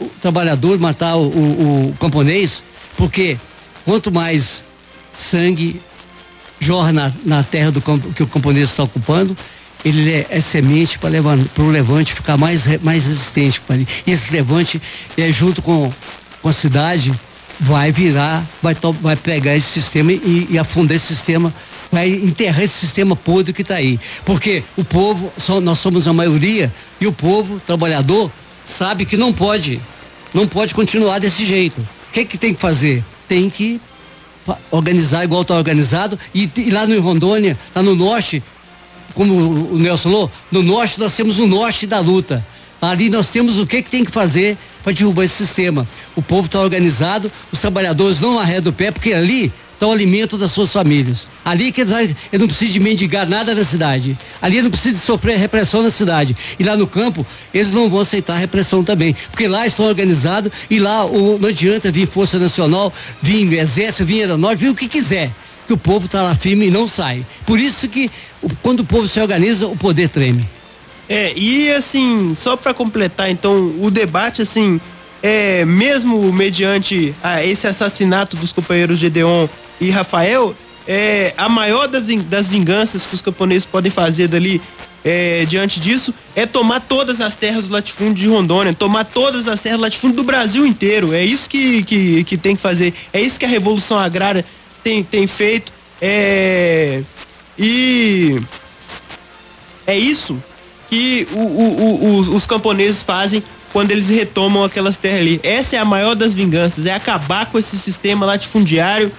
[0.00, 2.62] o trabalhador, matar o, o, o camponês,
[2.96, 3.36] porque
[3.84, 4.64] quanto mais
[5.16, 5.80] sangue
[6.60, 9.36] jorra na, na terra do que o camponês está ocupando,
[9.84, 11.10] ele é, é semente para
[11.62, 13.60] o levante ficar mais, mais resistente.
[14.06, 14.80] E esse levante,
[15.16, 15.92] é, junto com,
[16.42, 17.12] com a cidade,
[17.60, 21.52] vai virar, vai, vai pegar esse sistema e, e afundar esse sistema,
[21.90, 23.98] vai enterrar esse sistema podre que está aí.
[24.24, 28.30] Porque o povo, só, nós somos a maioria, e o povo, trabalhador,
[28.64, 29.80] sabe que não pode,
[30.32, 31.80] não pode continuar desse jeito.
[31.80, 33.04] O que, que tem que fazer?
[33.26, 33.80] Tem que
[34.70, 38.42] organizar igual está organizado e, e lá no Rondônia, lá no norte,
[39.14, 39.34] como
[39.72, 42.44] o Nelson falou, no norte nós temos o norte da luta.
[42.80, 45.86] Ali nós temos o que, que tem que fazer para derrubar esse sistema.
[46.14, 50.38] O povo está organizado, os trabalhadores não arredam o pé, porque ali está o alimento
[50.38, 51.26] das suas famílias.
[51.44, 54.16] Ali que eles, não precisam de mendigar nada na cidade.
[54.40, 56.36] Ali não precisa de sofrer repressão na cidade.
[56.58, 59.14] E lá no campo, eles não vão aceitar repressão também.
[59.30, 64.22] Porque lá estão organizados e lá o, não adianta vir Força Nacional, vir Exército, vir
[64.22, 65.32] Aeronáutica, vir o que quiser
[65.68, 67.24] que o povo está lá firme e não sai.
[67.44, 68.10] Por isso que
[68.62, 70.44] quando o povo se organiza, o poder treme.
[71.06, 74.80] É, e assim, só para completar então o debate assim,
[75.22, 79.46] é mesmo mediante ah, esse assassinato dos companheiros Gedeon
[79.78, 80.54] e Rafael,
[80.86, 84.60] é a maior das vinganças que os camponeses podem fazer dali
[85.04, 89.60] é, diante disso é tomar todas as terras do latifúndio de Rondônia, tomar todas as
[89.60, 91.12] terras do latifúndio do Brasil inteiro.
[91.12, 92.94] É isso que, que, que tem que fazer.
[93.12, 94.44] É isso que a Revolução Agrária
[94.88, 95.70] tem, tem feito.
[96.00, 97.02] É,
[97.58, 98.40] e
[99.86, 100.42] é isso
[100.88, 103.42] que o, o, o, os, os camponeses fazem
[103.72, 105.40] quando eles retomam aquelas terras ali.
[105.42, 109.12] Essa é a maior das vinganças, é acabar com esse sistema latifundiário,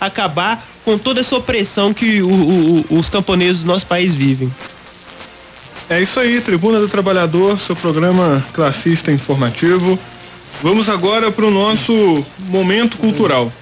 [0.00, 4.54] acabar com toda essa opressão que o, o, os camponeses do nosso país vivem.
[5.88, 9.98] É isso aí, Tribuna do Trabalhador, seu programa classista informativo.
[10.62, 13.52] Vamos agora para o nosso momento cultural.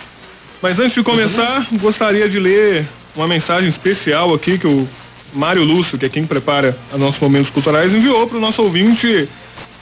[0.63, 4.89] Mas antes de começar, gostaria de ler uma mensagem especial aqui que o
[5.33, 9.29] Mário Lúcio, que é quem prepara os nossos momentos culturais, enviou para o nosso ouvinte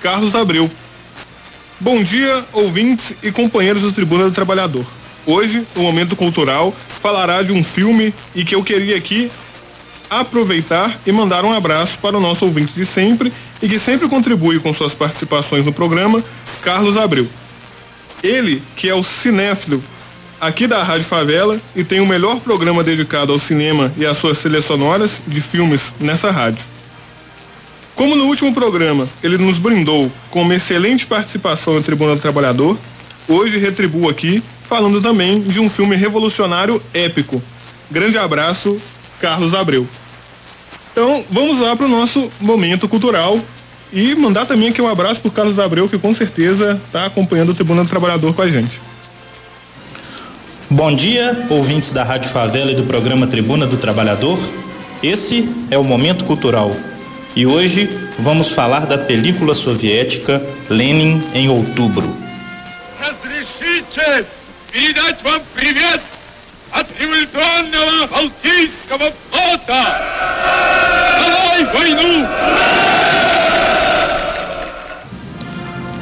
[0.01, 0.71] Carlos Abreu.
[1.79, 4.85] Bom dia, ouvintes e companheiros do Tribuna do Trabalhador.
[5.25, 9.31] Hoje, o Momento Cultural falará de um filme e que eu queria aqui
[10.11, 13.33] aproveitar e mandar um abraço para o nosso ouvinte de sempre
[13.63, 16.23] e que sempre contribui com suas participações no programa,
[16.61, 17.29] Carlos Abreu.
[18.23, 19.83] Ele, que é o cinéfilo
[20.43, 24.41] aqui da Rádio Favela e tem o melhor programa dedicado ao cinema e às suas
[24.41, 26.67] trilhas sonoras de filmes nessa rádio.
[27.95, 32.77] Como no último programa ele nos brindou com uma excelente participação no Tribunal do Trabalhador,
[33.29, 37.41] hoje retribuo aqui falando também de um filme revolucionário épico.
[37.89, 38.77] Grande abraço,
[39.21, 39.87] Carlos Abreu.
[40.91, 43.39] Então vamos lá para o nosso momento cultural
[43.93, 47.55] e mandar também aqui um abraço para Carlos Abreu, que com certeza está acompanhando o
[47.55, 48.92] Tribunal do Trabalhador com a gente.
[50.75, 54.39] Bom dia, ouvintes da Rádio Favela e do programa Tribuna do Trabalhador.
[55.03, 56.75] Esse é o Momento Cultural.
[57.37, 62.17] E hoje vamos falar da película soviética Lenin em Outubro.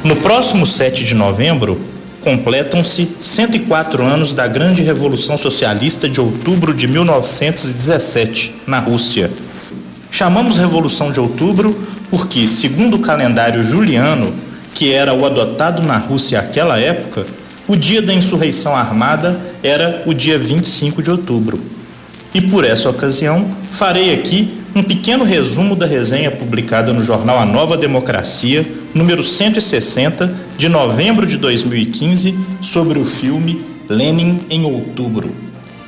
[0.05, 1.90] No próximo 7 de novembro,
[2.21, 9.31] completam-se 104 anos da grande Revolução Socialista de outubro de 1917, na Rússia.
[10.09, 11.75] Chamamos Revolução de Outubro
[12.09, 14.33] porque, segundo o calendário juliano,
[14.73, 17.25] que era o adotado na Rússia àquela época,
[17.67, 21.59] o dia da insurreição armada era o dia 25 de outubro.
[22.33, 27.45] E por essa ocasião, farei aqui um pequeno resumo da resenha publicada no jornal A
[27.45, 35.33] Nova Democracia, número 160, de novembro de 2015, sobre o filme Lenin em Outubro,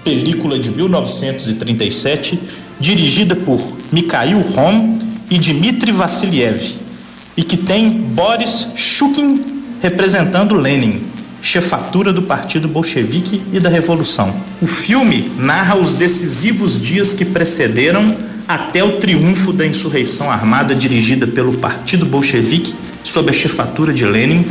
[0.04, 2.40] película de 1937,
[2.80, 3.62] dirigida por
[3.92, 4.98] Mikhail Rom
[5.30, 6.76] e Dmitry Vassiliev,
[7.38, 9.42] e que tem Boris Shukin
[9.82, 11.04] representando Lenin,
[11.42, 14.34] chefatura do Partido Bolchevique e da Revolução.
[14.62, 18.16] O filme narra os decisivos dias que precederam
[18.48, 24.46] até o triunfo da insurreição armada dirigida pelo Partido Bolchevique sob a chefatura de Lenin,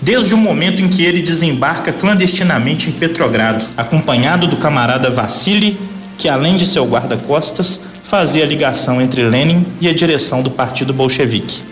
[0.00, 5.78] desde o momento em que ele desembarca clandestinamente em Petrogrado, acompanhado do camarada Vassili,
[6.16, 11.62] que além de seu guarda-costas, fazia ligação entre Lenin e a direção do Partido Bolchevique.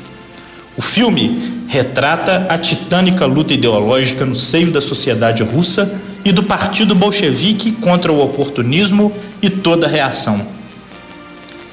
[0.76, 5.90] O filme retrata a titânica luta ideológica no seio da sociedade russa
[6.24, 10.55] e do Partido Bolchevique contra o oportunismo e toda a reação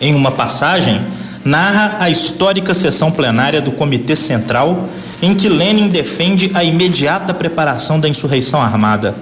[0.02, 1.01] em uma passagem,
[1.44, 4.89] narra a histórica sessão plenária do Comitê Central,
[5.20, 9.16] em que Lenin defende a imediata preparação da insurreição armada.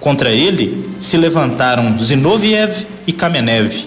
[0.00, 3.86] Contra ele se levantaram Zinoviev e Kamenev.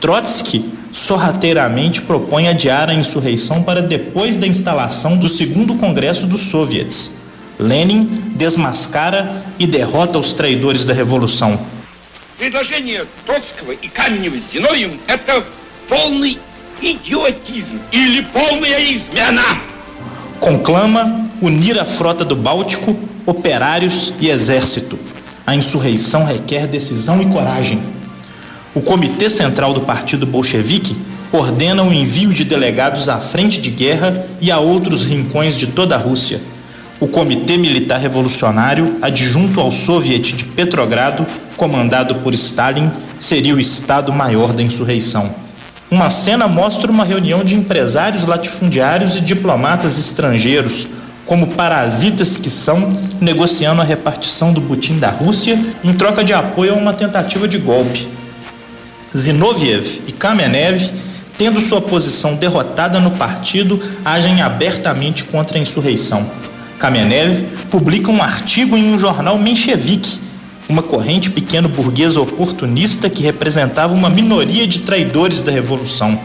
[0.00, 7.12] Trotsky sorrateiramente propõe adiar a insurreição para depois da instalação do segundo Congresso dos Soviets.
[7.58, 8.04] Lenin
[8.36, 11.58] desmascara e derrota os traidores da revolução.
[12.38, 15.44] Предложение Троцкого и Каменева с Зиновьевым – это
[15.88, 16.38] полный
[16.80, 19.42] idiotismo или полная измена.
[20.40, 22.96] Conclama unir a frota do Báltico,
[23.26, 24.98] operários e exército.
[25.46, 27.80] A insurreição requer decisão e coragem.
[28.74, 30.96] O Comitê Central do Partido Bolchevique
[31.32, 35.94] ordena o envio de delegados à frente de guerra e a outros rincões de toda
[35.94, 36.40] a Rússia.
[37.00, 42.90] O Comitê Militar Revolucionário, adjunto ao Soviet de Petrogrado, comandado por Stalin,
[43.20, 45.41] seria o Estado-Maior da insurreição.
[45.93, 50.87] Uma cena mostra uma reunião de empresários latifundiários e diplomatas estrangeiros,
[51.23, 56.73] como parasitas que são, negociando a repartição do butim da Rússia em troca de apoio
[56.73, 58.07] a uma tentativa de golpe.
[59.15, 60.89] Zinoviev e Kamenev,
[61.37, 66.27] tendo sua posição derrotada no partido, agem abertamente contra a insurreição.
[66.79, 70.19] Kamenev publica um artigo em um jornal menchevique
[70.73, 76.19] uma corrente pequeno burguesa oportunista que representava uma minoria de traidores da revolução,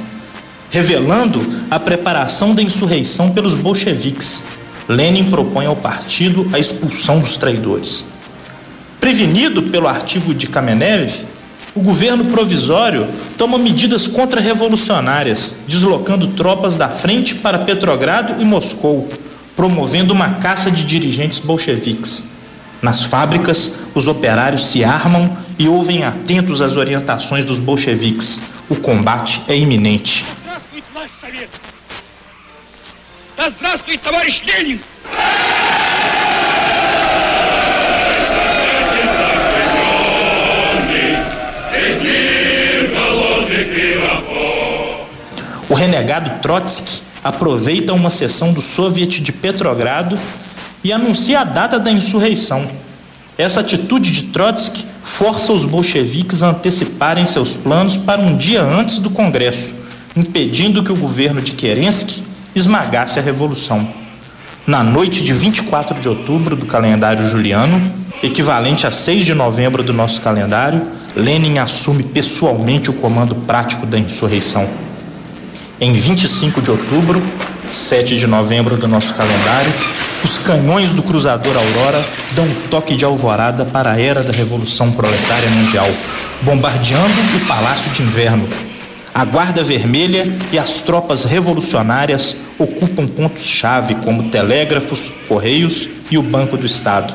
[0.71, 1.39] revelando
[1.71, 4.43] a preparação da insurreição pelos bolcheviques.
[4.89, 8.07] Lenin propõe ao partido a expulsão dos traidores.
[8.99, 11.27] Prevenido pelo artigo de Kamenev,
[11.75, 13.07] o governo provisório
[13.37, 19.07] toma medidas contra-revolucionárias, deslocando tropas da frente para Petrogrado e Moscou,
[19.55, 22.28] promovendo uma caça de dirigentes bolcheviques.
[22.81, 28.39] Nas fábricas, os operários se armam e ouvem atentos às orientações dos bolcheviques.
[28.69, 30.25] O combate é iminente.
[45.69, 50.19] O renegado Trotsky aproveita uma sessão do Soviet de Petrogrado
[50.83, 52.67] e anuncia a data da insurreição.
[53.37, 58.99] Essa atitude de Trotsky força os bolcheviques a anteciparem seus planos para um dia antes
[58.99, 59.73] do Congresso,
[60.17, 62.23] impedindo que o governo de Kerensky
[62.55, 63.89] esmagasse a revolução.
[64.67, 67.81] Na noite de 24 de outubro do calendário juliano,
[68.23, 70.83] equivalente a 6 de novembro do nosso calendário,
[71.17, 74.69] Lenin assume pessoalmente o comando prático da insurreição.
[75.81, 77.23] Em 25 de outubro,
[77.71, 79.73] 7 de novembro do nosso calendário,
[80.25, 85.49] os canhões do cruzador Aurora dão toque de alvorada para a era da Revolução Proletária
[85.51, 85.89] Mundial,
[86.43, 88.49] bombardeando o Palácio de Inverno.
[89.15, 96.57] A Guarda Vermelha e as tropas revolucionárias ocupam pontos-chave como telégrafos, correios e o Banco
[96.57, 97.15] do Estado.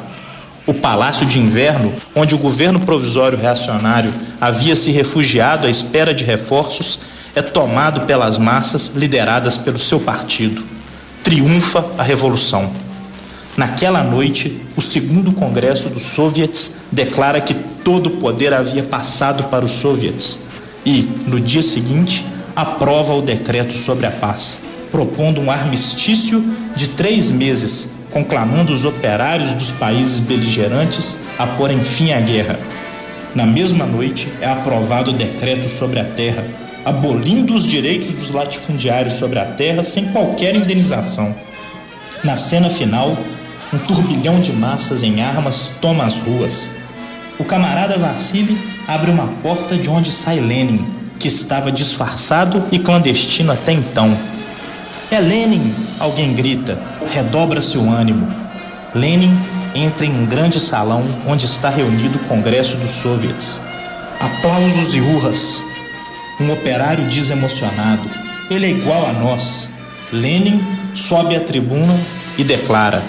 [0.65, 6.23] O Palácio de Inverno, onde o governo provisório reacionário havia se refugiado à espera de
[6.23, 6.99] reforços,
[7.35, 10.63] é tomado pelas massas lideradas pelo seu partido.
[11.23, 12.82] Triunfa a revolução.
[13.55, 19.63] Naquela noite, o segundo congresso dos soviets declara que todo o poder havia passado para
[19.63, 20.39] os soviets
[20.83, 22.25] e, no dia seguinte,
[22.55, 24.57] aprova o decreto sobre a paz,
[24.91, 26.43] propondo um armistício
[26.75, 32.59] de três meses, conclamando os operários dos países beligerantes a porem fim à guerra.
[33.35, 36.43] Na mesma noite, é aprovado o decreto sobre a terra,
[36.83, 41.35] abolindo os direitos dos latifundiários sobre a terra sem qualquer indenização.
[42.23, 43.17] Na cena final,
[43.73, 46.69] um turbilhão de massas em armas toma as ruas.
[47.39, 48.55] O camarada Vassili
[48.87, 50.85] abre uma porta de onde sai Lenin,
[51.19, 54.15] que estava disfarçado e clandestino até então.
[55.09, 55.73] É Lenin!
[55.99, 56.79] Alguém grita.
[57.11, 58.27] Redobra-se o ânimo.
[58.93, 59.35] Lenin
[59.73, 63.59] entra em um grande salão onde está reunido o Congresso dos Soviets.
[64.19, 65.63] Aplausos e urras.
[66.39, 68.07] Um operário diz emocionado:
[68.51, 69.69] Ele é igual a nós.
[70.11, 70.63] Lenin
[70.93, 71.97] sobe à tribuna
[72.37, 73.01] e declara: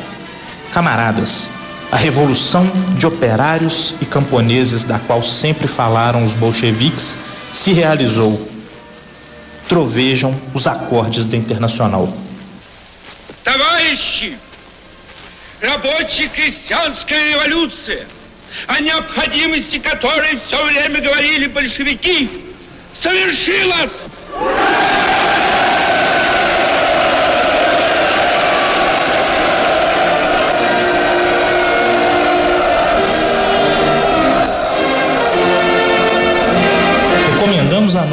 [0.74, 1.50] Camaradas,
[1.92, 2.66] a revolução
[2.98, 7.18] de operários e camponeses da qual sempre falaram os bolcheviques
[7.52, 8.48] se realizou.
[9.68, 12.12] Trovejam os acordes da Internacional.
[13.44, 14.38] Товарищи,
[15.62, 18.06] рабочая крестьянская революция,
[18.68, 22.30] о необходимости которой все время говорили большевики,
[22.94, 23.90] совершилась!
[24.32, 25.13] Recomendamos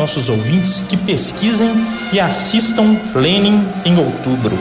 [0.02, 1.69] Nossos ouvintes que pesquisem
[2.11, 4.57] e assistam Lenin em outubro.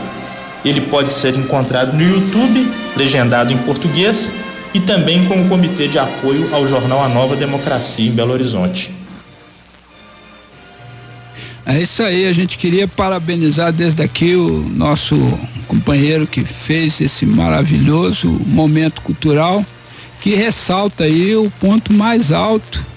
[0.63, 4.31] Ele pode ser encontrado no YouTube, legendado em português,
[4.71, 8.93] e também com o Comitê de Apoio ao jornal A Nova Democracia em Belo Horizonte.
[11.65, 15.15] É isso aí, a gente queria parabenizar desde aqui o nosso
[15.67, 19.65] companheiro que fez esse maravilhoso momento cultural,
[20.21, 22.90] que ressalta aí o ponto mais alto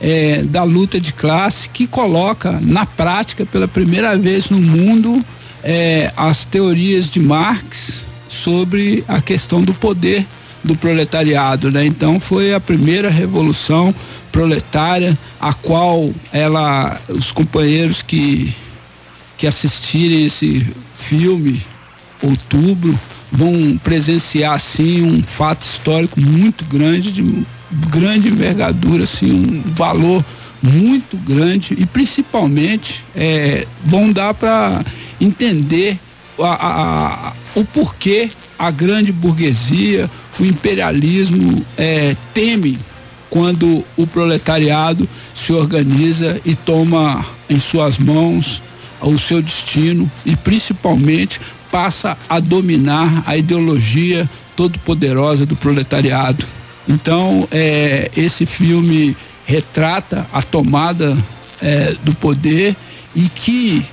[0.00, 5.24] é, da luta de classe, que coloca na prática pela primeira vez no mundo
[5.62, 10.26] é, as teorias de Marx sobre a questão do poder
[10.62, 11.84] do proletariado, né?
[11.86, 13.94] Então foi a primeira revolução
[14.30, 18.54] proletária a qual ela os companheiros que
[19.36, 20.66] que assistirem esse
[20.98, 21.62] filme
[22.22, 22.98] outubro
[23.32, 27.46] vão presenciar assim um fato histórico muito grande de
[27.88, 30.24] grande envergadura assim um valor
[30.62, 34.84] muito grande e principalmente é, vão dar para
[35.20, 35.98] entender
[36.38, 42.78] a, a, o porquê a grande burguesia, o imperialismo é, teme
[43.30, 48.62] quando o proletariado se organiza e toma em suas mãos
[49.00, 51.40] o seu destino e principalmente
[51.70, 56.44] passa a dominar a ideologia todo poderosa do proletariado.
[56.90, 61.16] Então, é, esse filme retrata a tomada
[61.62, 62.74] é, do poder
[63.14, 63.86] e que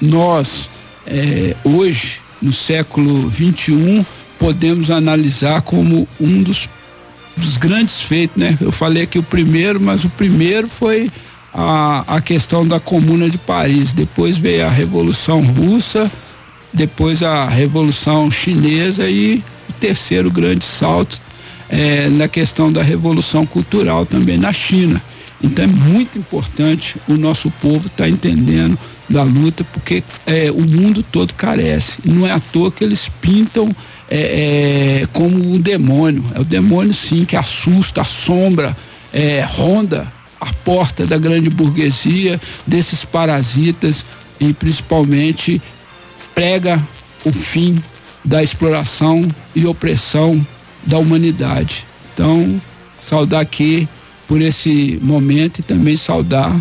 [0.00, 0.68] nós
[1.06, 4.04] é, hoje no século 21
[4.40, 6.68] podemos analisar como um dos,
[7.36, 8.58] dos grandes feitos, né?
[8.60, 11.12] Eu falei aqui o primeiro, mas o primeiro foi
[11.54, 13.92] a, a questão da Comuna de Paris.
[13.92, 16.10] Depois veio a Revolução Russa,
[16.72, 21.20] depois a Revolução Chinesa e o terceiro grande salto
[21.72, 25.02] é, na questão da Revolução Cultural também na China.
[25.42, 28.78] Então é muito importante o nosso povo estar tá entendendo
[29.08, 31.98] da luta, porque é, o mundo todo carece.
[32.04, 33.74] Não é à toa que eles pintam
[34.08, 36.22] é, é, como um demônio.
[36.34, 38.76] É o demônio, sim, que assusta, assombra,
[39.12, 44.04] é, ronda a porta da grande burguesia, desses parasitas
[44.40, 45.62] e principalmente
[46.34, 46.82] prega
[47.24, 47.82] o fim
[48.24, 50.44] da exploração e opressão
[50.84, 51.86] da humanidade.
[52.14, 52.60] Então,
[53.00, 53.88] saudar aqui
[54.28, 56.54] por esse momento e também saudar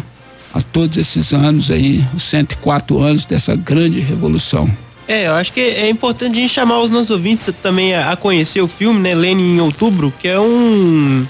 [0.54, 4.70] a todos esses anos aí, os 104 anos dessa grande revolução.
[5.08, 8.62] É, eu acho que é importante a gente chamar os nossos ouvintes também a, conhecer
[8.62, 11.26] o filme, né, Lenin em Outubro, que é um,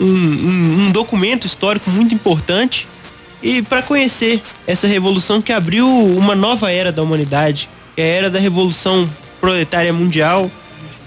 [0.00, 2.86] um, um, um documento histórico muito importante
[3.42, 8.16] e para conhecer essa revolução que abriu uma nova era da humanidade, que é a
[8.16, 9.08] era da revolução
[9.40, 10.50] proletária mundial,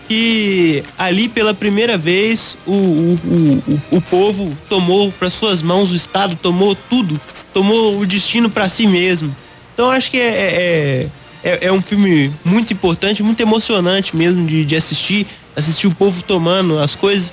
[0.10, 5.96] que ali pela primeira vez o, o, o, o povo tomou para suas mãos, o
[5.96, 7.22] Estado tomou tudo,
[7.54, 9.34] tomou o destino para si mesmo.
[9.72, 11.10] Então acho que é, é,
[11.44, 16.24] é, é, um filme muito importante, muito emocionante mesmo de, de assistir, assistir o povo
[16.24, 17.32] tomando as coisas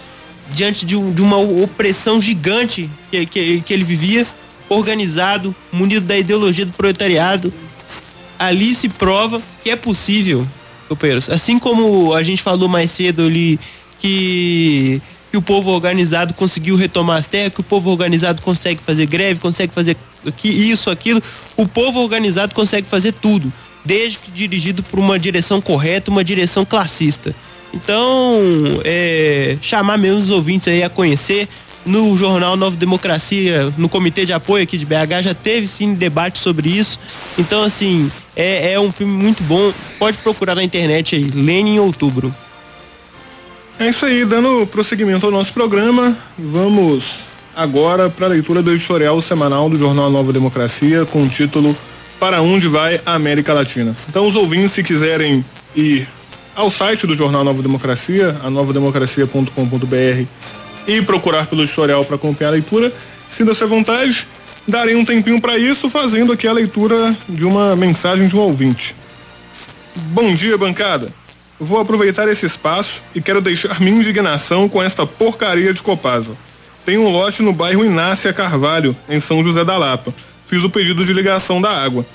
[0.53, 4.27] diante de, um, de uma opressão gigante que, que, que ele vivia
[4.69, 7.53] organizado, munido da ideologia do proletariado,
[8.39, 10.47] ali se prova que é possível,
[11.31, 13.59] Assim como a gente falou mais cedo ali
[13.99, 15.01] que
[15.31, 19.41] que o povo organizado conseguiu retomar as terras, que o povo organizado consegue fazer greve,
[19.41, 19.97] consegue fazer
[20.45, 21.23] isso, aquilo.
[21.57, 23.53] O povo organizado consegue fazer tudo,
[23.85, 27.35] desde que dirigido por uma direção correta, uma direção classista.
[27.75, 28.41] Então,
[28.85, 31.49] é, chamar mesmo os ouvintes aí a conhecer.
[31.87, 36.41] No jornal Nova Democracia, no comitê de apoio aqui de BH, já teve sim debate
[36.41, 36.99] sobre isso.
[37.39, 39.73] Então, assim, é, é um filme muito bom.
[39.97, 42.35] Pode procurar na internet aí, Lênin em Outubro.
[43.79, 47.19] É isso aí, dando prosseguimento ao nosso programa, vamos
[47.55, 51.77] agora para a leitura do editorial semanal do Jornal Nova Democracia com o título
[52.19, 53.95] Para onde vai a América Latina.
[54.09, 55.45] Então, os ouvintes, se quiserem
[55.75, 56.09] ir
[56.55, 60.27] ao site do Jornal Nova Democracia, a novademocracia.com.br
[60.87, 62.93] e procurar pelo editorial para acompanhar a leitura,
[63.29, 64.27] sinta-se à vontade,
[64.67, 68.95] darei um tempinho para isso, fazendo aqui a leitura de uma mensagem de um ouvinte.
[69.95, 71.13] Bom dia, bancada.
[71.59, 76.37] Vou aproveitar esse espaço e quero deixar minha indignação com esta porcaria de Copasa.
[76.85, 80.15] Tem um lote no bairro Inácia Carvalho, em São José da Lapa.
[80.43, 82.07] Fiz o pedido de ligação da água.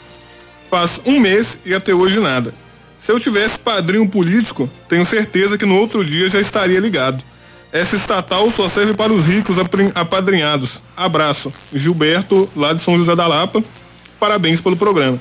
[0.70, 2.54] Faz um mês e até hoje nada.
[2.98, 7.24] Se eu tivesse padrinho político, tenho certeza que no outro dia já estaria ligado.
[7.72, 9.56] Essa estatal só serve para os ricos
[9.96, 10.82] apadrinhados.
[10.96, 11.54] Abraço.
[11.74, 13.64] Gilberto, lá de São José da Lapa.
[14.20, 15.20] Parabéns pelo programa.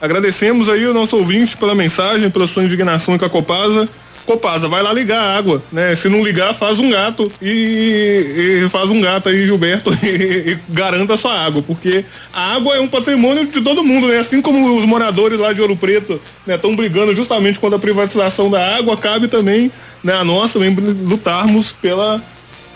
[0.00, 3.86] Agradecemos aí o nosso ouvinte pela mensagem, pela sua indignação com a Copasa.
[4.30, 5.92] Copasa, vai lá ligar a água, né?
[5.96, 10.58] Se não ligar, faz um gato e, e faz um gato aí, Gilberto, e, e,
[10.68, 14.18] garanta a sua água, porque a água é um patrimônio de todo mundo, né?
[14.18, 18.48] Assim como os moradores lá de Ouro Preto, né, estão brigando justamente contra a privatização
[18.48, 19.72] da água, cabe também,
[20.04, 22.22] né, a nós também lutarmos pela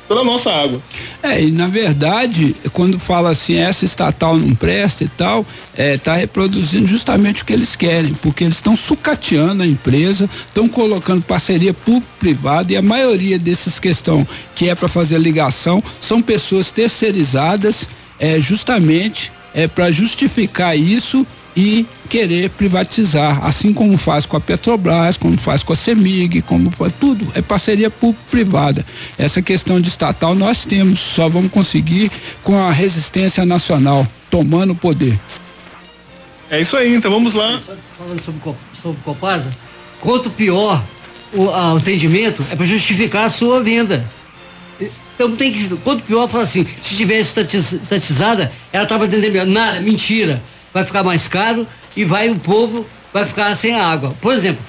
[0.06, 0.82] pela nossa água.
[1.22, 6.14] É, e na verdade, quando fala assim, essa estatal não presta e tal, é, tá
[6.14, 11.72] reproduzindo justamente o que eles querem, porque eles estão sucateando a empresa, estão colocando parceria
[11.72, 18.40] público-privada e a maioria dessas questões que é para fazer ligação são pessoas terceirizadas, é,
[18.40, 21.26] justamente é para justificar isso
[21.56, 26.72] e querer privatizar, assim como faz com a Petrobras, como faz com a Semig, como
[26.98, 28.84] tudo é parceria público-privada.
[29.16, 32.10] Essa questão de estatal nós temos, só vamos conseguir
[32.42, 35.18] com a resistência nacional tomando o poder.
[36.50, 37.60] É isso aí, então vamos lá.
[37.96, 38.40] Falando sobre,
[38.82, 39.50] sobre Copasa,
[40.00, 40.82] quanto pior
[41.32, 44.04] o a, atendimento é para justificar a sua venda.
[45.14, 50.42] Então tem que, quanto pior, fala assim, se tivesse estatizada, ela estava atendendo nada, mentira
[50.74, 54.12] vai ficar mais caro e vai o povo vai ficar sem água.
[54.20, 54.60] Por exemplo,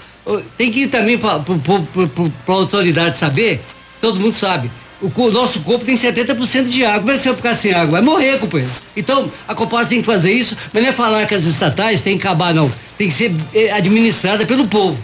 [0.55, 3.59] tem que ir também para a autoridade saber,
[3.99, 4.69] todo mundo sabe.
[5.01, 6.99] O, o, nosso corpo tem 70% de água.
[6.99, 7.91] Como é que você vai ficar sem água?
[7.91, 8.71] Vai morrer, companheiro.
[8.95, 12.17] Então, a Copasa tem que fazer isso, mas não é falar que as estatais têm
[12.17, 12.71] que acabar, não.
[12.97, 14.97] Tem que ser eh, administrada pelo povo.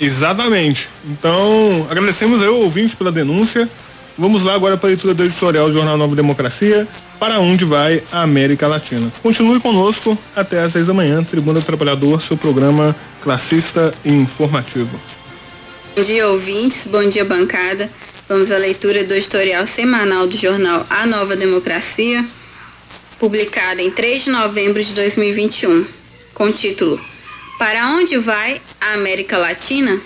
[0.00, 0.88] Exatamente.
[1.06, 3.68] Então, agradecemos aí o ouvinte pela denúncia.
[4.16, 6.86] Vamos lá agora para a leitura do editorial do Jornal Nova Democracia,
[7.18, 9.12] para onde vai a América Latina.
[9.20, 15.00] Continue conosco até às seis da manhã, Tribuna do Trabalhador, seu programa classista e informativo.
[15.96, 17.90] Bom dia, ouvintes, bom dia, bancada.
[18.28, 22.24] Vamos à leitura do editorial semanal do jornal A Nova Democracia,
[23.18, 25.84] publicada em 3 de novembro de 2021,
[26.32, 27.00] com o título
[27.58, 30.00] Para onde vai a América Latina?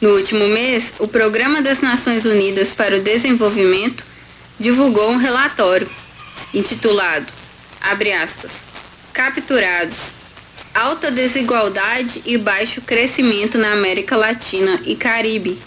[0.00, 4.04] No último mês, o Programa das Nações Unidas para o Desenvolvimento
[4.56, 5.90] divulgou um relatório
[6.54, 7.26] intitulado,
[8.22, 8.62] aspas,
[9.12, 10.12] Capturados,
[10.72, 15.58] alta desigualdade e baixo crescimento na América Latina e Caribe,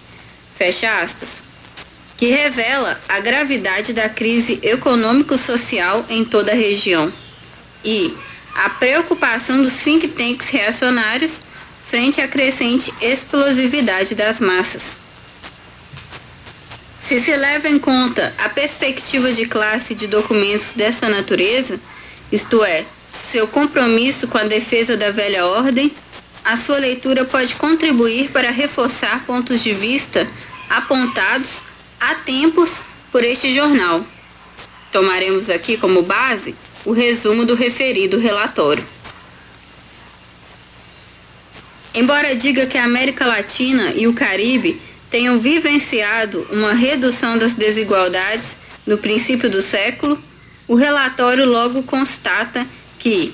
[0.57, 1.43] fecha aspas,
[2.15, 7.11] que revela a gravidade da crise econômico-social em toda a região
[7.83, 8.13] e
[8.55, 11.41] a preocupação dos think tanks reacionários
[11.91, 14.95] frente à crescente explosividade das massas.
[17.01, 21.77] Se se leva em conta a perspectiva de classe de documentos desta natureza,
[22.31, 22.85] isto é,
[23.21, 25.91] seu compromisso com a defesa da velha ordem,
[26.45, 30.25] a sua leitura pode contribuir para reforçar pontos de vista
[30.69, 31.61] apontados
[31.99, 34.01] há tempos por este jornal.
[34.93, 36.55] Tomaremos aqui como base
[36.85, 39.00] o resumo do referido relatório.
[41.93, 48.57] Embora diga que a América Latina e o Caribe tenham vivenciado uma redução das desigualdades
[48.87, 50.17] no princípio do século,
[50.69, 52.65] o relatório logo constata
[52.97, 53.33] que,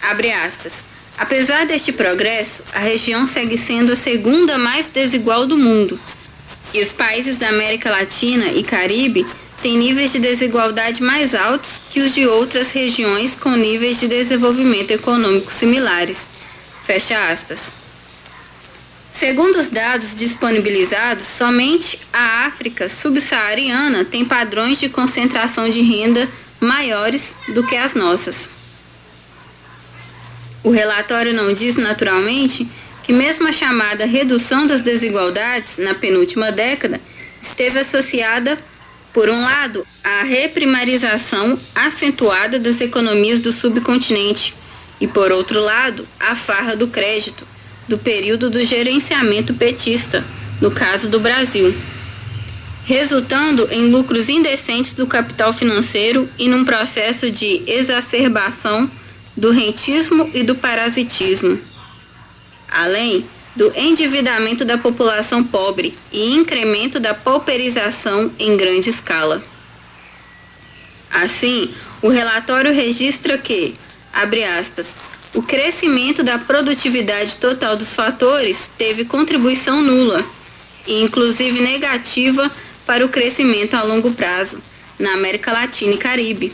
[0.00, 0.72] abre aspas,
[1.18, 6.00] apesar deste progresso, a região segue sendo a segunda mais desigual do mundo.
[6.72, 9.26] E os países da América Latina e Caribe
[9.60, 14.90] tem níveis de desigualdade mais altos que os de outras regiões com níveis de desenvolvimento
[14.90, 16.28] econômico similares.
[16.82, 17.79] Fecha aspas.
[19.20, 26.26] Segundo os dados disponibilizados, somente a África subsaariana tem padrões de concentração de renda
[26.58, 28.48] maiores do que as nossas.
[30.64, 32.66] O relatório não diz, naturalmente,
[33.02, 36.98] que mesmo a chamada redução das desigualdades na penúltima década
[37.42, 38.58] esteve associada,
[39.12, 44.54] por um lado, à reprimarização acentuada das economias do subcontinente
[44.98, 47.49] e, por outro lado, à farra do crédito,
[47.90, 50.24] do período do gerenciamento petista,
[50.60, 51.74] no caso do Brasil,
[52.84, 58.88] resultando em lucros indecentes do capital financeiro e num processo de exacerbação
[59.36, 61.58] do rentismo e do parasitismo.
[62.70, 63.26] Além
[63.56, 69.42] do endividamento da população pobre e incremento da pauperização em grande escala.
[71.10, 73.74] Assim, o relatório registra que,
[74.12, 74.94] abre aspas,
[75.32, 80.24] o crescimento da produtividade total dos fatores teve contribuição nula
[80.86, 82.50] e inclusive negativa
[82.84, 84.60] para o crescimento a longo prazo
[84.98, 86.52] na América Latina e Caribe.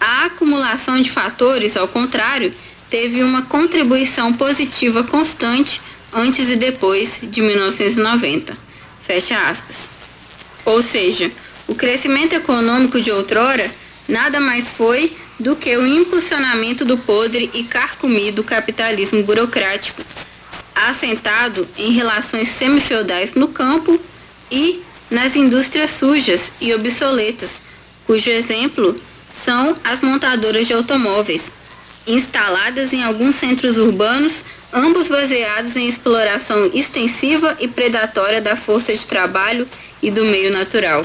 [0.00, 2.52] A acumulação de fatores, ao contrário,
[2.90, 5.80] teve uma contribuição positiva constante
[6.12, 8.56] antes e depois de 1990.
[9.00, 9.90] Fecha aspas.
[10.64, 11.30] Ou seja,
[11.68, 13.70] o crescimento econômico de outrora
[14.08, 20.00] nada mais foi do que o impulsionamento do podre e carcomido capitalismo burocrático,
[20.72, 24.00] assentado em relações semifeudais no campo
[24.50, 27.60] e nas indústrias sujas e obsoletas,
[28.06, 28.98] cujo exemplo
[29.32, 31.52] são as montadoras de automóveis,
[32.06, 39.06] instaladas em alguns centros urbanos, ambos baseados em exploração extensiva e predatória da força de
[39.06, 39.66] trabalho
[40.00, 41.04] e do meio natural.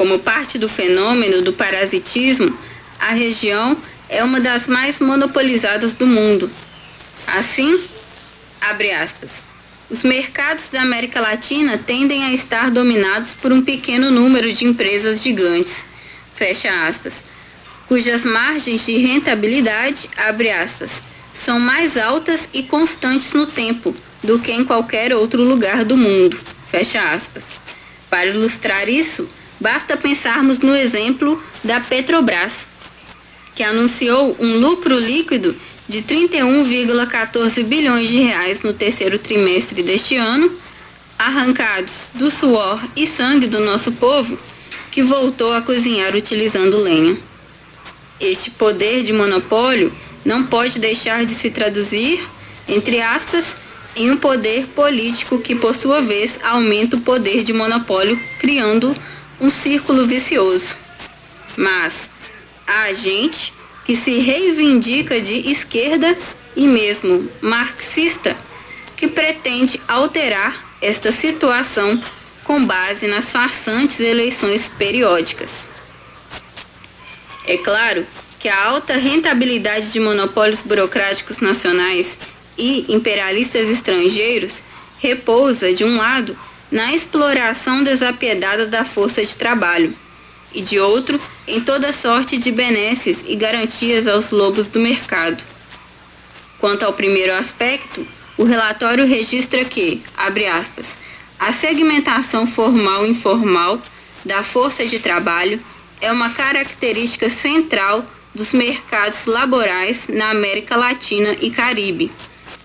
[0.00, 2.58] Como parte do fenômeno do parasitismo,
[2.98, 3.76] a região
[4.08, 6.50] é uma das mais monopolizadas do mundo.
[7.26, 7.78] Assim,
[8.62, 9.44] abre aspas,
[9.90, 15.22] os mercados da América Latina tendem a estar dominados por um pequeno número de empresas
[15.22, 15.84] gigantes,
[16.34, 17.22] fecha aspas,
[17.86, 21.02] cujas margens de rentabilidade, abre aspas,
[21.34, 23.94] são mais altas e constantes no tempo
[24.24, 26.40] do que em qualquer outro lugar do mundo,
[26.70, 27.52] fecha aspas.
[28.08, 29.28] Para ilustrar isso,
[29.60, 32.66] Basta pensarmos no exemplo da Petrobras,
[33.54, 35.54] que anunciou um lucro líquido
[35.86, 40.50] de 31,14 bilhões de reais no terceiro trimestre deste ano,
[41.18, 44.38] arrancados do suor e sangue do nosso povo,
[44.90, 47.18] que voltou a cozinhar utilizando lenha.
[48.18, 49.92] Este poder de monopólio
[50.24, 52.26] não pode deixar de se traduzir,
[52.66, 53.56] entre aspas,
[53.94, 58.96] em um poder político que, por sua vez, aumenta o poder de monopólio, criando
[59.40, 60.76] um círculo vicioso.
[61.56, 62.10] Mas
[62.66, 63.52] há gente
[63.84, 66.16] que se reivindica de esquerda
[66.54, 68.36] e mesmo marxista
[68.96, 72.00] que pretende alterar esta situação
[72.44, 75.68] com base nas farsantes eleições periódicas.
[77.46, 78.06] É claro
[78.38, 82.16] que a alta rentabilidade de monopólios burocráticos nacionais
[82.56, 84.62] e imperialistas estrangeiros
[84.98, 86.38] repousa, de um lado,
[86.70, 89.94] na exploração desapiedada da força de trabalho,
[90.52, 95.42] e de outro, em toda sorte de benesses e garantias aos lobos do mercado.
[96.58, 98.06] Quanto ao primeiro aspecto,
[98.36, 100.98] o relatório registra que, abre aspas,
[101.38, 103.80] a segmentação formal e informal
[104.24, 105.60] da força de trabalho
[106.00, 112.10] é uma característica central dos mercados laborais na América Latina e Caribe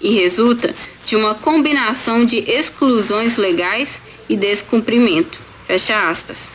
[0.02, 0.76] e resulta
[1.06, 5.40] de uma combinação de exclusões legais e descumprimento.
[5.68, 6.52] Fecha aspas.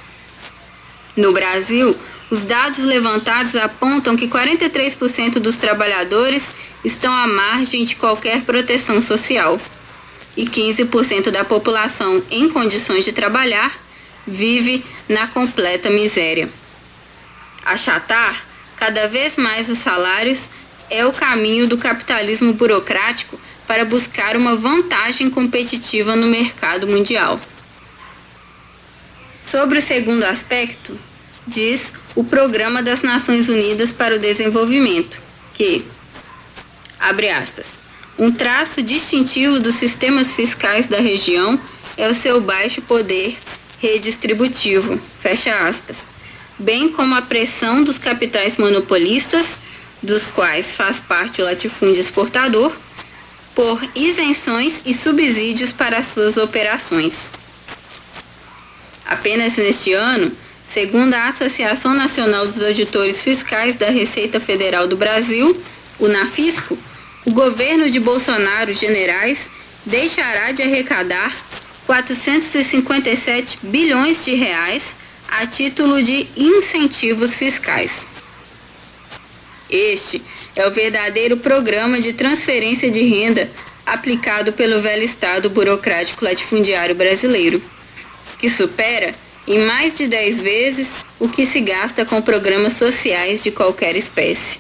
[1.17, 1.97] No Brasil,
[2.31, 6.45] os dados levantados apontam que 43% dos trabalhadores
[6.85, 9.61] estão à margem de qualquer proteção social
[10.37, 13.73] e 15% da população em condições de trabalhar
[14.27, 16.49] vive na completa miséria.
[17.65, 18.45] Achatar
[18.77, 20.49] cada vez mais os salários
[20.89, 23.39] é o caminho do capitalismo burocrático
[23.71, 27.39] para buscar uma vantagem competitiva no mercado mundial.
[29.41, 30.99] Sobre o segundo aspecto,
[31.47, 35.23] diz o Programa das Nações Unidas para o Desenvolvimento,
[35.55, 35.85] que,
[36.99, 37.79] abre aspas,
[38.19, 41.57] um traço distintivo dos sistemas fiscais da região
[41.97, 43.39] é o seu baixo poder
[43.79, 46.09] redistributivo, fecha aspas,
[46.59, 49.59] bem como a pressão dos capitais monopolistas,
[50.03, 52.73] dos quais faz parte o latifúndio exportador,
[53.55, 57.33] por isenções e subsídios para suas operações.
[59.05, 60.33] Apenas neste ano,
[60.67, 65.61] segundo a Associação Nacional dos Auditores Fiscais da Receita Federal do Brasil,
[65.99, 66.79] o NAFISCO,
[67.27, 69.51] o governo de Bolsonaro Generais
[69.85, 71.35] deixará de arrecadar
[71.87, 74.95] 457 bilhões de reais
[75.29, 78.07] a título de incentivos fiscais.
[79.69, 80.23] Este
[80.57, 83.51] é o verdadeiro programa de transferência de renda
[83.87, 87.63] aplicado pelo velho Estado burocrático latifundiário brasileiro,
[88.39, 89.15] que supera
[89.47, 94.59] em mais de 10 vezes o que se gasta com programas sociais de qualquer espécie.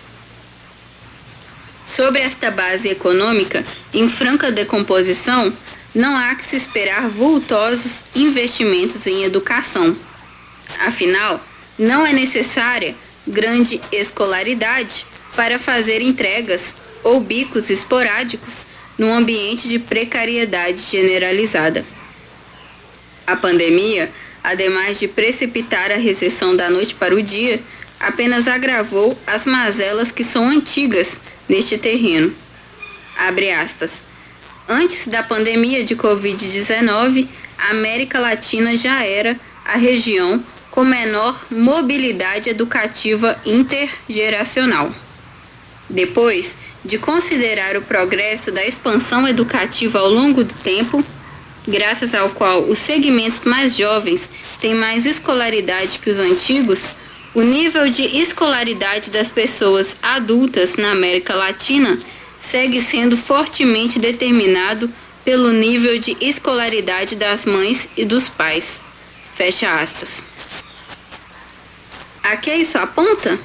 [1.86, 5.52] Sobre esta base econômica em franca decomposição,
[5.94, 9.96] não há que se esperar vultosos investimentos em educação.
[10.78, 11.44] Afinal,
[11.78, 12.94] não é necessária
[13.26, 15.04] grande escolaridade
[15.34, 18.66] para fazer entregas ou bicos esporádicos
[18.98, 21.84] num ambiente de precariedade generalizada.
[23.26, 24.10] A pandemia,
[24.42, 27.60] ademais de precipitar a recessão da noite para o dia,
[27.98, 32.34] apenas agravou as mazelas que são antigas neste terreno.
[33.16, 34.02] Abre aspas.
[34.68, 37.26] Antes da pandemia de Covid-19,
[37.58, 44.94] a América Latina já era a região com menor mobilidade educativa intergeracional.
[45.90, 51.04] Depois de considerar o progresso da expansão educativa ao longo do tempo,
[51.66, 54.30] graças ao qual os segmentos mais jovens
[54.60, 56.92] têm mais escolaridade que os antigos,
[57.34, 61.98] o nível de escolaridade das pessoas adultas na América Latina
[62.40, 64.90] segue sendo fortemente determinado
[65.24, 68.80] pelo nível de escolaridade das mães e dos pais.
[69.34, 70.24] Fecha aspas.
[72.22, 73.38] A que isso aponta?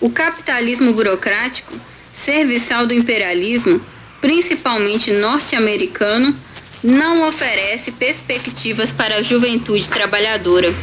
[0.00, 1.72] O capitalismo burocrático,
[2.12, 3.80] serviçal do imperialismo,
[4.20, 6.36] principalmente norte-americano,
[6.82, 10.74] não oferece perspectivas para a juventude trabalhadora.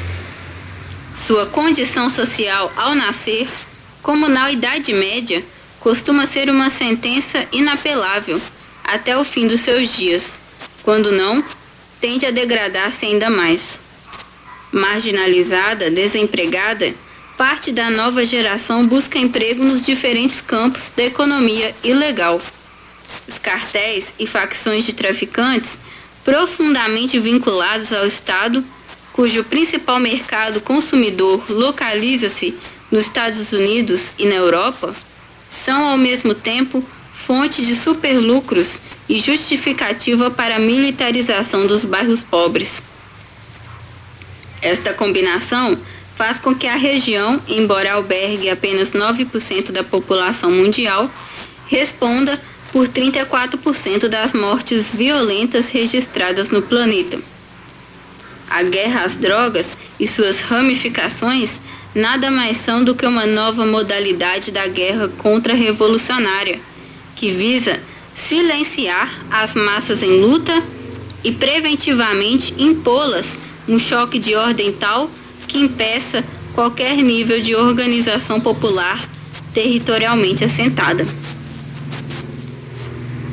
[1.15, 3.48] Sua condição social ao nascer,
[4.02, 5.44] como na Idade Média,
[5.80, 8.41] costuma ser uma sentença inapelável
[8.84, 10.40] até o fim dos seus dias.
[10.81, 11.44] Quando não,
[12.02, 13.80] tende a degradar-se ainda mais.
[14.72, 16.94] Marginalizada, desempregada,
[17.38, 22.41] parte da nova geração busca emprego nos diferentes campos da economia ilegal.
[23.27, 25.80] Os cartéis e facções de traficantes,
[26.23, 28.64] profundamente vinculados ao Estado,
[29.11, 32.53] cujo principal mercado consumidor localiza-se
[32.91, 34.95] nos Estados Unidos e na Europa,
[35.49, 42.81] são ao mesmo tempo fonte de superlucros e justificativa para a militarização dos bairros pobres.
[44.61, 45.77] Esta combinação
[46.15, 51.11] faz com que a região, embora albergue apenas 9% da população mundial,
[51.68, 52.40] responda
[52.72, 57.19] por 34% das mortes violentas registradas no planeta.
[58.49, 61.60] A guerra às drogas e suas ramificações
[61.95, 66.60] nada mais são do que uma nova modalidade da guerra contra-revolucionária,
[67.15, 67.80] que visa
[68.15, 70.64] silenciar as massas em luta
[71.23, 73.38] e preventivamente impô-las
[73.68, 75.10] um choque de ordem tal
[75.53, 76.25] que impeça
[76.55, 79.07] qualquer nível de organização popular
[79.53, 81.05] territorialmente assentada.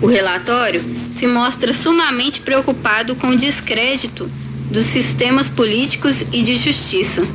[0.02, 0.84] O relatório
[1.16, 4.30] se mostra sumamente preocupado com o descrédito
[4.70, 7.26] dos sistemas políticos e de justiça.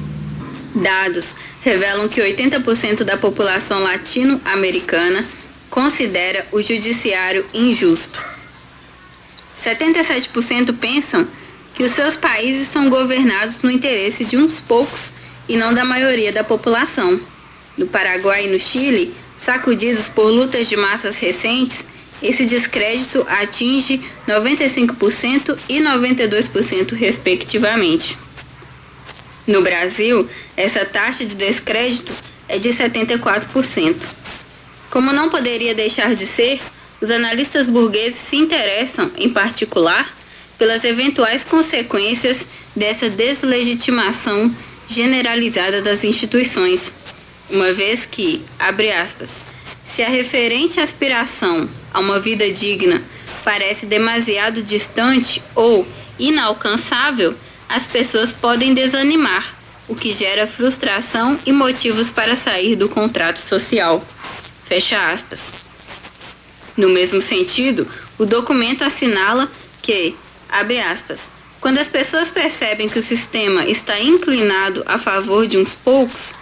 [0.75, 5.25] Dados revelam que 80% da população latino-americana
[5.67, 8.23] considera o judiciário injusto.
[9.63, 11.27] 77% pensam
[11.75, 15.13] que os seus países são governados no interesse de uns poucos
[15.47, 17.19] e não da maioria da população.
[17.77, 21.85] No Paraguai e no Chile, sacudidos por lutas de massas recentes,
[22.23, 28.17] esse descrédito atinge 95% e 92%, respectivamente.
[29.45, 32.13] No Brasil, essa taxa de descrédito
[32.47, 33.95] é de 74%.
[34.89, 36.61] Como não poderia deixar de ser,
[37.01, 40.09] os analistas burgueses se interessam, em particular,
[40.57, 42.45] pelas eventuais consequências
[42.75, 44.53] dessa deslegitimação
[44.87, 46.93] generalizada das instituições,
[47.49, 49.41] uma vez que, abre aspas,
[49.85, 53.01] se a referente aspiração a uma vida digna
[53.43, 55.87] parece demasiado distante ou
[56.17, 57.35] inalcançável,
[57.69, 59.55] as pessoas podem desanimar,
[59.87, 64.03] o que gera frustração e motivos para sair do contrato social.
[64.63, 65.53] Fecha aspas.
[66.75, 67.87] No mesmo sentido,
[68.17, 69.49] o documento assinala
[69.81, 70.15] que
[70.55, 71.19] Abre aspas.
[71.59, 76.33] Quando as pessoas percebem que o sistema está inclinado a favor de uns poucos,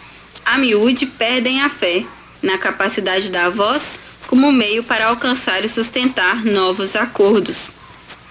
[0.46, 2.06] a miúde perdem a fé
[2.40, 3.92] na capacidade da voz
[4.28, 7.72] como meio para alcançar e sustentar novos acordos.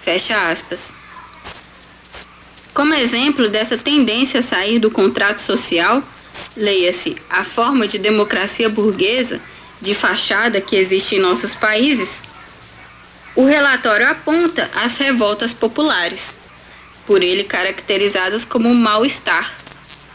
[0.01, 0.93] Fecha aspas.
[2.73, 6.01] Como exemplo dessa tendência a sair do contrato social,
[6.55, 9.41] leia-se a forma de democracia burguesa
[9.81, 12.23] de fachada que existe em nossos países,
[13.35, 16.35] o relatório aponta as revoltas populares,
[17.05, 19.51] por ele caracterizadas como mal-estar,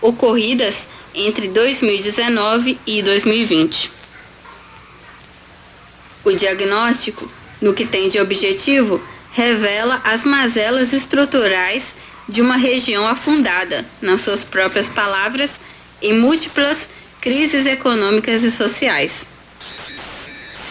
[0.00, 3.90] ocorridas entre 2019 e 2020.
[6.24, 7.28] O diagnóstico,
[7.60, 11.96] no que tem de objetivo, revela as mazelas estruturais
[12.28, 15.52] de uma região afundada, nas suas próprias palavras,
[16.00, 16.88] em múltiplas
[17.20, 19.26] crises econômicas e sociais.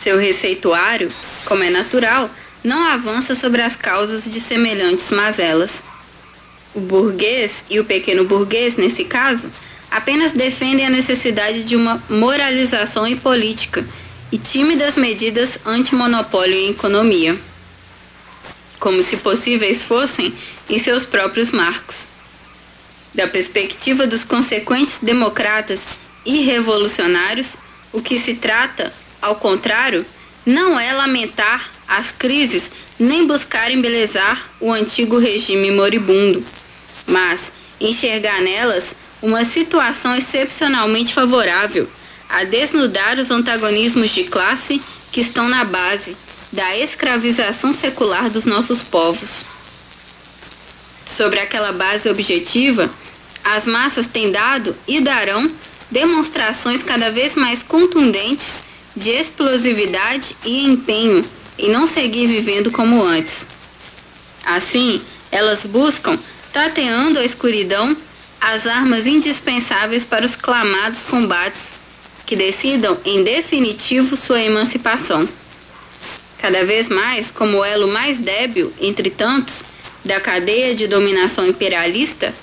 [0.01, 1.11] Seu receituário,
[1.47, 2.29] como é natural,
[2.63, 5.71] não avança sobre as causas de semelhantes mazelas.
[6.75, 9.49] O burguês e o pequeno burguês, nesse caso,
[9.89, 13.87] apenas defendem a necessidade de uma moralização e política
[14.29, 17.39] e tímidas medidas antimonopólio em economia,
[18.77, 20.33] como se possíveis fossem
[20.69, 22.09] em seus próprios marcos.
[23.15, 25.79] Da perspectiva dos consequentes democratas
[26.25, 27.55] e revolucionários,
[27.93, 30.05] o que se trata ao contrário,
[30.47, 36.41] não é lamentar as crises nem buscar embelezar o antigo regime moribundo,
[37.05, 37.51] mas
[37.81, 41.89] enxergar nelas uma situação excepcionalmente favorável
[42.29, 46.15] a desnudar os antagonismos de classe que estão na base
[46.49, 49.43] da escravização secular dos nossos povos.
[51.05, 52.89] Sobre aquela base objetiva,
[53.43, 55.51] as massas têm dado e darão
[55.91, 58.65] demonstrações cada vez mais contundentes
[58.97, 61.23] de explosividade e empenho
[61.57, 63.47] em não seguir vivendo como antes.
[64.43, 65.01] Assim,
[65.31, 66.17] elas buscam,
[66.51, 67.95] tateando a escuridão,
[68.41, 71.77] as armas indispensáveis para os clamados combates
[72.25, 75.27] que decidam em definitivo sua emancipação.
[76.39, 79.63] Cada vez mais, como elo mais débil entre tantos
[80.03, 82.33] da cadeia de dominação imperialista,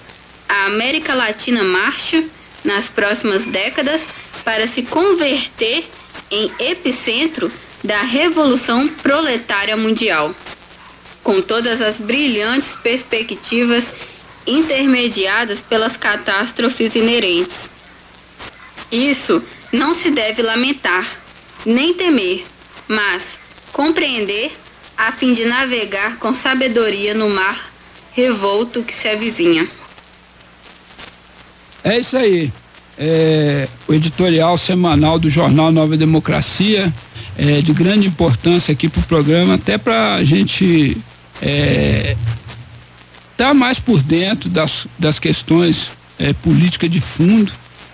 [0.48, 2.24] a América Latina marcha,
[2.62, 4.08] nas próximas décadas,
[4.44, 5.84] para se converter
[6.34, 7.50] em epicentro
[7.82, 10.34] da Revolução Proletária Mundial,
[11.22, 13.92] com todas as brilhantes perspectivas
[14.44, 17.70] intermediadas pelas catástrofes inerentes.
[18.90, 19.42] Isso
[19.72, 21.20] não se deve lamentar,
[21.64, 22.44] nem temer,
[22.88, 23.38] mas
[23.72, 24.52] compreender
[24.96, 27.72] a fim de navegar com sabedoria no mar
[28.12, 29.68] revolto que se avizinha.
[31.84, 32.52] É isso aí
[32.98, 36.92] é, o editorial semanal do jornal Nova Democracia,
[37.36, 40.96] é, de grande importância aqui para o programa, até para a gente
[41.34, 42.16] estar é,
[43.36, 47.50] tá mais por dentro das, das questões é, políticas de fundo,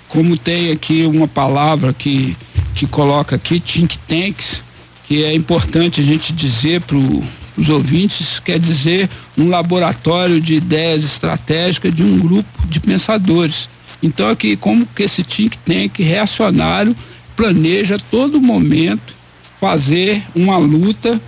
[0.09, 2.37] como tem aqui uma palavra que,
[2.75, 4.63] que coloca aqui, think tanks,
[5.07, 11.05] que é importante a gente dizer para os ouvintes, quer dizer um laboratório de ideias
[11.05, 13.69] estratégicas de um grupo de pensadores
[14.03, 16.97] então aqui como que esse think tank reacionário
[17.37, 19.15] planeja todo momento
[19.61, 21.21] fazer uma luta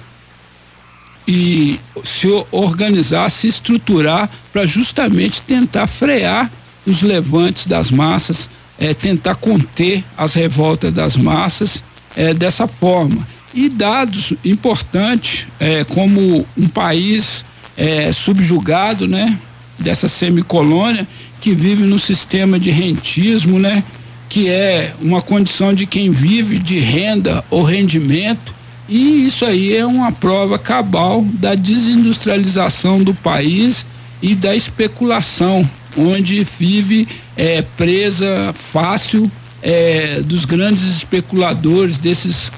[1.27, 6.51] e se organizar, se estruturar para justamente tentar frear
[6.86, 11.85] os levantes das massas, é, tentar conter as revoltas das massas
[12.16, 13.27] é, dessa forma.
[13.55, 17.44] E dados importantes, é, como um país
[17.77, 19.39] é, subjugado, né,
[19.78, 21.07] dessa semicolônia,
[21.43, 23.82] que vive no sistema de rentismo, né?
[24.28, 28.55] Que é uma condição de quem vive de renda ou rendimento.
[28.89, 33.85] E isso aí é uma prova cabal da desindustrialização do país
[34.23, 42.52] e da especulação, onde vive é, presa fácil é, dos grandes especuladores, desses,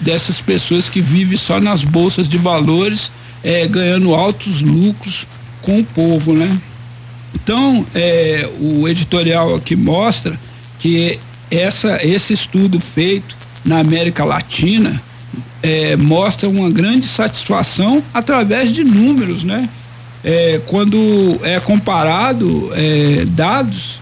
[0.00, 3.12] dessas pessoas que vivem só nas bolsas de valores,
[3.44, 5.24] é, ganhando altos lucros
[5.62, 6.58] com o povo, né?
[7.34, 10.38] Então, é, o editorial aqui mostra
[10.78, 11.18] que
[11.50, 15.02] essa, esse estudo feito na América Latina
[15.62, 19.68] é, mostra uma grande satisfação através de números, né?
[20.22, 24.00] É, quando é comparado é, dados,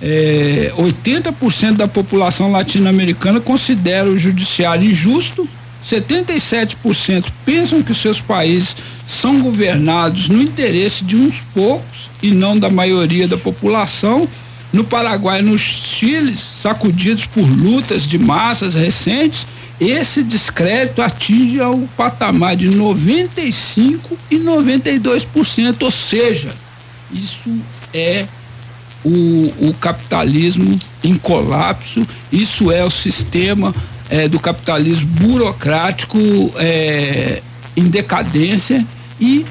[0.00, 5.48] é, 80% da população latino-americana considera o judiciário injusto,
[5.84, 12.70] 77% pensam que seus países são governados no interesse de uns poucos e não da
[12.70, 14.26] maioria da população.
[14.72, 19.46] No Paraguai e no Chile, sacudidos por lutas de massas recentes,
[19.78, 26.50] esse descrédito atinge ao patamar de 95 e 92%, ou seja,
[27.12, 27.50] isso
[27.92, 28.26] é
[29.04, 33.74] o, o capitalismo em colapso, isso é o sistema
[34.08, 36.18] é, do capitalismo burocrático
[36.56, 37.42] é,
[37.76, 38.84] em decadência
[39.20, 39.44] e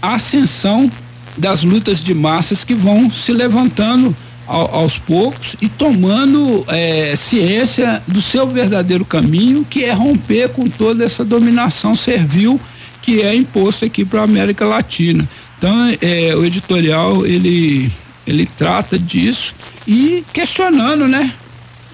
[0.00, 0.90] a ascensão
[1.36, 4.14] das lutas de massas que vão se levantando
[4.46, 10.68] ao, aos poucos e tomando é, ciência do seu verdadeiro caminho, que é romper com
[10.68, 12.60] toda essa dominação servil
[13.02, 15.28] que é imposto aqui para a América Latina.
[15.56, 17.90] Então, é, o editorial ele
[18.26, 19.54] ele trata disso
[19.86, 21.34] e questionando, né?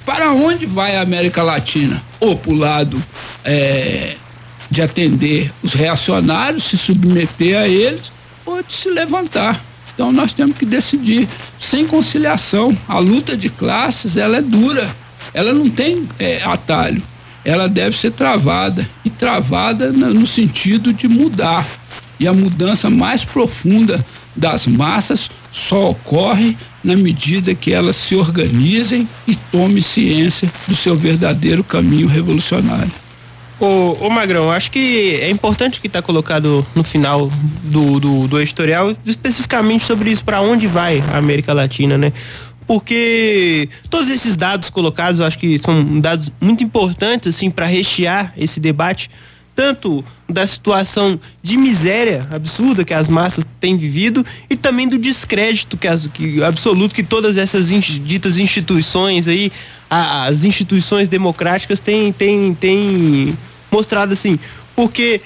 [0.05, 2.03] Para onde vai a América Latina?
[2.21, 3.03] Ou para o lado
[3.45, 4.17] é,
[4.71, 8.13] de atender os reacionários, se submeter a eles,
[8.47, 9.63] ou de se levantar.
[9.93, 11.29] Então nós temos que decidir
[11.59, 12.77] sem conciliação.
[12.87, 14.89] A luta de classes ela é dura,
[15.35, 17.03] ela não tem é, atalho,
[17.45, 21.67] ela deve ser travada e travada no sentido de mudar.
[22.19, 24.05] E a mudança mais profunda
[24.35, 30.97] das massas só ocorre na medida que elas se organizem e tomem ciência do seu
[30.97, 33.06] verdadeiro caminho revolucionário.
[33.59, 37.31] Ô, ô Magrão, acho que é importante que está colocado no final
[37.65, 42.13] do, do, do editorial, especificamente sobre isso, para onde vai a América Latina, né?
[42.67, 48.33] Porque todos esses dados colocados, eu acho que são dados muito importantes, assim, para rechear
[48.37, 49.09] esse debate,
[49.57, 55.79] tanto da situação de miséria absurda que as massas têm vivido e também do descrédito
[55.79, 59.51] que, as, que absoluto que todas essas ditas instituições aí,
[59.89, 63.37] a, as instituições democráticas têm, têm, têm
[63.73, 64.39] mostrado assim.
[64.75, 65.23] Porque,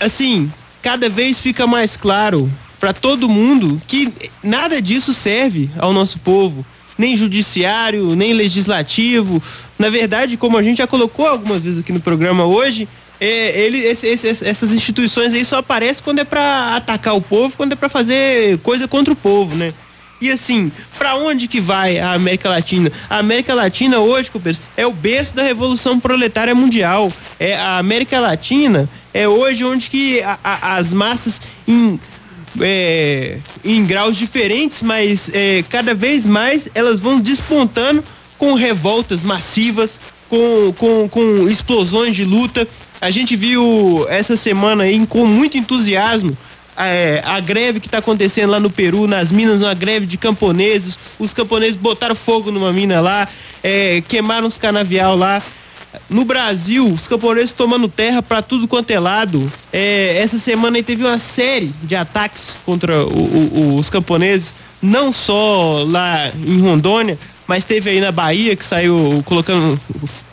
[0.00, 0.50] assim,
[0.80, 4.10] cada vez fica mais claro para todo mundo que
[4.42, 6.64] nada disso serve ao nosso povo
[7.00, 9.42] nem judiciário, nem legislativo.
[9.78, 12.86] Na verdade, como a gente já colocou algumas vezes aqui no programa hoje,
[13.18, 17.56] é, ele, esse, esse, essas instituições aí só aparecem quando é para atacar o povo,
[17.56, 19.72] quando é para fazer coisa contra o povo, né?
[20.20, 22.92] E assim, para onde que vai a América Latina?
[23.08, 24.30] A América Latina hoje,
[24.76, 27.10] é o berço da revolução proletária mundial.
[27.38, 31.98] É a América Latina é hoje onde que a, a, as massas em
[32.60, 38.02] é, em graus diferentes, mas é, cada vez mais elas vão despontando
[38.38, 42.66] com revoltas massivas, com, com, com explosões de luta.
[43.00, 46.36] A gente viu essa semana aí com muito entusiasmo
[46.76, 50.98] é, a greve que está acontecendo lá no Peru, nas minas, uma greve de camponeses.
[51.18, 53.28] Os camponeses botaram fogo numa mina lá,
[53.62, 55.42] é, queimaram os canavial lá.
[56.08, 59.50] No Brasil, os camponeses tomando terra para tudo quanto é lado.
[59.72, 65.12] É, essa semana aí teve uma série de ataques contra o, o, os camponeses, não
[65.12, 69.80] só lá em Rondônia, mas teve aí na Bahia que saiu colocando,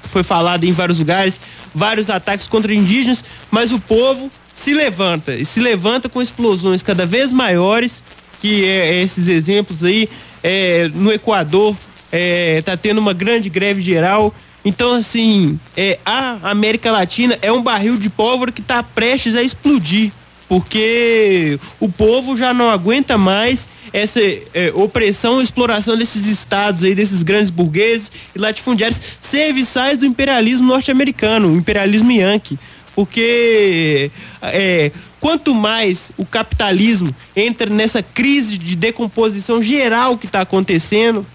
[0.03, 1.39] foi falado em vários lugares,
[1.73, 7.05] vários ataques contra indígenas, mas o povo se levanta e se levanta com explosões cada
[7.05, 8.03] vez maiores,
[8.41, 10.07] que é, é esses exemplos aí,
[10.43, 11.75] é, no Equador
[12.11, 14.33] é, tá tendo uma grande greve geral
[14.67, 19.41] então, assim, é, a América Latina é um barril de pólvora que está prestes a
[19.41, 20.11] explodir,
[20.49, 26.93] porque o povo já não aguenta mais essa é, opressão e exploração desses estados aí,
[26.93, 32.59] desses grandes burgueses e latifundiários serviçais do imperialismo norte-americano, o imperialismo yankee.
[32.93, 34.11] Porque
[34.41, 34.91] é,
[35.21, 41.25] quanto mais o capitalismo entra nessa crise de decomposição geral que está acontecendo,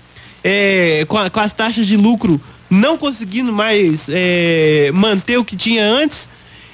[0.44, 2.38] é, com, a, com, as taxas de lucro
[2.72, 6.26] não conseguindo mais é, manter o que tinha antes,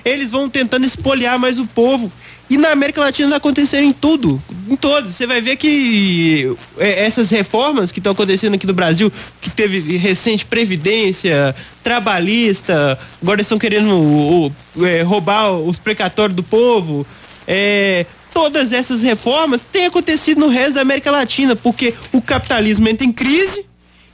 [0.04, 2.10] eles vão tentando espoliar mais o povo.
[2.48, 5.14] E na América Latina está acontecendo em tudo, em todos.
[5.14, 9.96] Você vai ver que é, essas reformas que estão acontecendo aqui no Brasil, que teve
[9.98, 17.04] recente previdência, trabalhista, agora estão querendo o, o, é, roubar os precatórios do povo.
[17.46, 23.04] É, todas essas reformas têm acontecido no resto da América Latina, porque o capitalismo entra
[23.04, 23.67] em crise,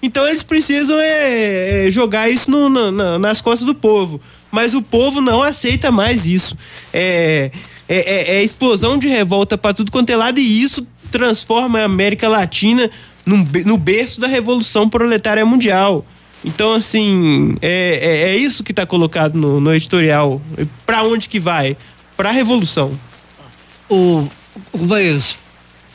[0.05, 2.69] então eles precisam é, é, jogar isso no,
[3.19, 4.21] nas costas do povo.
[4.51, 6.57] Mas o povo não aceita mais isso.
[6.93, 7.51] É,
[7.89, 11.85] é, é, é explosão de revolta para tudo quanto é lado e isso transforma a
[11.85, 12.91] América Latina
[13.25, 16.05] no, no berço da Revolução Proletária Mundial.
[16.45, 20.43] Então, assim, é, é, é isso que está colocado no, no editorial.
[20.85, 21.77] Para onde que vai?
[22.17, 22.93] Para a Revolução.
[23.89, 24.29] O,
[24.71, 25.39] companheiros,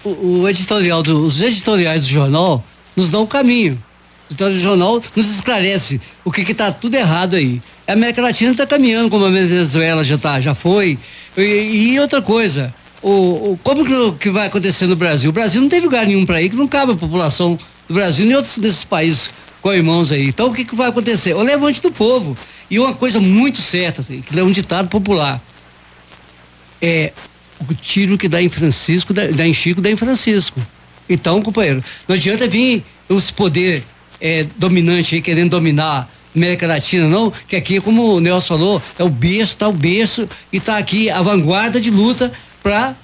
[0.03, 2.63] o, o editorial do, os editoriais do jornal
[2.95, 3.81] nos dão o caminho.
[4.31, 7.61] Então o jornal nos esclarece o que está tudo errado aí.
[7.87, 10.97] A América Latina está caminhando como a Venezuela já tá, já foi.
[11.35, 13.09] E, e outra coisa, o,
[13.51, 15.29] o, como que, que, vai acontecer no Brasil?
[15.29, 17.57] O Brasil não tem lugar nenhum para ir que não cabe a população
[17.87, 19.31] do Brasil nem outros desses países
[19.61, 20.27] com irmãos aí.
[20.27, 21.33] Então o que, que vai acontecer?
[21.33, 22.37] O levante do povo.
[22.69, 25.41] E uma coisa muito certa, que é um ditado popular.
[26.79, 27.11] É
[27.67, 30.61] o tiro que dá em Francisco, dá, dá em Chico, dá em Francisco.
[31.09, 33.83] Então, companheiro, não adianta vir os poder
[34.21, 39.03] é, dominante aí, querendo dominar América Latina, não, que aqui, como o Nelson falou, é
[39.03, 42.31] o berço, tá o berço e tá aqui a vanguarda de luta
[42.61, 42.95] para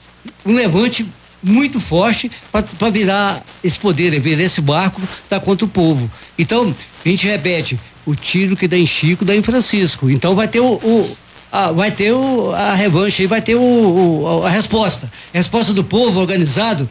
[0.45, 1.05] um levante
[1.41, 6.09] muito forte para virar esse poder, virar esse barco da contra o povo.
[6.37, 6.73] Então,
[7.03, 10.09] a gente repete, o tiro que dá em Chico dá em Francisco.
[10.09, 11.17] Então vai ter o, o
[11.51, 15.09] a, vai ter o, a revanche aí, vai ter o, o, a resposta.
[15.33, 16.87] A resposta do povo organizado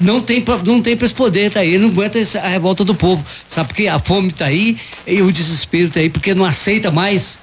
[0.00, 2.84] não tem pra, não tem para esse poder tá aí, ele não aguenta a revolta
[2.84, 6.44] do povo, sabe porque a fome tá aí e o desespero tá aí porque não
[6.44, 7.38] aceita mais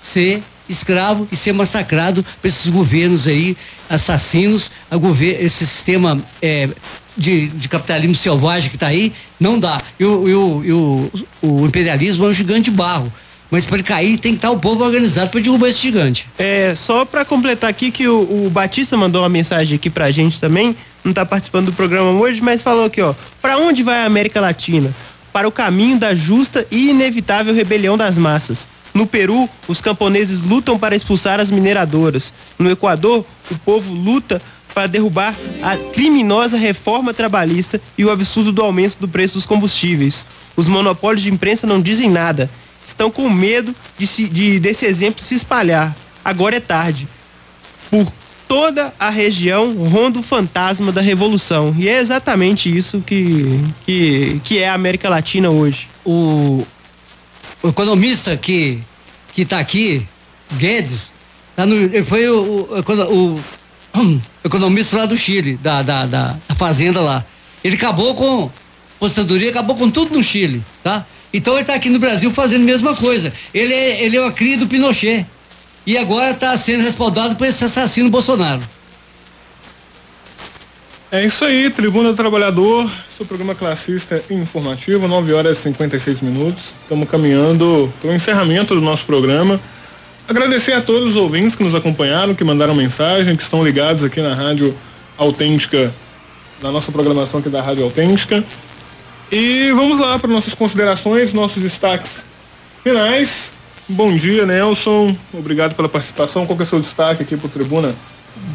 [0.00, 3.56] ser escravo e ser massacrado por esses governos aí,
[3.88, 6.68] assassinos, a gover esse sistema é,
[7.16, 9.80] de, de, capitalismo selvagem que está aí, não dá.
[9.98, 11.10] E, o, o,
[11.42, 13.12] o, o, imperialismo é um gigante de barro.
[13.50, 16.28] Mas para ele cair tem que estar o povo organizado para derrubar esse gigante.
[16.38, 20.38] É, só para completar aqui que o, o, Batista mandou uma mensagem aqui pra gente
[20.38, 24.04] também, não está participando do programa hoje, mas falou aqui, ó, para onde vai a
[24.04, 24.94] América Latina?
[25.32, 28.66] Para o caminho da justa e inevitável rebelião das massas
[28.98, 32.34] no Peru, os camponeses lutam para expulsar as mineradoras.
[32.58, 34.42] No Equador, o povo luta
[34.74, 40.24] para derrubar a criminosa reforma trabalhista e o absurdo do aumento do preço dos combustíveis.
[40.56, 42.50] Os monopólios de imprensa não dizem nada.
[42.88, 45.94] Estão com medo de, se, de desse exemplo se espalhar.
[46.24, 47.06] Agora é tarde.
[47.90, 48.10] Por
[48.48, 51.76] toda a região ronda o fantasma da revolução.
[51.78, 55.86] E é exatamente isso que, que, que é a América Latina hoje.
[56.04, 56.66] O,
[57.62, 58.82] o economista que
[59.34, 60.04] que está aqui,
[60.54, 61.12] Guedes,
[61.54, 63.38] tá no, ele foi o, o,
[63.94, 67.24] o, economista lá do Chile, da, da, da, da fazenda lá.
[67.62, 68.50] Ele acabou com
[68.98, 71.06] aposentadoria, acabou com tudo no Chile, tá?
[71.32, 73.32] Então ele está aqui no Brasil fazendo a mesma coisa.
[73.54, 75.26] Ele é, ele é uma cria do Pinochet.
[75.86, 78.60] E agora está sendo respaldado por esse assassino Bolsonaro.
[81.10, 86.62] É isso aí, Tribuna do Trabalhador, seu programa classista informativo, 9 horas e 56 minutos.
[86.82, 89.58] Estamos caminhando para o encerramento do nosso programa.
[90.28, 94.20] Agradecer a todos os ouvintes que nos acompanharam, que mandaram mensagem, que estão ligados aqui
[94.20, 94.76] na Rádio
[95.16, 95.94] Autêntica,
[96.60, 98.44] na nossa programação aqui da Rádio Autêntica.
[99.30, 102.22] E vamos lá para nossas considerações, nossos destaques
[102.82, 103.52] finais.
[103.86, 105.14] Bom dia, Nelson.
[105.32, 106.46] Obrigado pela participação.
[106.46, 107.94] Qual que é o seu destaque aqui para o Tribuna?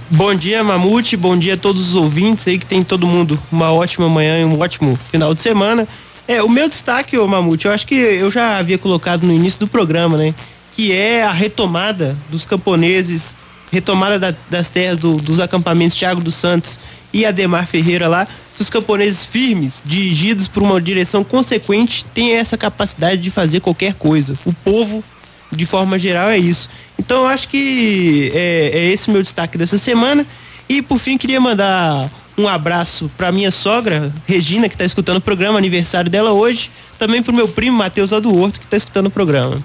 [0.10, 1.16] Bom dia, Mamute.
[1.16, 4.46] Bom dia a todos os ouvintes aí, que tem todo mundo uma ótima manhã e
[4.46, 5.88] um ótimo final de semana.
[6.28, 9.60] É, o meu destaque, ô Mamute, eu acho que eu já havia colocado no início
[9.60, 10.34] do programa, né?
[10.76, 13.36] Que é a retomada dos camponeses,
[13.72, 16.80] retomada da, das terras do, dos acampamentos Tiago dos Santos
[17.12, 18.28] e Ademar Ferreira lá,
[18.60, 24.38] os camponeses firmes, dirigidos por uma direção consequente, têm essa capacidade de fazer qualquer coisa.
[24.46, 25.04] O povo
[25.52, 26.70] de forma geral é isso.
[26.98, 30.26] Então eu acho que é, é esse meu destaque dessa semana.
[30.68, 35.22] E por fim queria mandar um abraço para minha sogra, Regina, que está escutando o
[35.22, 36.72] programa, aniversário dela hoje.
[36.98, 39.62] Também para o meu primo, Matheus Horto, que está escutando o programa.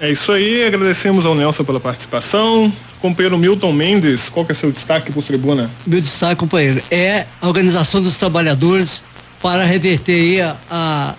[0.00, 2.72] É isso aí, agradecemos ao Nelson pela participação.
[3.00, 5.70] Companheiro Milton Mendes, qual que é seu destaque por tribuna?
[5.86, 9.04] Meu destaque, companheiro, é a organização dos trabalhadores
[9.42, 11.14] para reverter a, a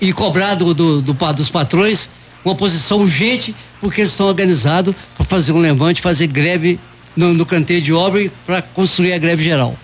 [0.00, 2.10] e cobrar do, do, do, dos patrões
[2.44, 6.78] uma posição urgente, porque eles estão organizados para fazer um levante, fazer greve
[7.16, 9.76] no, no canteiro de obra para construir a greve geral.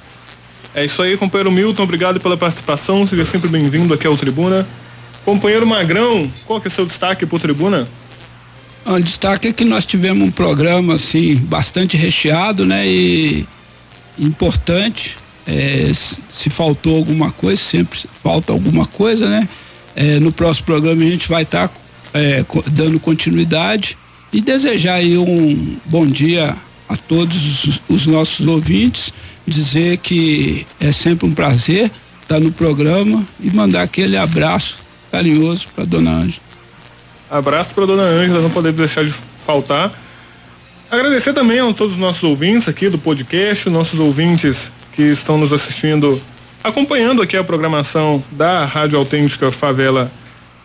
[0.74, 4.66] É isso aí, companheiro Milton, obrigado pela participação, seja sempre bem-vindo aqui ao Tribuna.
[5.24, 7.88] Companheiro Magrão, qual que é o seu destaque por Tribuna?
[8.84, 12.86] O destaque é que nós tivemos um programa assim bastante recheado, né?
[12.86, 13.46] E
[14.18, 15.16] importante.
[15.46, 15.90] É,
[16.30, 19.48] se faltou alguma coisa, sempre falta alguma coisa, né?
[19.96, 21.74] É, no próximo programa a gente vai estar tá
[22.14, 23.96] é, dando continuidade
[24.32, 26.56] e desejar aí um bom dia
[26.88, 29.12] a todos os, os nossos ouvintes,
[29.46, 31.90] dizer que é sempre um prazer
[32.22, 34.78] estar no programa e mandar aquele abraço
[35.10, 36.49] carinhoso para dona Ângela.
[37.30, 39.14] Abraço para dona Ângela, não poder deixar de
[39.46, 39.92] faltar.
[40.90, 45.52] Agradecer também a todos os nossos ouvintes aqui do podcast, nossos ouvintes que estão nos
[45.52, 46.20] assistindo,
[46.64, 50.10] acompanhando aqui a programação da Rádio Autêntica Favela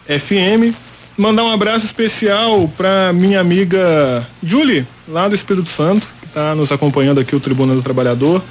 [0.07, 0.73] FM.
[1.15, 6.71] Mandar um abraço especial para minha amiga Julie, lá do Espírito Santo, que está nos
[6.71, 8.41] acompanhando aqui o Tribuna do Trabalhador.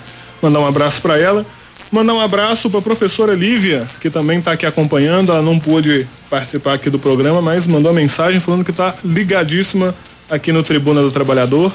[0.41, 1.45] Mandar um abraço para ela.
[1.95, 5.31] Mandar um abraço para a professora Lívia, que também está aqui acompanhando.
[5.31, 9.95] Ela não pôde participar aqui do programa, mas mandou uma mensagem falando que está ligadíssima
[10.29, 11.73] aqui no Tribuna do Trabalhador.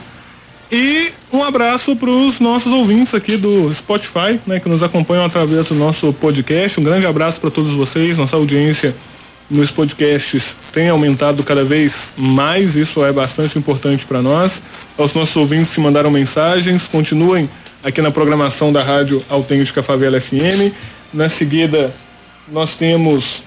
[0.70, 5.68] E um abraço para os nossos ouvintes aqui do Spotify, né, que nos acompanham através
[5.68, 6.82] do nosso podcast.
[6.82, 8.94] Um grande abraço para todos vocês, nossa audiência
[9.50, 14.62] nos podcasts tem aumentado cada vez mais, isso é bastante importante para nós.
[14.98, 17.50] Aos nossos ouvintes que mandaram mensagens, continuem
[17.84, 20.74] aqui na programação da Rádio Autêntica Favela FM.
[21.14, 21.94] Na seguida,
[22.48, 23.44] nós temos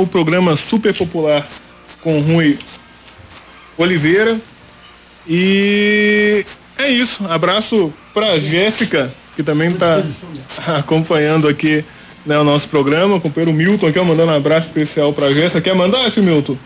[0.00, 1.46] o programa super popular
[2.00, 2.58] com Rui
[3.76, 4.38] Oliveira.
[5.26, 6.44] E
[6.78, 7.24] é isso.
[7.28, 10.02] Abraço pra Jéssica, que também está
[10.78, 11.84] acompanhando aqui
[12.26, 13.16] né, o nosso programa.
[13.16, 15.60] O companheiro Milton aqui, mandando um abraço especial pra Jéssica.
[15.60, 16.56] Quer mandar, tio Milton?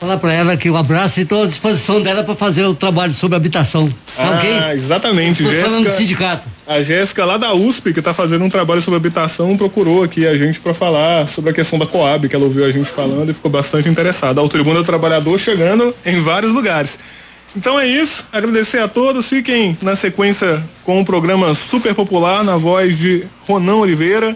[0.00, 3.12] Falar para ela que um abraço e estou à disposição dela para fazer o trabalho
[3.12, 3.86] sobre habitação.
[4.16, 4.72] Tá ah, ok?
[4.72, 5.42] exatamente.
[5.42, 6.48] Estou falando do Jéssica, sindicato.
[6.66, 10.34] a Jéssica lá da USP, que está fazendo um trabalho sobre habitação, procurou aqui a
[10.38, 13.34] gente para falar sobre a questão da Coab, que ela ouviu a gente falando e
[13.34, 14.40] ficou bastante interessada.
[14.40, 16.98] Ao Tribuna do Trabalhador chegando em vários lugares.
[17.54, 22.56] Então é isso, agradecer a todos, fiquem na sequência com o programa super popular na
[22.56, 24.34] voz de Ronan Oliveira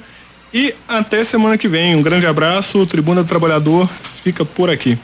[0.52, 1.96] e até semana que vem.
[1.96, 3.88] Um grande abraço, o Tribuna do Trabalhador
[4.22, 4.98] fica por aqui.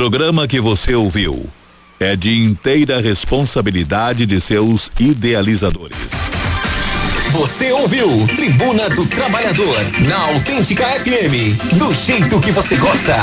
[0.00, 1.46] Programa que você ouviu
[2.00, 5.98] é de inteira responsabilidade de seus idealizadores.
[7.32, 9.76] Você ouviu Tribuna do Trabalhador
[10.08, 13.14] na Autêntica FM, do jeito que você gosta.